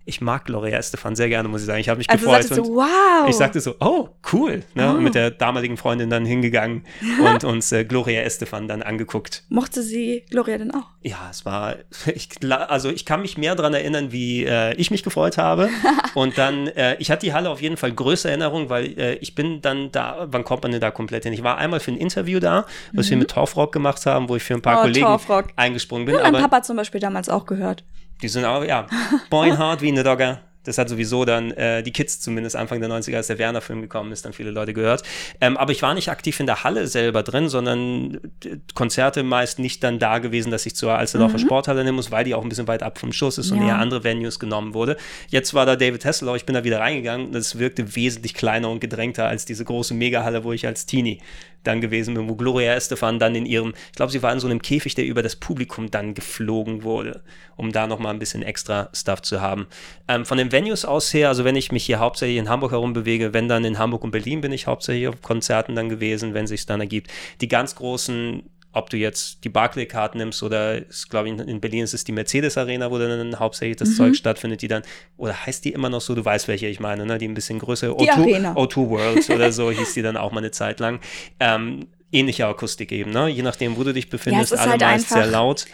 ich 0.07 0.21
mag 0.21 0.45
Gloria 0.45 0.79
Estefan 0.79 1.16
sehr 1.16 1.29
gerne, 1.29 1.49
muss 1.49 1.62
ich 1.62 1.66
sagen. 1.66 1.81
Ich 1.81 1.88
habe 1.88 1.99
mich 1.99 2.09
also 2.09 2.25
gefreut. 2.25 2.51
Und 2.51 2.64
so, 2.64 2.75
wow. 2.77 3.29
Ich 3.29 3.35
sagte 3.35 3.61
so, 3.61 3.75
oh, 3.81 4.09
cool. 4.33 4.62
Ne? 4.75 4.88
Oh. 4.88 4.97
Und 4.97 5.03
mit 5.03 5.16
der 5.16 5.33
damaligen 5.33 5.77
Freundin 5.77 6.09
dann 6.09 6.25
hingegangen 6.25 6.85
und 7.25 7.42
uns 7.45 7.73
äh, 7.73 7.85
Gloria 7.85 8.23
Estefan 8.23 8.69
dann 8.69 8.83
angeguckt. 8.83 9.42
Mochte 9.49 9.83
sie 9.83 10.25
Gloria 10.31 10.59
denn 10.59 10.73
auch? 10.73 10.87
Ja, 11.03 11.29
es 11.29 11.45
war, 11.45 11.75
ich, 12.14 12.29
also 12.51 12.88
ich 12.88 13.05
kann 13.05 13.21
mich 13.21 13.37
mehr 13.37 13.57
daran 13.57 13.75
erinnern, 13.75 14.12
wie 14.12 14.45
äh, 14.45 14.75
ich 14.75 14.92
mich 14.92 15.03
gefreut 15.03 15.38
habe. 15.38 15.69
und 16.14 16.38
dann, 16.38 16.69
äh, 16.69 16.97
ich 17.01 17.11
hatte 17.11 17.27
die 17.27 17.33
Halle 17.33 17.51
auf 17.51 17.61
jeden 17.61 17.77
Fall 17.77 17.90
größere 17.90 18.31
Erinnerung, 18.31 18.71
weil 18.71 18.99
äh, 18.99 19.14
ich 19.16 19.35
bin 19.35 19.61
dann 19.61 19.90
da, 19.90 20.29
wann 20.31 20.45
kommt 20.45 20.62
man 20.62 20.71
denn 20.71 20.81
da 20.81 20.92
komplett 20.92 21.25
hin? 21.25 21.33
Ich 21.33 21.42
war 21.42 21.59
einmal 21.59 21.81
für 21.81 21.90
ein 21.90 21.99
Interview 21.99 22.38
da, 22.38 22.64
was 22.92 23.07
mhm. 23.07 23.11
wir 23.11 23.16
mit 23.19 23.31
Torfrock 23.33 23.73
gemacht 23.73 24.07
haben, 24.07 24.29
wo 24.29 24.37
ich 24.37 24.45
für 24.45 24.55
ein 24.55 24.62
paar 24.62 24.79
oh, 24.79 24.83
Kollegen 24.83 25.05
Torfrock. 25.05 25.47
eingesprungen 25.57 26.07
bin. 26.07 26.14
Ja, 26.14 26.31
mein 26.31 26.42
Papa 26.42 26.62
zum 26.62 26.77
Beispiel 26.77 27.01
damals 27.01 27.29
auch 27.29 27.45
gehört. 27.45 27.83
Die 28.22 28.29
sind 28.29 28.44
auch, 28.44 28.64
ja, 28.64 28.87
Boinhard 29.31 29.83
wie 29.83 29.88
eine 29.88 30.02
Dogger. 30.02 30.40
Das 30.66 30.79
hat 30.79 30.88
sowieso 30.88 31.24
dann 31.24 31.52
äh, 31.52 31.83
die 31.83 31.92
Kids 31.92 32.20
zumindest 32.20 32.57
Anfang 32.57 32.81
der 32.81 32.90
90er, 32.90 33.16
als 33.16 33.29
der 33.29 33.38
Werner-Film 33.38 33.83
gekommen 33.83 34.12
ist, 34.12 34.24
dann 34.24 34.33
viele 34.33 34.50
Leute 34.50 34.74
gehört. 34.74 35.05
Ähm, 35.40 35.57
aber 35.57 35.72
ich 35.72 35.81
war 35.81 35.94
nicht 35.94 36.11
aktiv 36.11 36.38
in 36.40 36.46
der 36.46 36.64
Halle 36.64 36.88
selber 36.88 37.22
drin, 37.22 37.48
sondern 37.48 38.16
äh, 38.44 38.57
Konzerte 38.74 39.22
meist 39.22 39.59
nicht 39.59 39.83
dann 39.85 39.98
da 39.98 40.18
gewesen, 40.18 40.50
dass 40.50 40.66
ich 40.66 40.74
zur 40.74 40.92
Alsterdorfer 40.92 41.38
mhm. 41.38 41.42
Sporthalle 41.42 41.85
nehmen 41.85 41.96
muss, 41.96 42.11
weil 42.11 42.24
die 42.24 42.35
auch 42.35 42.42
ein 42.42 42.48
bisschen 42.48 42.66
weit 42.66 42.83
ab 42.83 42.98
vom 42.98 43.12
Schuss 43.12 43.38
ist 43.38 43.50
ja. 43.50 43.57
und 43.57 43.66
eher 43.66 43.79
andere 43.79 44.02
Venues 44.02 44.38
genommen 44.38 44.74
wurde. 44.74 44.96
Jetzt 45.29 45.55
war 45.55 45.66
da 45.66 45.76
David 45.76 46.05
Hasselhoff, 46.05 46.37
ich 46.37 46.46
bin 46.46 46.55
da 46.55 46.64
wieder 46.64 46.81
reingegangen 46.81 47.29
und 47.29 47.37
es 47.37 47.59
wirkte 47.59 47.94
wesentlich 47.94 48.35
kleiner 48.35 48.68
und 48.68 48.81
gedrängter 48.81 49.29
als 49.29 49.44
diese 49.44 49.64
große 49.64 49.94
Megahalle, 49.94 50.42
wo 50.42 50.52
ich 50.52 50.66
als 50.66 50.87
Teenie 50.87 51.20
dann 51.66 51.81
gewesen 51.81 52.14
bin, 52.14 52.29
wo 52.29 52.37
Gloria 52.37 52.74
Estefan 52.74 53.18
dann 53.18 53.35
in 53.35 53.46
ihrem, 53.46 53.74
ich 53.88 53.96
glaube, 53.96 54.12
sie 54.12 54.22
war 54.22 54.33
in 54.33 54.40
so 54.40 54.46
einem 54.46 54.62
Käfig, 54.62 54.94
der 54.94 55.05
über 55.05 55.22
das 55.22 55.37
Publikum 55.37 55.90
dann 55.90 56.14
geflogen 56.14 56.83
wurde, 56.83 57.22
um 57.57 57.72
da 57.72 57.87
nochmal 57.87 58.12
ein 58.12 58.18
bisschen 58.18 58.42
extra 58.42 58.88
Stuff 58.92 59.22
zu 59.22 59.40
haben. 59.40 59.66
Ähm, 60.09 60.24
von 60.24 60.38
den 60.38 60.52
Venues 60.52 60.85
aus 60.85 61.12
her, 61.12 61.29
also 61.29 61.44
wenn 61.44 61.57
ich 61.57 61.72
mich 61.72 61.85
hier 61.85 61.98
hauptsächlich 61.98 62.38
in 62.38 62.48
Hamburg 62.48 62.72
herum 62.72 62.92
bewege, 62.92 63.35
wenn 63.35 63.48
dann 63.48 63.64
in 63.64 63.79
Hamburg 63.79 64.05
und 64.05 64.11
Berlin 64.11 64.40
bin 64.40 64.52
ich 64.52 64.66
hauptsächlich 64.66 65.09
auf 65.09 65.22
Konzerten 65.22 65.74
dann 65.74 65.88
gewesen, 65.88 66.35
wenn 66.35 66.46
sich 66.46 66.66
dann 66.66 66.81
ergibt. 66.81 67.11
Die 67.40 67.48
ganz 67.48 67.74
großen 67.74 68.42
ob 68.76 68.90
du 68.90 68.98
jetzt 68.98 69.42
die 69.42 69.48
Barclay-Card 69.48 70.16
nimmst 70.16 70.42
oder 70.42 70.82
glaube 71.08 71.28
ich 71.30 71.38
in 71.38 71.60
Berlin 71.60 71.82
ist 71.82 71.94
es 71.94 72.04
die 72.04 72.12
Mercedes 72.12 72.58
Arena, 72.58 72.90
wo 72.90 72.98
dann 72.98 73.38
hauptsächlich 73.38 73.78
das 73.78 73.90
mhm. 73.90 73.94
Zeug 73.94 74.16
stattfindet, 74.16 74.60
die 74.60 74.68
dann, 74.68 74.82
oder 75.16 75.46
heißt 75.46 75.64
die 75.64 75.72
immer 75.72 75.88
noch 75.88 76.02
so, 76.02 76.14
du 76.14 76.24
weißt, 76.24 76.46
welche 76.46 76.66
ich 76.66 76.78
meine, 76.78 77.06
ne? 77.06 77.16
die 77.16 77.26
ein 77.26 77.34
bisschen 77.34 77.58
größer, 77.58 77.88
O2, 77.88 78.54
O2 78.54 78.90
World 78.90 79.30
oder 79.30 79.50
so 79.50 79.70
hieß 79.72 79.94
die 79.94 80.02
dann 80.02 80.18
auch 80.18 80.30
mal 80.30 80.38
eine 80.38 80.50
Zeit 80.50 80.78
lang. 80.78 81.00
Ähm, 81.40 81.86
ähnliche 82.12 82.46
Akustik 82.46 82.92
eben, 82.92 83.10
ne? 83.10 83.28
je 83.28 83.42
nachdem, 83.42 83.78
wo 83.78 83.82
du 83.84 83.94
dich 83.94 84.10
befindest, 84.10 84.52
ja, 84.52 84.58
alle 84.58 84.72
halt 84.72 84.80
meist 84.82 85.08
sehr 85.08 85.26
laut 85.26 85.66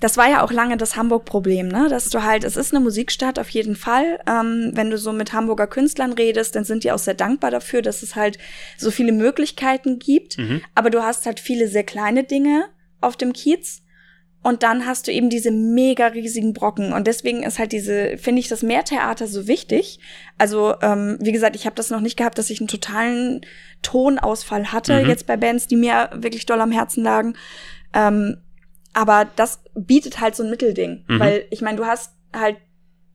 das 0.00 0.16
war 0.16 0.28
ja 0.28 0.42
auch 0.42 0.50
lange 0.50 0.76
das 0.76 0.96
Hamburg-Problem, 0.96 1.68
ne? 1.68 1.88
Dass 1.88 2.08
du 2.08 2.22
halt, 2.22 2.44
es 2.44 2.56
ist 2.56 2.74
eine 2.74 2.82
Musikstadt 2.82 3.38
auf 3.38 3.50
jeden 3.50 3.76
Fall. 3.76 4.18
Ähm, 4.26 4.70
wenn 4.74 4.90
du 4.90 4.96
so 4.96 5.12
mit 5.12 5.32
Hamburger 5.32 5.66
Künstlern 5.66 6.12
redest, 6.12 6.56
dann 6.56 6.64
sind 6.64 6.84
die 6.84 6.92
auch 6.92 6.98
sehr 6.98 7.14
dankbar 7.14 7.50
dafür, 7.50 7.82
dass 7.82 8.02
es 8.02 8.16
halt 8.16 8.38
so 8.78 8.90
viele 8.90 9.12
Möglichkeiten 9.12 9.98
gibt. 9.98 10.38
Mhm. 10.38 10.62
Aber 10.74 10.90
du 10.90 11.02
hast 11.02 11.26
halt 11.26 11.38
viele 11.38 11.68
sehr 11.68 11.84
kleine 11.84 12.24
Dinge 12.24 12.64
auf 13.00 13.16
dem 13.16 13.32
Kiez. 13.32 13.82
Und 14.42 14.62
dann 14.62 14.86
hast 14.86 15.06
du 15.06 15.12
eben 15.12 15.28
diese 15.28 15.50
mega 15.50 16.06
riesigen 16.06 16.54
Brocken. 16.54 16.94
Und 16.94 17.06
deswegen 17.06 17.42
ist 17.42 17.58
halt 17.58 17.72
diese, 17.72 18.16
finde 18.16 18.40
ich, 18.40 18.48
das 18.48 18.62
Mehrtheater 18.62 19.26
so 19.26 19.46
wichtig. 19.46 20.00
Also, 20.38 20.76
ähm, 20.80 21.18
wie 21.20 21.32
gesagt, 21.32 21.56
ich 21.56 21.66
habe 21.66 21.76
das 21.76 21.90
noch 21.90 22.00
nicht 22.00 22.16
gehabt, 22.16 22.38
dass 22.38 22.48
ich 22.48 22.58
einen 22.58 22.68
totalen 22.68 23.42
Tonausfall 23.82 24.72
hatte, 24.72 25.02
mhm. 25.02 25.10
jetzt 25.10 25.26
bei 25.26 25.36
Bands, 25.36 25.66
die 25.66 25.76
mir 25.76 26.08
wirklich 26.14 26.46
doll 26.46 26.62
am 26.62 26.72
Herzen 26.72 27.04
lagen. 27.04 27.34
Ähm, 27.92 28.38
aber 28.92 29.28
das 29.36 29.62
bietet 29.74 30.20
halt 30.20 30.36
so 30.36 30.42
ein 30.42 30.50
Mittelding. 30.50 31.04
Mhm. 31.06 31.20
Weil 31.20 31.46
ich 31.50 31.60
meine, 31.60 31.76
du 31.76 31.86
hast 31.86 32.12
halt 32.34 32.56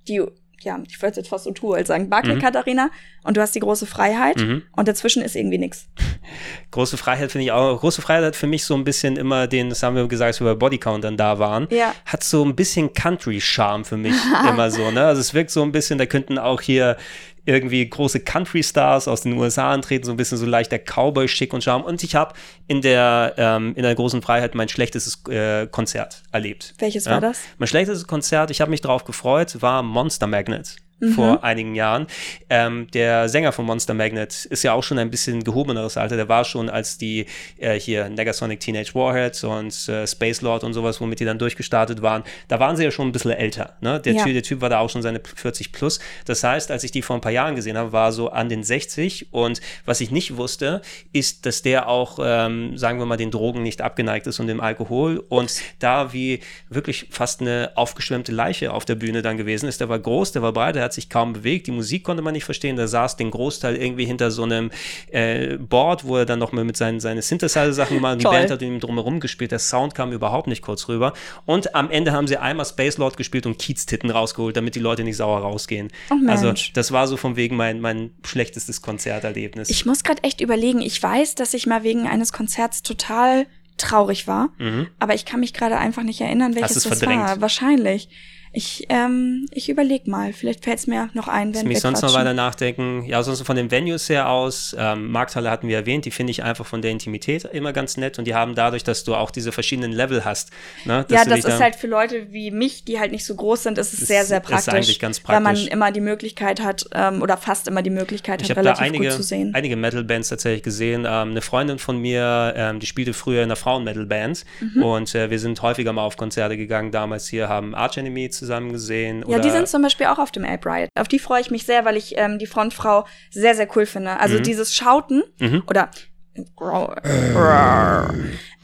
die, 0.07 0.21
ja, 0.61 0.79
ich 0.87 1.01
wollte 1.01 1.19
jetzt 1.19 1.29
fast 1.29 1.43
so 1.43 1.51
tun, 1.51 1.75
als 1.75 1.87
sagen, 1.87 2.09
Barclay 2.09 2.35
mhm. 2.35 2.39
Katharina 2.39 2.89
und 3.23 3.37
du 3.37 3.41
hast 3.41 3.55
die 3.55 3.59
große 3.59 3.85
Freiheit 3.85 4.37
mhm. 4.37 4.63
und 4.75 4.87
dazwischen 4.87 5.21
ist 5.21 5.35
irgendwie 5.35 5.57
nichts. 5.57 5.87
Große 6.71 6.97
Freiheit 6.97 7.31
finde 7.31 7.45
ich 7.45 7.51
auch. 7.51 7.79
Große 7.79 8.01
Freiheit 8.01 8.23
hat 8.23 8.35
für 8.35 8.47
mich 8.47 8.65
so 8.65 8.75
ein 8.75 8.83
bisschen 8.83 9.15
immer 9.15 9.47
den, 9.47 9.69
das 9.69 9.83
haben 9.83 9.95
wir 9.95 10.07
gesagt, 10.07 10.27
als 10.27 10.39
wir 10.39 10.45
bei 10.45 10.55
Bodycount 10.55 11.03
dann 11.03 11.17
da 11.17 11.39
waren, 11.39 11.67
ja. 11.71 11.93
hat 12.05 12.23
so 12.23 12.43
ein 12.43 12.55
bisschen 12.55 12.93
Country-Charme 12.93 13.85
für 13.85 13.97
mich 13.97 14.15
immer 14.49 14.71
so. 14.71 14.89
Ne? 14.91 15.05
Also 15.05 15.21
es 15.21 15.33
wirkt 15.33 15.51
so 15.51 15.61
ein 15.61 15.71
bisschen, 15.71 15.97
da 15.97 16.05
könnten 16.05 16.37
auch 16.37 16.61
hier 16.61 16.97
irgendwie 17.45 17.87
große 17.87 18.19
Country-Stars 18.19 19.07
aus 19.07 19.21
den 19.21 19.33
USA 19.33 19.71
antreten, 19.71 20.05
so 20.05 20.11
ein 20.11 20.17
bisschen 20.17 20.37
so 20.37 20.45
leichter 20.45 20.79
Cowboy-Schick 20.79 21.53
und 21.53 21.63
Charme. 21.63 21.83
Und 21.83 22.03
ich 22.03 22.15
habe 22.15 22.33
in 22.67 22.81
der 22.81 23.33
ähm, 23.37 23.73
in 23.75 23.83
der 23.83 23.95
großen 23.95 24.21
Freiheit 24.21 24.55
mein 24.55 24.69
schlechtestes 24.69 25.23
äh, 25.29 25.67
Konzert 25.67 26.23
erlebt. 26.31 26.73
Welches 26.79 27.05
ja? 27.05 27.11
war 27.11 27.21
das? 27.21 27.39
Mein 27.57 27.67
schlechtestes 27.67 28.07
Konzert, 28.07 28.51
ich 28.51 28.61
habe 28.61 28.71
mich 28.71 28.81
darauf 28.81 29.05
gefreut, 29.05 29.61
war 29.61 29.83
Monster 29.83 30.27
Magnet 30.27 30.75
mhm. 30.99 31.11
vor 31.11 31.43
einigen 31.43 31.75
Jahren. 31.75 32.07
Ähm, 32.49 32.87
der 32.93 33.29
Sänger 33.29 33.51
von 33.51 33.65
Monster 33.65 33.93
Magnet 33.93 34.45
ist 34.45 34.63
ja 34.63 34.73
auch 34.73 34.83
schon 34.83 34.97
ein 34.99 35.11
bisschen 35.11 35.43
gehobeneres 35.43 35.97
Alter. 35.97 36.15
Der 36.15 36.29
war 36.29 36.45
schon, 36.45 36.69
als 36.69 36.97
die 36.97 37.25
äh, 37.57 37.79
hier 37.79 38.09
Negasonic 38.09 38.59
Teenage 38.59 38.93
Warheads 38.95 39.43
und 39.43 39.89
äh, 39.89 40.07
Space 40.07 40.41
Lord 40.41 40.63
und 40.63 40.73
sowas, 40.73 41.01
womit 41.01 41.19
die 41.19 41.25
dann 41.25 41.39
durchgestartet 41.39 42.01
waren, 42.01 42.23
da 42.47 42.59
waren 42.59 42.75
sie 42.77 42.83
ja 42.83 42.91
schon 42.91 43.09
ein 43.09 43.11
bisschen 43.11 43.31
älter. 43.31 43.75
Ne? 43.81 43.99
Der, 43.99 44.13
ja. 44.13 44.23
typ, 44.23 44.33
der 44.33 44.43
Typ 44.43 44.61
war 44.61 44.69
da 44.69 44.79
auch 44.79 44.89
schon 44.89 45.01
seine 45.01 45.21
40 45.23 45.71
plus. 45.71 45.99
Das 46.25 46.43
heißt, 46.43 46.71
als 46.71 46.83
ich 46.83 46.91
die 46.91 47.01
vor 47.01 47.15
ein 47.15 47.21
paar 47.21 47.31
Jahren 47.31 47.55
gesehen 47.55 47.77
habe, 47.77 47.91
war 47.91 48.11
so 48.11 48.29
an 48.29 48.49
den 48.49 48.63
60 48.63 49.33
und 49.33 49.61
was 49.85 50.01
ich 50.01 50.11
nicht 50.11 50.37
wusste, 50.37 50.81
ist, 51.11 51.45
dass 51.45 51.61
der 51.61 51.87
auch, 51.87 52.19
ähm, 52.21 52.77
sagen 52.77 52.99
wir 52.99 53.05
mal, 53.05 53.17
den 53.17 53.31
Drogen 53.31 53.63
nicht 53.63 53.81
abgeneigt 53.81 54.27
ist 54.27 54.39
und 54.39 54.47
dem 54.47 54.59
Alkohol 54.59 55.23
und 55.29 55.61
da 55.79 56.13
wie 56.13 56.39
wirklich 56.69 57.07
fast 57.11 57.41
eine 57.41 57.71
aufgeschwemmte 57.75 58.31
Leiche 58.31 58.73
auf 58.73 58.85
der 58.85 58.95
Bühne 58.95 59.21
dann 59.21 59.37
gewesen 59.37 59.67
ist. 59.67 59.81
Der 59.81 59.89
war 59.89 59.99
groß, 59.99 60.31
der 60.31 60.41
war 60.41 60.53
breit, 60.53 60.75
der 60.75 60.83
hat 60.85 60.93
sich 60.93 61.09
kaum 61.09 61.33
bewegt, 61.33 61.67
die 61.67 61.71
Musik 61.71 62.03
konnte 62.03 62.23
man 62.23 62.33
nicht 62.33 62.45
verstehen, 62.45 62.75
der 62.75 62.87
saß 62.87 63.17
den 63.17 63.31
Großteil 63.31 63.75
irgendwie 63.75 64.05
hinter 64.05 64.31
so 64.31 64.43
einem 64.43 64.71
äh, 65.11 65.57
Board, 65.57 66.05
wo 66.05 66.17
er 66.17 66.25
dann 66.25 66.39
nochmal 66.39 66.63
mit 66.63 66.77
seinen 66.77 66.99
seine 66.99 67.21
Synthesizer-Sachen 67.21 67.97
gemacht 67.97 68.13
hat, 68.13 68.19
die 68.19 68.25
Band 68.25 68.51
hat 68.51 68.61
ihm 68.61 68.79
drumherum 68.79 69.19
gespielt, 69.19 69.51
der 69.51 69.59
Sound 69.59 69.95
kam 69.95 70.11
überhaupt 70.11 70.47
nicht 70.47 70.61
kurz 70.61 70.87
rüber 70.87 71.13
und 71.45 71.75
am 71.75 71.89
Ende 71.89 72.13
haben 72.13 72.27
sie 72.27 72.37
einmal 72.37 72.65
Space 72.65 72.97
Lord 72.97 73.17
gespielt 73.17 73.45
und 73.45 73.59
Kiez-Titten 73.59 74.09
rausgeholt, 74.09 74.55
damit 74.55 74.75
die 74.75 74.79
Leute 74.79 75.03
nicht 75.03 75.17
sauer 75.17 75.39
rausgehen. 75.39 75.89
Oh 76.09 76.15
also 76.27 76.53
das 76.73 76.91
war 76.91 77.07
so 77.07 77.17
von 77.17 77.35
wegen 77.35 77.55
mein, 77.55 77.81
mein 77.81 78.11
schlechtestes 78.25 78.81
Konzerterlebnis. 78.81 79.69
Ich 79.69 79.85
muss 79.85 80.03
gerade 80.03 80.23
echt 80.23 80.41
überlegen, 80.41 80.81
ich 80.81 81.01
weiß, 81.01 81.35
dass 81.35 81.53
ich 81.53 81.65
mal 81.67 81.83
wegen 81.83 82.07
eines 82.07 82.31
Konzerts 82.31 82.83
total 82.83 83.47
traurig 83.77 84.27
war, 84.27 84.49
mhm. 84.57 84.87
aber 84.99 85.15
ich 85.15 85.25
kann 85.25 85.39
mich 85.39 85.53
gerade 85.53 85.77
einfach 85.77 86.03
nicht 86.03 86.21
erinnern, 86.21 86.55
welches 86.55 86.83
das 86.83 87.01
war. 87.01 87.41
Wahrscheinlich. 87.41 88.09
Ich, 88.57 88.85
ähm, 88.87 89.47
ich 89.51 89.67
überlege 89.67 90.09
mal, 90.09 90.31
vielleicht 90.31 90.63
fällt 90.63 90.79
es 90.79 90.87
mir 90.87 91.09
noch 91.13 91.27
ein, 91.27 91.49
wenn 91.49 91.53
Lass 91.55 91.63
mich 91.65 91.81
sonst 91.81 92.01
noch 92.01 92.13
weiter 92.13 92.33
nachdenken. 92.33 93.03
Ja, 93.05 93.21
sonst 93.21 93.41
von 93.41 93.57
den 93.57 93.69
Venues 93.69 94.07
her 94.07 94.29
aus, 94.29 94.73
ähm, 94.79 95.11
Markthalle 95.11 95.51
hatten 95.51 95.67
wir 95.67 95.75
erwähnt, 95.75 96.05
die 96.05 96.11
finde 96.11 96.31
ich 96.31 96.41
einfach 96.41 96.65
von 96.65 96.81
der 96.81 96.91
Intimität 96.91 97.43
immer 97.43 97.73
ganz 97.73 97.97
nett 97.97 98.17
und 98.17 98.23
die 98.23 98.33
haben 98.33 98.55
dadurch, 98.55 98.85
dass 98.85 99.03
du 99.03 99.13
auch 99.13 99.31
diese 99.31 99.51
verschiedenen 99.51 99.91
Level 99.91 100.23
hast. 100.23 100.51
Ne, 100.85 101.05
ja, 101.09 101.25
das 101.25 101.43
ist 101.43 101.59
halt 101.59 101.75
für 101.75 101.87
Leute 101.87 102.31
wie 102.31 102.49
mich, 102.49 102.85
die 102.85 102.97
halt 102.97 103.11
nicht 103.11 103.25
so 103.25 103.35
groß 103.35 103.63
sind, 103.63 103.77
ist 103.77 103.91
es 103.91 104.07
sehr, 104.07 104.23
sehr 104.23 104.39
praktisch. 104.39 104.67
Ist 104.67 104.73
eigentlich 104.73 104.99
ganz 104.99 105.19
praktisch. 105.19 105.45
Weil 105.45 105.53
man 105.53 105.67
immer 105.67 105.91
die 105.91 105.99
Möglichkeit 105.99 106.61
hat, 106.61 106.85
ähm, 106.93 107.21
oder 107.21 107.35
fast 107.35 107.67
immer 107.67 107.81
die 107.81 107.89
Möglichkeit 107.89 108.41
ich 108.41 108.49
hat, 108.49 108.57
relativ 108.57 108.79
da 108.79 108.85
einige, 108.85 109.03
gut 109.09 109.17
zu 109.17 109.23
sehen. 109.23 109.53
einige 109.53 109.75
Metal-Bands 109.75 110.29
tatsächlich 110.29 110.63
gesehen. 110.63 111.01
Ähm, 111.01 111.31
eine 111.31 111.41
Freundin 111.41 111.77
von 111.77 111.97
mir, 111.97 112.53
ähm, 112.55 112.79
die 112.79 112.87
spielte 112.87 113.11
früher 113.11 113.39
in 113.39 113.49
einer 113.49 113.57
Frauen-Metal-Band 113.57 114.45
mhm. 114.61 114.81
und 114.81 115.13
äh, 115.13 115.29
wir 115.29 115.39
sind 115.39 115.61
häufiger 115.61 115.91
mal 115.91 116.03
auf 116.03 116.15
Konzerte 116.15 116.55
gegangen. 116.55 116.91
Damals 116.91 117.27
hier 117.27 117.49
haben 117.49 117.75
Arch 117.75 117.97
Enemy 117.97 118.29
zusammen 118.29 118.44
gesehen 118.71 119.23
ja, 119.27 119.39
die 119.39 119.49
sind 119.49 119.67
zum 119.67 119.81
Beispiel 119.81 120.07
auch 120.07 120.19
auf 120.19 120.31
dem 120.31 120.45
Ape 120.45 120.69
Riot. 120.69 120.89
Auf 120.97 121.07
die 121.07 121.19
freue 121.19 121.41
ich 121.41 121.51
mich 121.51 121.65
sehr, 121.65 121.85
weil 121.85 121.97
ich 121.97 122.17
ähm, 122.17 122.39
die 122.39 122.45
Frontfrau 122.45 123.05
sehr, 123.31 123.55
sehr 123.55 123.67
cool 123.75 123.85
finde. 123.85 124.19
Also 124.19 124.37
mhm. 124.37 124.43
dieses 124.43 124.73
Schauten 124.73 125.23
mhm. 125.39 125.63
oder 125.67 125.89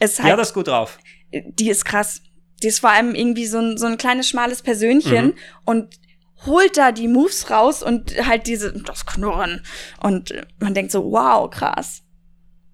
ist 0.00 0.18
halt, 0.18 0.28
Ja, 0.28 0.36
das 0.36 0.48
ist 0.48 0.54
gut 0.54 0.68
drauf. 0.68 0.98
Die 1.32 1.70
ist 1.70 1.84
krass. 1.84 2.22
Die 2.62 2.68
ist 2.68 2.80
vor 2.80 2.90
allem 2.90 3.14
irgendwie 3.14 3.46
so 3.46 3.58
ein, 3.58 3.76
so 3.76 3.86
ein 3.86 3.96
kleines, 3.96 4.28
schmales 4.28 4.62
Persönchen 4.62 5.26
mhm. 5.26 5.34
und 5.64 6.00
holt 6.46 6.76
da 6.76 6.92
die 6.92 7.08
Moves 7.08 7.50
raus 7.50 7.82
und 7.82 8.14
halt 8.26 8.46
diese, 8.46 8.72
das 8.72 9.06
Knurren. 9.06 9.62
Und 10.00 10.34
man 10.58 10.74
denkt 10.74 10.92
so, 10.92 11.10
wow, 11.10 11.48
krass. 11.50 12.02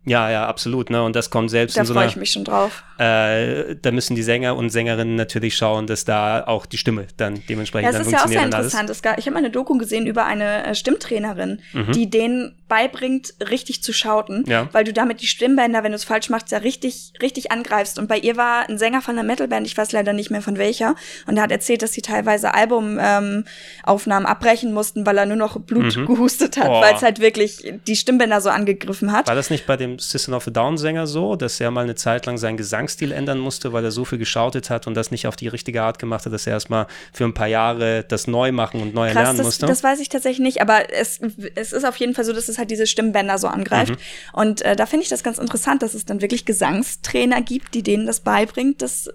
Ja, 0.08 0.30
ja, 0.30 0.46
absolut. 0.46 0.90
Ne? 0.90 1.02
Und 1.02 1.14
das 1.14 1.30
kommt 1.30 1.50
selbst 1.50 1.76
da 1.76 1.82
in 1.82 1.86
so 1.86 1.94
freue 1.94 2.06
ich 2.06 2.16
mich 2.16 2.32
schon 2.32 2.44
drauf. 2.44 2.82
Äh, 2.98 3.76
da 3.80 3.90
müssen 3.90 4.16
die 4.16 4.22
Sänger 4.22 4.56
und 4.56 4.70
Sängerinnen 4.70 5.14
natürlich 5.14 5.56
schauen, 5.56 5.86
dass 5.86 6.04
da 6.04 6.44
auch 6.46 6.66
die 6.66 6.78
Stimme 6.78 7.06
dann 7.16 7.42
dementsprechend 7.48 7.92
ja, 7.92 7.98
das 7.98 8.06
ist 8.06 8.12
ja 8.12 8.24
auch 8.24 8.28
sehr 8.28 8.44
interessant. 8.44 8.90
ich 8.90 9.26
habe 9.26 9.30
mal 9.32 9.38
eine 9.38 9.50
Doku 9.50 9.78
gesehen 9.78 10.06
über 10.06 10.24
eine 10.24 10.66
äh, 10.66 10.74
Stimmtrainerin, 10.74 11.60
mhm. 11.72 11.92
die 11.92 12.10
denen 12.10 12.57
beibringt, 12.68 13.34
richtig 13.50 13.82
zu 13.82 13.92
schauten, 13.92 14.44
ja. 14.46 14.68
weil 14.72 14.84
du 14.84 14.92
damit 14.92 15.20
die 15.22 15.26
Stimmbänder, 15.26 15.82
wenn 15.82 15.92
du 15.92 15.96
es 15.96 16.04
falsch 16.04 16.28
machst, 16.30 16.50
ja 16.50 16.58
richtig, 16.58 17.12
richtig 17.22 17.50
angreifst. 17.50 17.98
Und 17.98 18.08
bei 18.08 18.18
ihr 18.18 18.36
war 18.36 18.68
ein 18.68 18.78
Sänger 18.78 19.02
von 19.02 19.18
einer 19.18 19.26
Metalband, 19.26 19.66
ich 19.66 19.76
weiß 19.76 19.92
leider 19.92 20.12
nicht 20.12 20.30
mehr 20.30 20.42
von 20.42 20.58
welcher, 20.58 20.94
und 21.26 21.36
er 21.36 21.42
hat 21.42 21.50
erzählt, 21.50 21.82
dass 21.82 21.92
sie 21.92 22.02
teilweise 22.02 22.54
Albumaufnahmen 22.54 24.26
ähm, 24.26 24.26
abbrechen 24.26 24.72
mussten, 24.72 25.06
weil 25.06 25.18
er 25.18 25.26
nur 25.26 25.36
noch 25.36 25.58
Blut 25.60 25.96
mhm. 25.96 26.06
gehustet 26.06 26.56
hat, 26.56 26.68
weil 26.68 26.94
es 26.94 27.02
halt 27.02 27.20
wirklich 27.20 27.74
die 27.86 27.96
Stimmbänder 27.96 28.40
so 28.40 28.50
angegriffen 28.50 29.12
hat. 29.12 29.28
War 29.28 29.34
das 29.34 29.50
nicht 29.50 29.66
bei 29.66 29.76
dem 29.76 29.98
System 29.98 30.34
of 30.34 30.46
a 30.46 30.50
Down 30.50 30.78
Sänger 30.78 31.06
so, 31.06 31.36
dass 31.36 31.60
er 31.60 31.70
mal 31.70 31.84
eine 31.84 31.94
Zeit 31.94 32.26
lang 32.26 32.38
seinen 32.38 32.56
Gesangsstil 32.56 33.12
ändern 33.12 33.38
musste, 33.38 33.72
weil 33.72 33.84
er 33.84 33.90
so 33.90 34.04
viel 34.04 34.18
geschautet 34.18 34.70
hat 34.70 34.86
und 34.86 34.94
das 34.94 35.10
nicht 35.10 35.26
auf 35.26 35.36
die 35.36 35.48
richtige 35.48 35.82
Art 35.82 35.98
gemacht 35.98 36.26
hat, 36.26 36.32
dass 36.32 36.46
er 36.46 36.52
erstmal 36.54 36.86
für 37.12 37.24
ein 37.24 37.34
paar 37.34 37.46
Jahre 37.46 38.04
das 38.06 38.26
neu 38.26 38.52
machen 38.52 38.80
und 38.82 38.94
neu 38.94 39.10
Krass, 39.10 39.22
lernen 39.22 39.38
das, 39.38 39.46
musste? 39.46 39.66
Das 39.66 39.82
weiß 39.82 40.00
ich 40.00 40.08
tatsächlich 40.08 40.40
nicht, 40.40 40.60
aber 40.60 40.92
es, 40.92 41.20
es 41.54 41.72
ist 41.72 41.84
auf 41.84 41.96
jeden 41.96 42.14
Fall 42.14 42.24
so, 42.24 42.32
dass 42.32 42.48
es 42.48 42.57
halt 42.58 42.70
diese 42.70 42.86
Stimmbänder 42.86 43.38
so 43.38 43.48
angreift. 43.48 43.92
Mhm. 43.92 43.96
Und 44.32 44.62
äh, 44.62 44.76
da 44.76 44.86
finde 44.86 45.04
ich 45.04 45.08
das 45.08 45.22
ganz 45.22 45.38
interessant, 45.38 45.82
dass 45.82 45.94
es 45.94 46.04
dann 46.04 46.20
wirklich 46.20 46.44
Gesangstrainer 46.44 47.40
gibt, 47.40 47.74
die 47.74 47.82
denen 47.82 48.06
das 48.06 48.20
beibringt, 48.20 48.82
das 48.82 49.10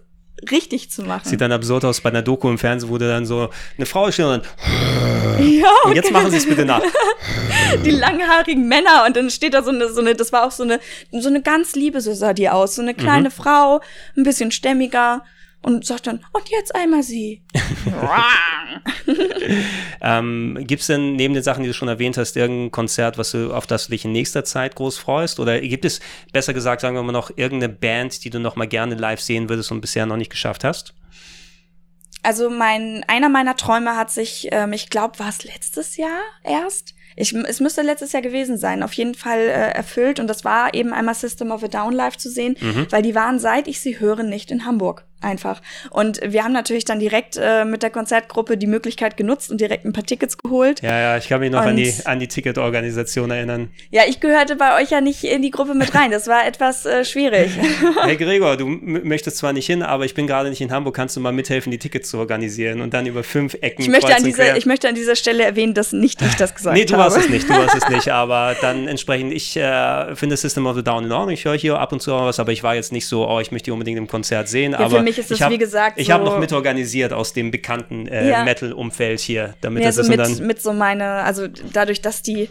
richtig 0.52 0.90
zu 0.90 1.04
machen. 1.04 1.28
Sieht 1.28 1.42
dann 1.42 1.52
absurd 1.52 1.86
aus 1.86 2.02
bei 2.02 2.10
einer 2.10 2.22
Doku 2.22 2.50
im 2.50 2.58
Fernsehen, 2.58 2.90
wo 2.90 2.98
dann 2.98 3.26
so 3.26 3.50
eine 3.78 3.86
Frau 3.86 4.12
steht 4.12 4.26
und 4.26 4.32
dann 4.32 4.42
ja, 5.40 5.68
okay. 5.68 5.90
und 5.90 5.96
jetzt 5.96 6.12
machen 6.12 6.32
Sie 6.32 6.38
es 6.38 6.48
bitte 6.48 6.66
nach. 6.66 6.82
die 7.86 7.92
langhaarigen 7.92 8.68
Männer 8.68 9.06
und 9.08 9.16
dann 9.16 9.30
steht 9.30 9.54
da 9.54 9.64
so 9.64 9.70
eine, 9.70 9.90
so 9.90 10.02
eine, 10.02 10.16
das 10.16 10.32
war 10.32 10.46
auch 10.46 10.52
so 10.52 10.64
eine, 10.64 10.80
so 11.12 11.30
eine 11.30 11.42
ganz 11.42 11.76
liebe, 11.76 12.02
so 12.02 12.14
sah 12.14 12.34
die 12.34 12.50
aus, 12.50 12.76
so 12.76 12.82
eine 12.82 12.94
kleine 12.94 13.30
mhm. 13.30 13.34
Frau, 13.34 13.82
ein 14.18 14.24
bisschen 14.24 14.52
stämmiger 14.52 15.24
und 15.64 15.86
sagt 15.86 16.08
dann, 16.08 16.24
und 16.34 16.50
jetzt 16.50 16.76
einmal 16.76 17.04
sie. 17.04 17.42
ähm, 20.02 20.58
Gibt 20.62 20.82
es 20.82 20.88
denn 20.88 21.16
neben 21.16 21.34
den 21.34 21.44
Sachen, 21.44 21.64
die 21.64 21.70
du 21.70 21.74
schon 21.74 21.88
erwähnt 21.88 22.18
hast, 22.18 22.36
irgendein 22.36 22.72
Konzert, 22.72 23.18
was 23.18 23.32
du, 23.32 23.54
auf 23.54 23.66
das 23.66 23.86
du 23.86 23.92
dich 23.92 24.06
in 24.06 24.12
nächster 24.12 24.44
Zeit 24.44 24.76
groß 24.76 24.98
freust? 24.98 25.40
Oder 25.40 25.62
gibt 25.62 25.86
es, 25.86 26.02
besser 26.34 26.54
gesagt, 26.54 26.82
sagen 26.82 26.96
wir 26.96 27.04
mal 27.04 27.12
noch, 27.12 27.32
irgendeine 27.36 27.74
Band, 27.74 28.24
die 28.24 28.30
du 28.30 28.40
noch 28.40 28.56
mal 28.56 28.68
gerne 28.68 28.96
live 28.96 29.22
sehen 29.22 29.50
würdest 29.50 29.72
und 29.72 29.82
bisher 29.82 30.06
noch 30.06 30.18
nicht 30.18 30.32
geschafft 30.32 30.64
hast? 30.64 30.94
Also 32.24 32.50
mein, 32.50 33.04
einer 33.08 33.30
meiner 33.30 33.56
Träume 33.56 33.98
hat 33.98 34.12
sich, 34.12 34.50
ähm, 34.52 34.74
ich 34.74 34.90
glaube, 34.90 35.20
war 35.20 35.30
es 35.30 35.44
letztes 35.44 35.98
Jahr 35.98 36.22
erst, 36.44 36.94
ich, 37.16 37.34
es 37.34 37.60
müsste 37.60 37.82
letztes 37.82 38.12
Jahr 38.12 38.22
gewesen 38.22 38.58
sein, 38.58 38.84
auf 38.84 38.94
jeden 38.94 39.16
Fall 39.16 39.40
äh, 39.40 39.72
erfüllt. 39.72 40.20
Und 40.20 40.28
das 40.28 40.44
war 40.44 40.74
eben 40.74 40.94
einmal 40.94 41.16
System 41.16 41.52
of 41.52 41.64
a 41.64 41.68
Down 41.68 41.94
live 41.94 42.18
zu 42.18 42.30
sehen, 42.30 42.56
mhm. 42.60 42.88
weil 42.90 43.02
die 43.02 43.16
waren, 43.16 43.40
seit 43.40 43.68
ich 43.68 43.80
sie 43.80 44.00
höre, 44.00 44.24
nicht 44.24 44.52
in 44.52 44.66
Hamburg 44.66 45.06
einfach. 45.24 45.62
Und 45.90 46.20
wir 46.26 46.44
haben 46.44 46.54
natürlich 46.54 46.86
dann 46.86 47.00
direkt 47.00 47.38
äh, 47.42 47.66
mit 47.66 47.84
der 47.84 47.90
Konzertgruppe 47.90 48.58
die 48.58 48.68
Möglichkeit 48.68 49.18
genutzt 49.18 49.52
und 49.52 49.60
direkt 49.60 49.86
ein 49.86 49.94
paar 49.94 50.06
Tickets 50.06 50.38
geholt. 50.38 50.82
Ja, 50.82 51.00
ja, 51.00 51.18
ich 51.18 51.28
kann 51.28 51.40
mich 51.40 51.52
noch 51.52 51.62
und, 51.62 51.70
an 51.70 51.76
die, 51.76 51.94
an 52.06 52.20
die 52.20 52.28
Ticketorganisation 52.28 53.32
erinnern. 53.32 53.70
Ja, 53.92 54.04
ich 54.08 54.20
gehörte 54.20 54.56
bei 54.56 54.82
euch 54.82 54.92
ja 54.92 55.02
nicht 55.02 55.24
in 55.24 55.42
die 55.42 55.52
Gruppe 55.52 55.74
mit 55.74 55.94
rein. 55.96 56.12
Das 56.12 56.28
war 56.28 56.46
etwas 56.46 56.86
äh, 56.86 57.06
schwierig. 57.06 57.52
Hey 58.04 58.18
Gregor, 58.18 58.58
du 58.58 58.66
möchtest 58.68 59.38
zwar 59.38 59.54
nicht 59.54 59.66
hin, 59.66 59.82
aber 59.84 60.06
ich 60.06 60.14
bin 60.14 60.28
gerade 60.28 60.50
nicht 60.50 60.62
in 60.62 60.72
Hamburg. 60.72 60.96
Kannst 60.96 61.16
du 61.16 61.20
mal 61.20 61.32
mithelfen, 61.32 61.72
die 61.72 61.78
Tickets 61.78 62.10
zu 62.10 62.18
organisieren 62.18 62.82
und 62.82 62.94
dann 62.94 63.06
über 63.06 63.24
fünf 63.24 63.56
Ecken 63.62 63.84
ich 63.84 63.90
möchte, 63.90 64.16
an 64.16 64.24
dieser, 64.24 64.58
ich 64.58 64.66
möchte 64.66 64.88
an 64.88 64.96
dieser 64.96 65.16
Stelle 65.16 65.44
erwähnen, 65.44 65.74
dass 65.74 65.94
nicht 65.94 66.22
ich 66.22 66.36
das 66.36 66.54
gesagt 66.54 66.76
habe. 66.76 66.80
Nee, 66.80 66.86
du 66.86 66.98
warst 66.98 67.18
es 67.18 67.30
nicht, 67.30 67.50
du 67.50 67.54
warst 67.54 67.76
es 67.76 67.88
nicht. 67.90 68.10
Aber 68.12 68.56
dann 68.62 68.88
entsprechend, 68.88 69.34
ich 69.34 69.56
äh, 69.58 70.16
finde 70.16 70.38
System 70.38 70.66
of 70.68 70.76
the 70.76 70.84
Down 70.84 71.06
in 71.06 71.12
Ordnung. 71.12 71.34
Ich 71.34 71.46
höre 71.46 71.58
hier 71.58 71.80
ab 71.80 71.92
und 71.92 72.02
zu 72.02 72.12
was, 72.12 72.40
aber 72.40 72.52
ich 72.52 72.64
war 72.64 72.76
jetzt 72.76 72.92
nicht 72.92 73.08
so, 73.08 73.28
oh, 73.28 73.40
ich 73.40 73.52
möchte 73.52 73.66
die 73.66 73.72
unbedingt 73.72 73.98
im 73.98 74.08
Konzert 74.08 74.48
sehen. 74.48 74.74
Ja, 74.74 74.80
aber 74.80 75.02
mich 75.18 75.32
ist 75.32 75.32
es, 75.32 75.50
wie 75.50 75.58
gesagt, 75.58 76.00
ich 76.00 76.08
so 76.08 76.14
habe 76.14 76.24
noch 76.24 76.40
mitorganisiert 76.40 77.14
aus 77.14 77.34
dem 77.34 77.52
bekannten 77.52 78.08
äh, 78.08 78.30
ja. 78.30 78.44
Metal-Umfeld 78.44 79.20
hier, 79.20 79.56
damit 79.62 79.84
ja, 79.84 79.90
das 79.90 79.98
so 79.98 80.10
mit, 80.10 80.20
dann 80.20 80.46
mit 80.46 80.62
so 80.62 80.74
meine, 80.74 81.06
also 81.24 81.48
dadurch, 81.48 82.02
dass 82.02 82.22
die 82.22 82.50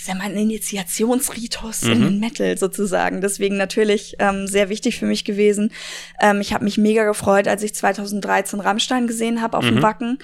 ist 0.00 0.08
ja 0.08 0.14
mein 0.14 0.34
Initiationsritus 0.34 1.82
mhm. 1.82 1.92
in 1.92 2.00
den 2.00 2.20
Metal 2.20 2.56
sozusagen. 2.56 3.20
Deswegen 3.20 3.58
natürlich 3.58 4.16
ähm, 4.18 4.46
sehr 4.46 4.70
wichtig 4.70 4.98
für 4.98 5.04
mich 5.04 5.24
gewesen. 5.24 5.72
Ähm, 6.20 6.40
ich 6.40 6.54
habe 6.54 6.64
mich 6.64 6.78
mega 6.78 7.04
gefreut, 7.04 7.46
als 7.46 7.62
ich 7.62 7.74
2013 7.74 8.60
Rammstein 8.60 9.06
gesehen 9.06 9.42
habe 9.42 9.58
auf 9.58 9.64
mhm. 9.64 9.76
dem 9.76 9.82
Wacken. 9.82 10.18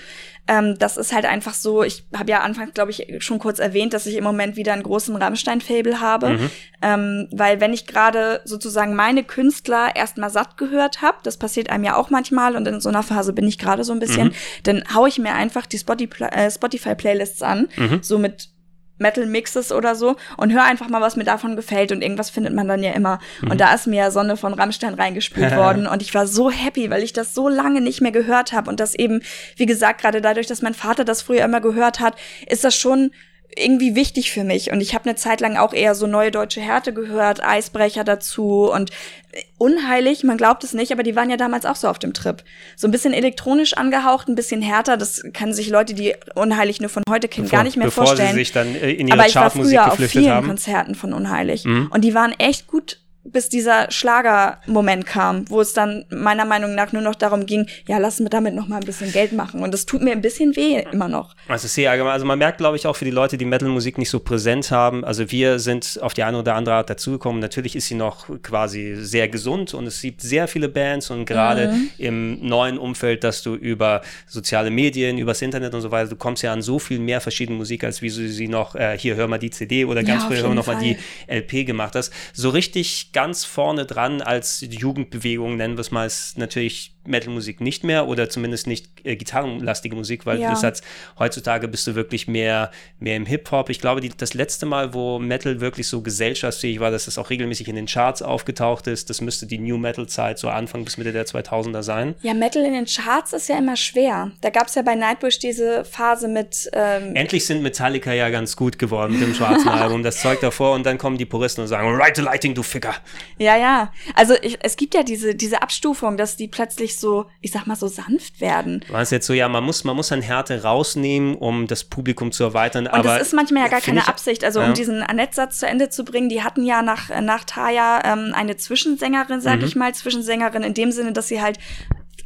Ähm, 0.49 0.79
das 0.79 0.97
ist 0.97 1.13
halt 1.13 1.27
einfach 1.27 1.53
so, 1.53 1.83
ich 1.83 2.05
habe 2.17 2.31
ja 2.31 2.41
anfangs, 2.41 2.73
glaube 2.73 2.91
ich, 2.91 3.07
schon 3.19 3.39
kurz 3.39 3.59
erwähnt, 3.59 3.93
dass 3.93 4.07
ich 4.07 4.17
im 4.17 4.25
Moment 4.25 4.57
wieder 4.57 4.73
einen 4.73 4.83
großen 4.83 5.15
Rammstein-Fable 5.15 6.01
habe. 6.01 6.31
Mhm. 6.31 6.51
Ähm, 6.81 7.29
weil 7.33 7.61
wenn 7.61 7.75
ich 7.75 7.87
gerade 7.87 8.41
sozusagen 8.45 8.95
meine 8.95 9.25
Künstler 9.25 9.95
erstmal 9.95 10.31
satt 10.31 10.57
gehört 10.57 11.03
habe, 11.03 11.19
das 11.23 11.37
passiert 11.37 11.69
einem 11.69 11.85
ja 11.85 11.97
auch 11.97 12.09
manchmal 12.09 12.57
und 12.57 12.67
in 12.67 12.81
so 12.81 12.89
einer 12.89 13.03
Phase 13.03 13.35
bin 13.35 13.47
ich 13.47 13.59
gerade 13.59 13.85
so 13.85 13.93
ein 13.93 13.99
bisschen, 13.99 14.29
mhm. 14.29 14.33
dann 14.63 14.85
hau 14.95 15.05
ich 15.07 15.19
mir 15.19 15.35
einfach 15.35 15.67
die 15.67 15.77
äh, 15.77 16.51
Spotify-Playlists 16.51 17.43
an, 17.43 17.69
mhm. 17.77 17.99
so 18.03 18.19
mit 18.19 18.56
Metal-Mixes 18.99 19.73
oder 19.73 19.95
so 19.95 20.17
und 20.37 20.53
hör 20.53 20.65
einfach 20.65 20.89
mal, 20.89 21.01
was 21.01 21.17
mir 21.17 21.25
davon 21.25 21.57
gefällt 21.57 21.93
und 21.93 22.03
irgendwas 22.03 22.31
findet 22.31 22.55
man 22.55 22.69
dann 22.69 22.83
ja 22.83 22.93
immer. 22.93 23.19
Mhm. 23.43 23.53
Und 23.53 23.61
da 23.61 23.75
ist 23.75 23.87
mir 23.87 23.97
ja 23.97 24.11
Sonne 24.11 24.37
von 24.37 24.55
Rammstein 24.55 24.95
reingespült 24.95 25.57
worden 25.57 25.87
und 25.87 26.03
ich 26.03 26.15
war 26.15 26.27
so 26.27 26.51
happy, 26.51 26.91
weil 26.91 27.03
ich 27.03 27.13
das 27.13 27.35
so 27.35 27.49
lange 27.49 27.81
nicht 27.81 28.01
mehr 28.01 28.13
gehört 28.13 28.53
habe 28.53 28.71
und 28.71 28.81
das 28.81 28.95
eben, 28.95 29.23
wie 29.57 29.67
gesagt, 29.67 30.01
gerade 30.01 30.21
dadurch, 30.21 30.47
dass 30.47 30.63
mein 30.63 30.75
Vater 30.75 31.05
das 31.05 31.23
früher 31.23 31.45
immer 31.45 31.61
gehört 31.61 32.01
hat, 32.01 32.17
ist 32.47 32.65
das 32.65 32.77
schon 32.77 33.11
irgendwie 33.55 33.95
wichtig 33.95 34.31
für 34.31 34.45
mich. 34.45 34.71
Und 34.73 34.81
ich 34.81 34.95
habe 34.95 35.05
eine 35.05 35.17
Zeit 35.17 35.41
lang 35.41 35.57
auch 35.57 35.73
eher 35.73 35.95
so 35.95 36.07
neue 36.07 36.31
deutsche 36.31 36.61
Härte 36.61 36.93
gehört, 36.93 37.43
Eisbrecher 37.43 38.05
dazu 38.05 38.71
und 38.73 38.91
äh, 39.33 39.43
unheilig, 39.59 40.25
man 40.25 40.37
glaubt 40.37 40.65
es 40.65 40.73
nicht, 40.73 40.93
aber 40.93 41.03
die 41.03 41.17
waren 41.17 41.31
ja 41.31 41.37
damals 41.37 41.65
auch 41.67 41.77
so 41.77 41.89
auf 41.89 41.99
dem 41.99 42.13
Trip. 42.13 42.43
So 42.77 42.89
ein 42.89 42.91
bisschen 42.91 43.13
elektronisch 43.13 43.75
angehaucht, 43.75 44.29
ein 44.29 44.35
bisschen 44.35 44.63
härter, 44.63 44.97
das 44.97 45.23
können 45.33 45.55
sich 45.55 45.69
Leute, 45.69 45.95
die 45.95 46.15
unheilig 46.35 46.81
nur 46.81 46.91
von 46.91 47.03
heute 47.09 47.29
kennen, 47.29 47.47
bevor, 47.47 47.59
gar 47.59 47.65
nicht 47.65 47.77
mehr 47.77 47.87
bevor 47.87 48.07
vorstellen. 48.07 48.31
Sie 48.31 48.41
sich 48.41 48.53
dann 48.53 48.75
äh, 48.75 48.93
in 48.93 49.09
ihre 49.09 49.19
aber 49.19 49.29
ich 49.29 49.35
war 49.35 49.51
früher 49.51 49.93
auf 49.93 49.99
vielen 49.99 50.31
haben. 50.31 50.47
Konzerten 50.47 50.95
von 50.95 51.13
unheilig 51.13 51.65
Mhm. 51.65 51.89
und 51.93 52.03
die 52.03 52.15
waren 52.15 52.33
echt 52.39 52.67
gut 52.67 53.01
bis 53.33 53.49
dieser 53.49 53.91
Schlagermoment 53.91 55.07
kam, 55.07 55.49
wo 55.51 55.61
es 55.61 55.73
dann 55.73 56.05
meiner 56.11 56.45
Meinung 56.45 56.75
nach 56.75 56.93
nur 56.93 57.03
noch 57.03 57.15
darum 57.15 57.47
ging, 57.47 57.67
ja, 57.87 57.99
lass 57.99 58.21
mir 58.21 58.29
damit 58.31 58.55
noch 58.55 58.69
mal 58.69 58.77
ein 58.77 58.85
bisschen 58.87 59.13
Geld 59.13 59.33
machen. 59.33 59.63
Und 59.63 59.73
das 59.73 59.87
tut 59.87 60.03
mir 60.03 60.13
ein 60.13 60.21
bisschen 60.21 60.57
weh 60.57 60.83
immer 60.93 61.09
noch. 61.09 61.35
Also 61.49 61.69
sehr 61.69 61.91
allgemein. 61.91 62.13
Also 62.13 62.27
man 62.27 62.39
merkt, 62.39 62.59
glaube 62.59 62.77
ich, 62.77 62.87
auch 62.87 62.97
für 62.97 63.05
die 63.05 63.11
Leute, 63.11 63.37
die 63.39 63.45
Metal-Musik 63.45 63.99
nicht 63.99 64.11
so 64.11 64.21
präsent 64.21 64.71
haben. 64.71 65.05
Also 65.05 65.31
wir 65.31 65.59
sind 65.59 65.99
auf 66.03 66.15
die 66.15 66.23
eine 66.23 66.39
oder 66.39 66.55
andere 66.55 66.75
Art 66.77 66.91
dazugekommen. 66.91 67.41
Natürlich 67.41 67.77
ist 67.77 67.87
sie 67.89 67.95
noch 67.95 68.27
quasi 68.43 68.95
sehr 68.97 69.29
gesund 69.29 69.75
und 69.75 69.87
es 69.87 70.01
gibt 70.01 70.21
sehr 70.21 70.49
viele 70.49 70.69
Bands 70.69 71.11
und 71.11 71.25
gerade 71.27 71.69
Mhm. 71.69 71.91
im 71.99 72.47
neuen 72.47 72.79
Umfeld, 72.79 73.25
dass 73.25 73.43
du 73.43 73.55
über 73.55 74.03
soziale 74.27 74.71
Medien, 74.71 75.19
übers 75.19 75.43
Internet 75.43 75.75
und 75.75 75.81
so 75.81 75.91
weiter, 75.91 76.11
du 76.11 76.17
kommst 76.17 76.43
ja 76.43 76.53
an 76.53 76.63
so 76.63 76.79
viel 76.79 76.99
mehr 76.99 77.21
verschiedene 77.21 77.57
Musik, 77.59 77.85
als 77.85 78.03
wie 78.03 78.09
du 78.09 78.29
sie 78.29 78.49
noch, 78.49 78.75
äh, 78.75 78.97
hier 78.99 79.17
hör 79.17 79.27
mal 79.29 79.39
die 79.39 79.51
CD 79.51 79.85
oder 79.85 80.01
Ja, 80.03 80.07
ganz 80.09 80.23
auf 80.25 80.29
früher 80.29 80.43
hör 80.43 80.55
mal 80.55 80.77
die. 80.77 80.97
LP 81.29 81.65
gemacht 81.65 81.95
hast. 81.95 82.13
So 82.33 82.51
richtig 82.51 83.11
ganz 83.17 83.47
vorne 83.47 83.87
dran 83.87 84.21
als 84.21 84.61
Jugendbewegung, 84.61 85.57
nennen 85.57 85.79
wir 85.79 85.81
es 85.81 85.91
mal, 85.91 86.05
ist 86.05 86.37
natürlich 86.37 86.96
Metal-Musik 87.09 87.61
nicht 87.61 87.85
mehr 87.85 88.09
oder 88.09 88.29
zumindest 88.29 88.67
nicht 88.67 88.87
äh, 89.05 89.17
gitarrenlastige 89.17 89.95
Musik, 89.97 90.27
weil 90.27 90.41
Ja. 90.41 90.51
du 90.51 90.57
sagst, 90.57 90.85
heutzutage 91.19 91.69
bist 91.69 91.87
du 91.87 91.95
wirklich 91.95 92.29
mehr, 92.29 92.71
mehr 92.99 93.17
im 93.17 93.27
Hip-Hop. 93.27 93.71
Ich 93.71 93.81
glaube, 93.81 94.01
die, 94.01 94.11
das 94.17 94.35
letzte 94.35 94.67
Mal, 94.67 94.95
wo 94.95 95.19
Metal 95.19 95.61
wirklich 95.61 95.89
so 95.89 96.03
gesellschaftsfähig 96.03 96.81
war, 96.81 96.91
dass 96.91 97.07
es 97.07 97.19
auch 97.19 97.31
regelmäßig 97.31 97.69
in 97.69 97.77
den 97.77 97.87
Charts 97.87 98.23
aufgetaucht 98.23 98.87
ist, 98.87 99.11
das 99.11 99.21
müsste 99.21 99.47
die 99.47 99.59
New 99.59 99.79
Metal-Zeit 99.79 100.39
so 100.39 100.49
Anfang 100.49 100.85
bis 100.85 100.97
Mitte 100.99 101.13
der 101.13 101.27
2000er 101.27 101.83
sein. 101.83 102.15
Ja, 102.23 102.35
Metal 102.35 102.65
in 102.65 102.73
den 102.73 102.87
Charts 102.87 103.33
ist 103.33 103.49
ja 103.49 103.59
immer 103.59 103.77
schwer. 103.77 104.31
Da 104.41 104.51
gab 104.51 104.67
es 104.69 104.75
ja 104.75 104.83
bei 104.83 104.95
Nightwish 104.95 105.39
diese 105.39 105.85
Phase 105.85 106.29
mit 106.29 106.69
ähm, 106.73 107.15
Endlich 107.15 107.47
sind 107.47 107.63
Metallica 107.63 108.13
ja 108.13 108.29
ganz 108.31 108.57
gut 108.57 108.79
geworden 108.79 109.13
mit 109.15 109.23
dem 109.23 109.35
schwarzen 109.35 109.69
Album, 109.71 110.03
das 110.03 110.21
Zeug 110.21 110.41
davor 110.41 110.75
und 110.75 110.85
dann 110.87 110.99
kommen 110.99 111.19
die 111.19 111.27
Puristen 111.27 111.63
und 111.63 111.69
sagen, 111.69 111.89
right 111.97 112.17
the 112.17 112.23
lighting, 112.23 112.55
du 112.55 112.63
Ficker. 112.63 112.95
Ja, 113.39 113.57
ja. 113.57 113.93
Also 114.15 114.35
ich, 114.43 114.59
es 114.63 114.77
gibt 114.77 114.95
ja 114.95 115.03
diese, 115.03 115.35
diese 115.35 115.63
Abstufung, 115.63 116.17
dass 116.17 116.37
die 116.37 116.49
plötzlich 116.49 116.96
so, 117.01 117.27
ich 117.41 117.53
sag 117.53 117.67
mal, 117.67 117.77
so 117.77 117.87
sanft 117.89 118.41
werden. 118.41 118.81
Du 118.87 118.93
meinst 118.93 119.13
jetzt 119.13 119.27
so, 119.27 119.33
ja, 119.33 119.49
man 119.49 119.65
muss, 119.65 119.85
man 119.85 119.97
muss 119.97 120.13
an 120.13 120.23
Härte 120.23 120.63
rausnehmen, 120.63 121.35
um 121.37 121.67
das 121.67 121.85
Publikum 121.85 122.33
zu 122.33 122.45
erweitern, 122.45 122.87
Und 122.87 122.93
aber 122.95 123.19
das 123.19 123.29
ist 123.29 123.35
manchmal 123.35 123.65
ja 123.65 123.69
gar 123.69 123.81
keine 123.81 124.01
ich- 124.01 124.07
Absicht. 124.09 124.45
Also 124.45 124.61
ja. 124.61 124.67
um 124.69 124.75
diesen 124.75 125.03
Annette-Satz 125.03 125.59
zu 125.61 125.67
Ende 125.67 125.89
zu 125.89 126.05
bringen, 126.05 126.29
die 126.29 126.43
hatten 126.43 126.65
ja 126.65 126.83
nach, 126.83 127.09
nach 127.23 127.45
Taya 127.45 128.03
ähm, 128.05 128.33
eine 128.35 128.57
Zwischensängerin, 128.57 129.41
sag 129.41 129.61
Mhm. 129.61 129.65
ich 129.67 129.77
mal, 129.77 129.95
Zwischensängerin 129.95 130.63
in 130.63 130.75
dem 130.75 130.93
Sinne, 130.93 131.13
dass 131.13 131.29
sie 131.29 131.41
halt 131.43 131.59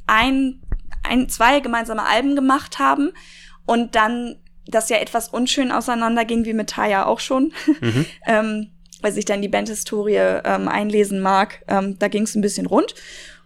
ein, 0.07 0.61
ein, 1.03 1.29
zwei 1.29 1.61
gemeinsame 1.61 2.07
Alben 2.07 2.35
gemacht 2.35 2.79
haben 2.79 3.11
und 3.67 3.95
dann 3.95 4.37
das 4.67 4.89
ja 4.89 4.99
etwas 4.99 5.29
unschön 5.29 5.73
auseinanderging, 5.73 6.45
wie 6.45 6.53
mit 6.53 6.71
Taya 6.71 7.07
auch 7.07 7.21
schon. 7.21 7.53
Mhm. 7.81 8.07
ähm, 8.27 8.71
weil 9.03 9.13
sich 9.13 9.25
dann 9.25 9.41
die 9.41 9.49
Bandhistorie 9.49 10.17
ähm, 10.45 10.69
einlesen 10.69 11.21
mag. 11.23 11.63
Ähm, 11.69 11.99
da 11.99 12.09
ging 12.09 12.25
es 12.25 12.35
ein 12.35 12.43
bisschen 12.43 12.67
rund. 12.67 12.95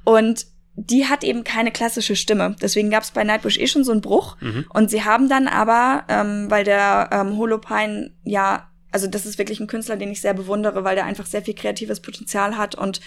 Und 0.03 0.47
die 0.77 1.07
hat 1.07 1.23
eben 1.23 1.45
keine 1.45 1.71
klassische 1.71 2.17
Stimme. 2.17 2.57
Deswegen 2.61 2.91
gab 2.91 3.05
es 3.05 3.13
bei 3.13 3.25
Nightwish 3.25 3.59
eh 3.59 3.67
schon 3.67 3.85
so 3.85 3.93
einen 3.93 4.01
Bruch. 4.01 4.37
Mhm. 4.41 4.67
Und 4.71 4.91
sie 4.91 5.05
haben 5.05 5.29
dann 5.29 5.47
aber, 5.47 6.05
ähm, 6.09 6.51
weil 6.51 6.65
der 6.65 7.11
ähm, 7.13 7.39
Holopine 7.39 8.11
ja, 8.25 8.69
also 8.91 9.09
das 9.09 9.27
ist 9.27 9.39
wirklich 9.39 9.59
ein 9.59 9.67
Künstler, 9.67 9.97
den 9.97 10.13
ich 10.13 10.21
sehr 10.21 10.35
bewundere, 10.35 10.85
weil 10.85 10.95
der 10.95 11.05
einfach 11.05 11.27
sehr 11.27 11.43
viel 11.43 11.55
kreatives 11.55 12.01
Potenzial 12.01 12.57
hat 12.57 12.77
und 12.77 13.01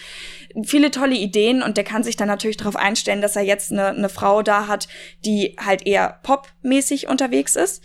viele 0.63 0.91
tolle 0.91 1.15
Ideen 1.15 1.63
und 1.63 1.77
der 1.77 1.85
kann 1.85 2.03
sich 2.03 2.17
dann 2.17 2.27
natürlich 2.27 2.57
darauf 2.57 2.75
einstellen, 2.75 3.21
dass 3.21 3.37
er 3.37 3.43
jetzt 3.43 3.71
eine, 3.71 3.87
eine 3.87 4.09
Frau 4.09 4.43
da 4.43 4.67
hat, 4.67 4.89
die 5.23 5.55
halt 5.57 5.87
eher 5.87 6.19
popmäßig 6.23 7.07
unterwegs 7.07 7.55
ist. 7.55 7.83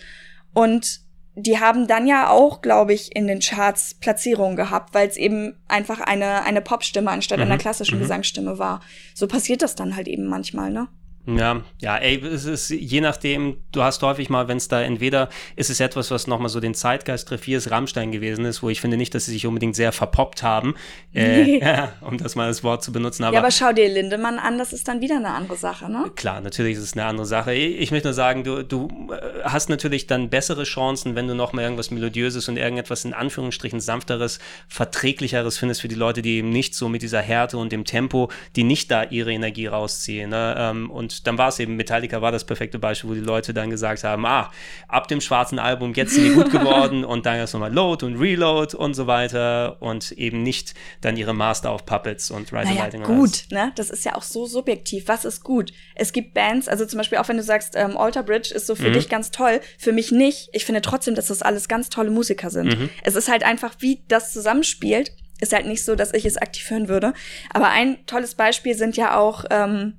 Und 0.52 1.01
die 1.34 1.58
haben 1.58 1.86
dann 1.86 2.06
ja 2.06 2.28
auch, 2.28 2.60
glaube 2.60 2.92
ich, 2.92 3.16
in 3.16 3.26
den 3.26 3.40
Charts 3.40 3.94
Platzierungen 3.94 4.56
gehabt, 4.56 4.94
weil 4.94 5.08
es 5.08 5.16
eben 5.16 5.56
einfach 5.66 6.00
eine, 6.00 6.42
eine 6.42 6.60
Popstimme 6.60 7.10
anstatt 7.10 7.38
Mhm, 7.38 7.44
einer 7.44 7.58
klassischen 7.58 7.96
mhm. 7.96 8.02
Gesangsstimme 8.02 8.58
war. 8.58 8.80
So 9.14 9.26
passiert 9.26 9.62
das 9.62 9.74
dann 9.74 9.96
halt 9.96 10.08
eben 10.08 10.26
manchmal, 10.26 10.70
ne? 10.70 10.88
Ja, 11.26 11.62
ja, 11.78 11.96
ey, 11.98 12.20
es 12.24 12.46
ist 12.46 12.70
je 12.70 13.00
nachdem, 13.00 13.58
du 13.70 13.82
hast 13.82 14.02
häufig 14.02 14.28
mal, 14.28 14.48
wenn 14.48 14.56
es 14.56 14.66
da 14.66 14.82
entweder 14.82 15.28
ist 15.54 15.70
es 15.70 15.78
etwas, 15.78 16.10
was 16.10 16.26
nochmal 16.26 16.48
so 16.48 16.58
den 16.58 16.74
Zeitgeist 16.74 17.28
trifft, 17.28 17.46
wie 17.46 17.54
es 17.54 17.70
Rammstein 17.70 18.10
gewesen 18.10 18.44
ist, 18.44 18.62
wo 18.62 18.70
ich 18.70 18.80
finde 18.80 18.96
nicht, 18.96 19.14
dass 19.14 19.26
sie 19.26 19.32
sich 19.32 19.46
unbedingt 19.46 19.76
sehr 19.76 19.92
verpoppt 19.92 20.42
haben, 20.42 20.74
äh, 21.14 21.60
ja, 21.60 21.92
um 22.00 22.18
das 22.18 22.34
mal 22.34 22.48
das 22.48 22.64
Wort 22.64 22.82
zu 22.82 22.90
benutzen, 22.90 23.22
aber, 23.24 23.34
ja, 23.34 23.40
aber 23.40 23.52
schau 23.52 23.72
dir 23.72 23.88
Lindemann 23.88 24.38
an, 24.38 24.58
das 24.58 24.72
ist 24.72 24.88
dann 24.88 25.00
wieder 25.00 25.16
eine 25.16 25.30
andere 25.30 25.56
Sache, 25.56 25.90
ne? 25.90 26.10
klar, 26.16 26.40
natürlich 26.40 26.76
ist 26.76 26.82
es 26.82 26.92
eine 26.94 27.04
andere 27.04 27.26
Sache. 27.26 27.54
Ich 27.54 27.92
ich 27.92 27.94
möchte 27.94 28.08
nur 28.08 28.14
sagen, 28.14 28.42
du, 28.42 28.64
du 28.64 28.88
äh, 29.12 29.42
hast 29.44 29.68
natürlich 29.68 30.06
dann 30.06 30.30
bessere 30.30 30.64
Chancen, 30.64 31.14
wenn 31.14 31.28
du 31.28 31.34
nochmal 31.34 31.64
irgendwas 31.64 31.90
Melodiöses 31.90 32.48
und 32.48 32.56
irgendetwas 32.56 33.04
in 33.04 33.12
Anführungsstrichen 33.12 33.80
sanfteres, 33.80 34.38
verträglicheres 34.66 35.58
findest 35.58 35.82
für 35.82 35.88
die 35.88 35.94
Leute, 35.94 36.22
die 36.22 36.36
eben 36.38 36.48
nicht 36.48 36.74
so 36.74 36.88
mit 36.88 37.02
dieser 37.02 37.20
Härte 37.20 37.58
und 37.58 37.70
dem 37.70 37.84
Tempo, 37.84 38.30
die 38.56 38.64
nicht 38.64 38.90
da 38.90 39.04
ihre 39.04 39.30
Energie 39.30 39.66
rausziehen. 39.66 40.30
Ne? 40.30 40.54
Ähm, 40.56 40.90
Und 41.18 41.26
dann 41.26 41.38
war 41.38 41.48
es 41.48 41.58
eben, 41.58 41.76
Metallica 41.76 42.22
war 42.22 42.32
das 42.32 42.44
perfekte 42.44 42.78
Beispiel, 42.78 43.10
wo 43.10 43.14
die 43.14 43.20
Leute 43.20 43.52
dann 43.54 43.70
gesagt 43.70 44.04
haben, 44.04 44.24
ah, 44.26 44.50
ab 44.88 45.08
dem 45.08 45.20
schwarzen 45.20 45.58
Album, 45.58 45.92
jetzt 45.94 46.14
sind 46.14 46.24
die 46.24 46.30
gut 46.30 46.50
geworden 46.50 47.04
und 47.12 47.26
dann 47.26 47.38
ist 47.40 47.52
nochmal 47.52 47.72
Load 47.72 48.04
und 48.04 48.16
Reload 48.18 48.76
und 48.76 48.94
so 48.94 49.06
weiter 49.06 49.76
und 49.80 50.12
eben 50.12 50.42
nicht 50.42 50.74
dann 51.00 51.16
ihre 51.16 51.34
Master 51.34 51.74
of 51.74 51.84
Puppets 51.86 52.30
und 52.30 52.52
Rise 52.52 52.64
Naja, 52.72 52.84
Lighting. 52.84 53.02
gut, 53.04 53.44
ne? 53.50 53.72
Das 53.76 53.90
ist 53.90 54.04
ja 54.04 54.14
auch 54.14 54.22
so 54.22 54.46
subjektiv. 54.46 55.08
Was 55.08 55.24
ist 55.24 55.42
gut? 55.44 55.72
Es 55.94 56.12
gibt 56.12 56.34
Bands, 56.34 56.68
also 56.68 56.86
zum 56.86 56.98
Beispiel 56.98 57.18
auch 57.18 57.28
wenn 57.28 57.36
du 57.36 57.42
sagst, 57.42 57.74
ähm, 57.76 57.96
Alter 57.96 58.22
Bridge 58.22 58.52
ist 58.54 58.66
so 58.66 58.74
für 58.74 58.88
Mhm. 58.88 58.94
dich 58.94 59.08
ganz 59.08 59.30
toll, 59.30 59.60
für 59.78 59.92
mich 59.92 60.12
nicht. 60.12 60.48
Ich 60.52 60.64
finde 60.64 60.80
trotzdem, 60.82 61.14
dass 61.14 61.28
das 61.28 61.42
alles 61.42 61.68
ganz 61.68 61.88
tolle 61.88 62.10
Musiker 62.10 62.50
sind. 62.50 62.78
Mhm. 62.78 62.90
Es 63.02 63.14
ist 63.16 63.28
halt 63.30 63.42
einfach, 63.44 63.74
wie 63.78 64.02
das 64.08 64.32
zusammenspielt, 64.32 65.12
ist 65.40 65.52
halt 65.52 65.66
nicht 65.66 65.84
so, 65.84 65.96
dass 65.96 66.14
ich 66.14 66.24
es 66.24 66.36
aktiv 66.36 66.70
hören 66.70 66.88
würde. 66.88 67.14
Aber 67.52 67.68
ein 67.70 68.06
tolles 68.06 68.34
Beispiel 68.36 68.74
sind 68.74 68.96
ja 68.96 69.16
auch 69.18 69.44
ähm, 69.50 69.94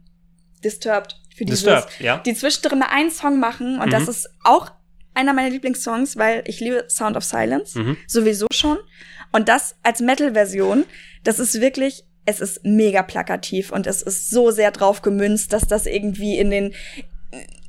Disturbed. 0.63 1.19
Für 1.35 1.45
dieses, 1.45 1.61
Disturbed, 1.63 1.99
ja. 1.99 2.17
die 2.19 2.33
zwischendrin 2.35 2.83
einen 2.83 3.09
Song 3.11 3.39
machen 3.39 3.79
und 3.79 3.87
Mhm. 3.87 3.91
das 3.91 4.07
ist 4.07 4.29
auch 4.43 4.71
einer 5.15 5.33
meiner 5.33 5.49
Lieblingssongs, 5.49 6.17
weil 6.17 6.43
ich 6.47 6.59
liebe 6.59 6.85
Sound 6.89 7.17
of 7.17 7.23
Silence 7.23 7.77
Mhm. 7.79 7.97
sowieso 8.07 8.47
schon 8.53 8.77
und 9.31 9.49
das 9.49 9.75
als 9.83 9.99
Metal-Version, 9.99 10.85
das 11.23 11.39
ist 11.39 11.59
wirklich, 11.59 12.03
es 12.25 12.39
ist 12.39 12.63
mega 12.63 13.01
plakativ 13.03 13.71
und 13.71 13.87
es 13.87 14.01
ist 14.01 14.29
so 14.29 14.51
sehr 14.51 14.71
drauf 14.71 15.01
gemünzt, 15.01 15.53
dass 15.53 15.67
das 15.67 15.85
irgendwie 15.87 16.37
in 16.37 16.49
den 16.51 16.73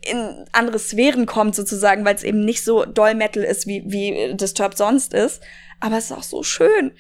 in 0.07 0.45
andere 0.53 0.79
Sphären 0.79 1.25
kommt 1.25 1.55
sozusagen, 1.55 2.05
weil 2.05 2.15
es 2.15 2.23
eben 2.23 2.45
nicht 2.45 2.63
so 2.63 2.85
doll 2.85 3.15
Metal 3.15 3.43
ist, 3.43 3.67
wie, 3.67 3.83
wie 3.87 4.35
Disturbed 4.37 4.77
sonst 4.77 5.15
ist. 5.15 5.43
Aber 5.85 5.99
es 5.99 6.07
ist 6.07 6.13
auch 6.13 6.23
so 6.23 6.43
schön. 6.43 6.93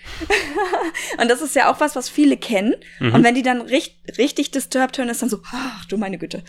und 1.19 1.31
das 1.31 1.41
ist 1.41 1.57
ja 1.57 1.73
auch 1.73 1.81
was, 1.81 1.97
was 1.97 2.11
viele 2.11 2.37
kennen. 2.37 2.75
Mhm. 3.01 3.15
Und 3.15 3.25
wenn 3.25 3.35
die 3.35 3.41
dann 3.41 3.63
richt, 3.63 3.97
richtig 4.19 4.51
Disturbed 4.51 4.99
hören, 4.99 5.09
ist 5.09 5.23
dann 5.23 5.31
so, 5.31 5.41
ach 5.51 5.87
du 5.87 5.97
meine 5.97 6.19
Güte. 6.19 6.45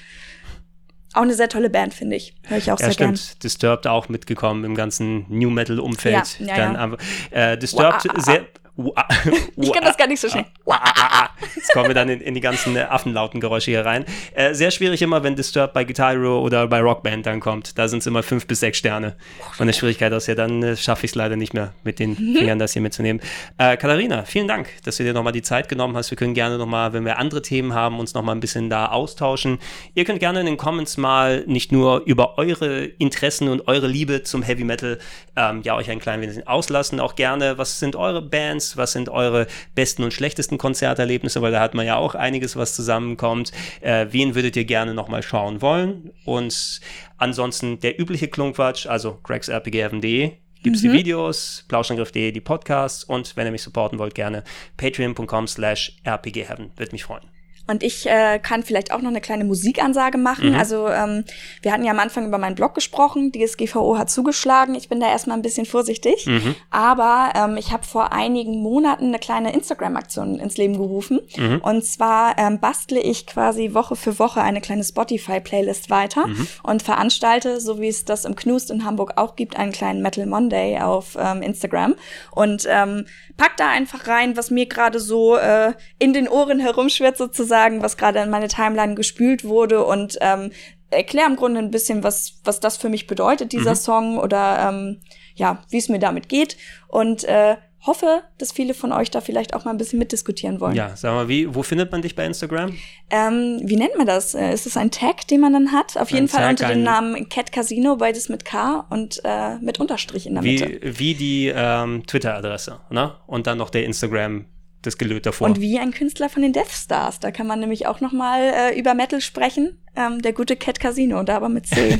Auch 1.14 1.22
eine 1.22 1.34
sehr 1.34 1.48
tolle 1.48 1.70
Band, 1.70 1.94
finde 1.94 2.18
ich. 2.18 2.36
Höre 2.44 2.58
ich 2.58 2.70
auch 2.74 2.80
Ja, 2.82 2.88
sehr 2.88 2.96
gern. 2.96 3.16
stimmt. 3.16 3.42
Disturbed 3.42 3.88
auch 3.88 4.10
mitgekommen 4.10 4.66
im 4.66 4.76
ganzen 4.76 5.26
New 5.30 5.50
Metal 5.50 5.80
Umfeld. 5.80 6.40
Ja, 6.40 6.46
ja, 6.48 6.74
dann 6.74 6.98
ja. 7.32 7.52
Äh, 7.54 7.58
Disturbed 7.58 8.04
Wah, 8.04 8.34
ah, 8.34 8.42
Ich 9.58 9.72
kann 9.72 9.84
das 9.84 9.98
gar 9.98 10.08
nicht 10.08 10.20
so 10.20 10.30
schnell. 10.30 10.46
Ah. 10.68 11.30
Jetzt 11.56 11.72
kommen 11.72 11.88
wir 11.88 11.94
dann 11.94 12.10
in, 12.10 12.22
in 12.22 12.34
die 12.34 12.42
ganzen 12.42 12.76
äh, 12.76 12.82
Affenlautengeräusche 12.82 13.72
hier 13.72 13.86
rein. 13.86 14.06
Äh, 14.34 14.54
sehr 14.54 14.72
schwierig 14.72 15.02
immer, 15.02 15.24
wenn 15.24 15.36
Disturbed 15.36 15.74
bei 15.74 15.84
Guitar 15.84 16.12
Hero 16.12 16.40
oder 16.42 16.68
bei 16.68 16.82
Rockband 16.82 17.26
dann 17.26 17.40
kommt. 17.40 17.78
Da 17.78 17.88
sind 17.88 18.00
es 18.00 18.08
immer 18.08 18.24
fünf 18.24 18.48
bis 18.48 18.60
sechs 18.60 18.78
Sterne. 18.78 19.16
Von 19.54 19.68
der 19.68 19.74
Schwierigkeit 19.74 20.12
aus 20.14 20.28
ja, 20.28 20.36
dann 20.36 20.62
äh, 20.62 20.78
schaffe 20.78 21.06
ich 21.06 21.12
es 21.12 21.16
leider 21.16 21.36
nicht 21.36 21.54
mehr, 21.54 21.74
mit 21.84 22.00
den 22.00 22.16
Fingern 22.38 22.60
das 22.60 22.74
hier 22.74 22.82
mitzunehmen. 22.82 23.22
Äh, 23.58 23.78
Katharina, 23.78 24.24
vielen 24.24 24.48
Dank, 24.48 24.70
dass 24.84 24.98
du 24.98 25.04
dir 25.04 25.14
nochmal 25.14 25.34
die 25.34 25.42
Zeit 25.42 25.70
genommen 25.70 25.96
hast. 25.96 26.12
Wir 26.12 26.18
können 26.18 26.34
gerne 26.34 26.58
nochmal, 26.58 26.94
wenn 26.94 27.06
wir 27.06 27.18
andere 27.18 27.42
Themen 27.42 27.74
haben, 27.74 28.00
uns 28.00 28.14
nochmal 28.14 28.36
ein 28.36 28.42
bisschen 28.42 28.70
da 28.70 28.88
austauschen. 28.88 29.60
Ihr 29.94 30.06
könnt 30.06 30.20
gerne 30.20 30.42
in 30.42 30.46
den 30.46 30.58
Comments 30.58 30.98
mal 30.98 31.44
nicht 31.48 31.72
nur 31.72 32.02
über 32.06 32.38
eure 32.38 32.86
Interessen 32.86 33.48
und 33.50 33.68
eure 33.68 33.88
Liebe 33.88 34.24
zum 34.24 34.44
Heavy 34.44 34.64
Metal 34.64 35.00
ähm, 35.36 35.62
ja 35.64 35.76
euch 35.76 35.90
ein 35.90 36.00
klein 36.00 36.22
wenig 36.22 36.48
auslassen. 36.48 37.00
Auch 37.00 37.16
gerne, 37.16 37.58
was 37.58 37.80
sind 37.80 37.96
eure 37.96 38.22
Bands, 38.22 38.65
was 38.78 38.92
sind 38.92 39.10
eure 39.10 39.48
besten 39.76 40.04
und 40.04 40.14
schlechtesten 40.14 40.58
Konzerterlebnisse, 40.58 41.42
weil 41.42 41.52
da 41.52 41.60
hat 41.60 41.74
man 41.74 41.86
ja 41.86 41.98
auch 41.98 42.16
einiges, 42.16 42.56
was 42.56 42.76
zusammenkommt. 42.76 43.52
Äh, 43.82 44.08
wen 44.12 44.36
würdet 44.36 44.56
ihr 44.56 44.66
gerne 44.66 44.94
nochmal 44.94 45.24
schauen 45.24 45.62
wollen? 45.62 46.12
Und 46.26 46.82
ansonsten 47.18 47.80
der 47.80 48.00
übliche 48.00 48.28
Klunkwatsch, 48.28 48.88
also 48.88 49.20
gregsrpgfn.de 49.24 50.32
gibt 50.64 50.78
es 50.78 50.82
die 50.82 50.92
Videos, 50.92 51.64
plauschangriff.de 51.68 52.32
die 52.32 52.42
Podcasts 52.42 53.04
und 53.04 53.38
wenn 53.38 53.46
ihr 53.46 53.52
mich 53.52 53.62
supporten 53.62 54.00
wollt, 54.00 54.16
gerne 54.16 54.44
patreon.com 54.78 55.48
slash 55.48 55.98
rpgheaven. 56.08 56.72
Würde 56.76 56.92
mich 56.92 57.04
freuen. 57.04 57.35
Und 57.68 57.84
ich 57.84 58.08
äh, 58.08 58.40
kann 58.40 58.64
vielleicht 58.64 58.92
auch 58.92 59.02
noch 59.02 59.10
eine 59.10 59.22
kleine 59.22 59.44
Musikansage 59.44 60.18
machen. 60.18 60.50
Mhm. 60.50 60.56
Also 60.56 60.88
ähm, 60.88 61.24
wir 61.62 61.72
hatten 61.72 61.84
ja 61.84 61.92
am 61.92 62.00
Anfang 62.00 62.28
über 62.28 62.38
meinen 62.38 62.56
Blog 62.56 62.76
gesprochen. 62.76 63.32
Die 63.32 63.46
SGVO 63.46 63.98
hat 63.98 64.10
zugeschlagen. 64.10 64.76
Ich 64.76 64.90
bin 64.90 65.00
da 65.00 65.08
erstmal 65.08 65.38
ein 65.38 65.42
bisschen 65.42 65.66
vorsichtig. 65.66 66.26
Mhm. 66.28 66.56
Aber 66.70 67.32
ähm, 67.36 67.58
ich 67.58 67.72
habe 67.72 67.86
vor 67.86 68.14
einigen 68.14 68.62
Monaten 68.62 69.06
eine 69.06 69.20
kleine 69.20 69.54
Instagram-Aktion 69.54 70.40
ins 70.40 70.58
Leben 70.58 70.78
gerufen. 70.78 71.22
Mhm. 71.38 71.60
Und 71.64 71.86
zwar 71.86 72.38
ähm, 72.38 72.60
bastle 72.60 73.00
ich 73.00 73.26
quasi 73.26 73.74
Woche 73.74 73.96
für 73.96 74.20
Woche 74.20 74.42
eine 74.42 74.62
kleine 74.62 74.84
Spotify-Playlist 74.84 75.90
weiter 75.90 76.28
mhm. 76.28 76.48
und 76.64 76.84
veranstalte, 76.84 77.60
so 77.60 77.80
wie 77.82 77.88
es 77.88 78.06
das 78.06 78.26
im 78.26 78.36
Knust 78.36 78.70
in 78.72 78.86
Hamburg 78.86 79.14
auch 79.16 79.36
gibt, 79.36 79.58
einen 79.58 79.72
kleinen 79.72 80.02
Metal 80.02 80.26
Monday 80.26 80.80
auf 80.80 81.18
ähm, 81.20 81.42
Instagram. 81.42 81.96
Und 82.32 82.68
ähm, 82.70 83.06
pack 83.38 83.58
da 83.58 83.70
einfach 83.70 84.08
rein, 84.08 84.38
was 84.38 84.52
mir 84.52 84.68
gerade 84.68 85.00
so 85.00 85.36
äh, 85.36 85.74
in 86.00 86.14
den 86.14 86.28
Ohren 86.28 86.60
herumschwirrt 86.60 87.18
sozusagen, 87.18 87.55
was 87.82 87.98
gerade 87.98 88.20
in 88.20 88.30
meine 88.30 88.48
Timeline 88.48 88.96
gespült 88.96 89.44
wurde 89.44 89.84
und 89.86 90.18
ähm, 90.22 90.52
erkläre 90.90 91.28
im 91.28 91.36
Grunde 91.36 91.60
ein 91.60 91.72
bisschen, 91.72 92.04
was, 92.04 92.40
was 92.44 92.60
das 92.60 92.78
für 92.78 92.90
mich 92.90 93.08
bedeutet, 93.08 93.52
dieser 93.52 93.72
mhm. 93.72 93.76
Song 93.76 94.18
oder 94.18 94.70
ähm, 94.70 95.02
ja, 95.36 95.64
wie 95.70 95.78
es 95.78 95.90
mir 95.90 96.00
damit 96.00 96.30
geht. 96.30 96.58
Und 96.88 97.24
äh, 97.26 97.58
hoffe, 97.86 98.24
dass 98.38 98.52
viele 98.52 98.74
von 98.74 98.92
euch 98.92 99.12
da 99.12 99.22
vielleicht 99.22 99.54
auch 99.54 99.66
mal 99.66 99.72
ein 99.72 99.78
bisschen 99.78 100.00
mitdiskutieren 100.00 100.60
wollen. 100.60 100.76
Ja, 100.76 100.96
sag 100.96 101.14
mal, 101.14 101.28
wie, 101.28 101.54
wo 101.54 101.64
findet 101.64 101.92
man 101.92 102.02
dich 102.02 102.16
bei 102.16 102.26
Instagram? 102.26 102.76
Ähm, 103.10 103.60
wie 103.64 103.76
nennt 103.76 103.98
man 103.98 104.08
das? 104.08 104.34
Äh, 104.34 104.54
ist 104.54 104.66
es 104.66 104.78
ein 104.78 104.92
Tag, 104.92 105.28
den 105.28 105.42
man 105.42 105.54
dann 105.54 105.72
hat? 105.72 105.98
Auf 105.98 106.12
jeden 106.12 106.26
ein 106.26 106.30
Fall 106.30 106.42
Tag, 106.42 106.50
unter 106.52 106.68
dem 106.70 106.84
Namen 106.84 107.30
Cat 107.30 107.52
Casino, 107.52 107.98
beides 107.98 108.30
mit 108.30 108.46
K 108.46 108.86
und 108.90 109.22
äh, 109.24 109.58
mit 109.60 109.80
Unterstrich 109.80 110.26
in 110.26 110.34
der 110.34 110.44
Mitte. 110.44 110.80
Wie 110.82 111.14
die 111.14 111.52
ähm, 111.54 112.06
Twitter-Adresse, 112.08 112.80
ne? 112.90 113.14
Und 113.28 113.48
dann 113.48 113.58
noch 113.58 113.70
der 113.70 113.86
Instagram 113.86 114.46
das 114.86 114.98
Gelöt 114.98 115.26
davor. 115.26 115.48
Und 115.48 115.62
wie 115.62 115.80
ein 115.80 115.92
Künstler 115.92 116.30
von 116.30 116.42
den 116.42 116.54
Death 116.54 116.72
Stars. 116.72 117.20
Da 117.20 117.32
kann 117.32 117.48
man 117.48 117.60
nämlich 117.60 117.88
auch 117.88 118.02
noch 118.02 118.12
mal 118.12 118.42
äh, 118.42 118.80
über 118.80 118.94
Metal 118.94 119.22
sprechen. 119.22 119.78
Ähm, 119.96 120.22
der 120.22 120.34
gute 120.34 120.56
Cat 120.56 120.80
Casino, 120.80 121.24
da 121.24 121.38
aber 121.38 121.50
mit 121.50 121.68
C. 121.68 122.00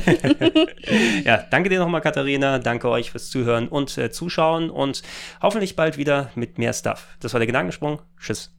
ja, 1.24 1.38
danke 1.50 1.68
dir 1.68 1.78
nochmal, 1.78 2.00
Katharina. 2.00 2.58
Danke 2.58 2.88
euch 2.88 3.10
fürs 3.10 3.30
Zuhören 3.30 3.68
und 3.68 3.96
äh, 3.98 4.10
Zuschauen 4.10 4.70
und 4.70 5.02
hoffentlich 5.40 5.76
bald 5.76 5.96
wieder 5.96 6.30
mit 6.34 6.58
mehr 6.58 6.72
Stuff. 6.72 7.16
Das 7.20 7.32
war 7.32 7.40
der 7.40 7.46
Gedankensprung. 7.46 8.00
Tschüss. 8.20 8.52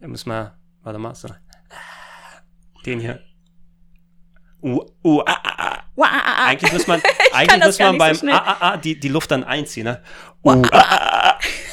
Da 0.00 0.08
muss 0.08 0.24
mal, 0.24 0.56
warte 0.82 0.98
mal, 0.98 1.14
so. 1.14 1.28
Den 2.86 3.00
hier. 3.00 3.20
Uh, 4.62 4.84
uh, 5.04 5.22
ah, 5.26 5.36
ah, 5.44 5.82
ah. 5.98 6.46
Eigentlich 6.46 6.72
muss 6.72 6.86
man, 6.86 7.02
eigentlich 7.32 7.64
muss 7.64 7.78
man 7.78 7.98
beim 7.98 8.14
so 8.14 8.26
ah, 8.28 8.36
ah, 8.36 8.56
ah, 8.60 8.76
die, 8.76 8.98
die 8.98 9.08
Luft 9.08 9.30
dann 9.30 9.44
einziehen, 9.44 9.84
ne? 9.84 10.02
Ooh, 10.46 10.62
ah. 10.72 11.38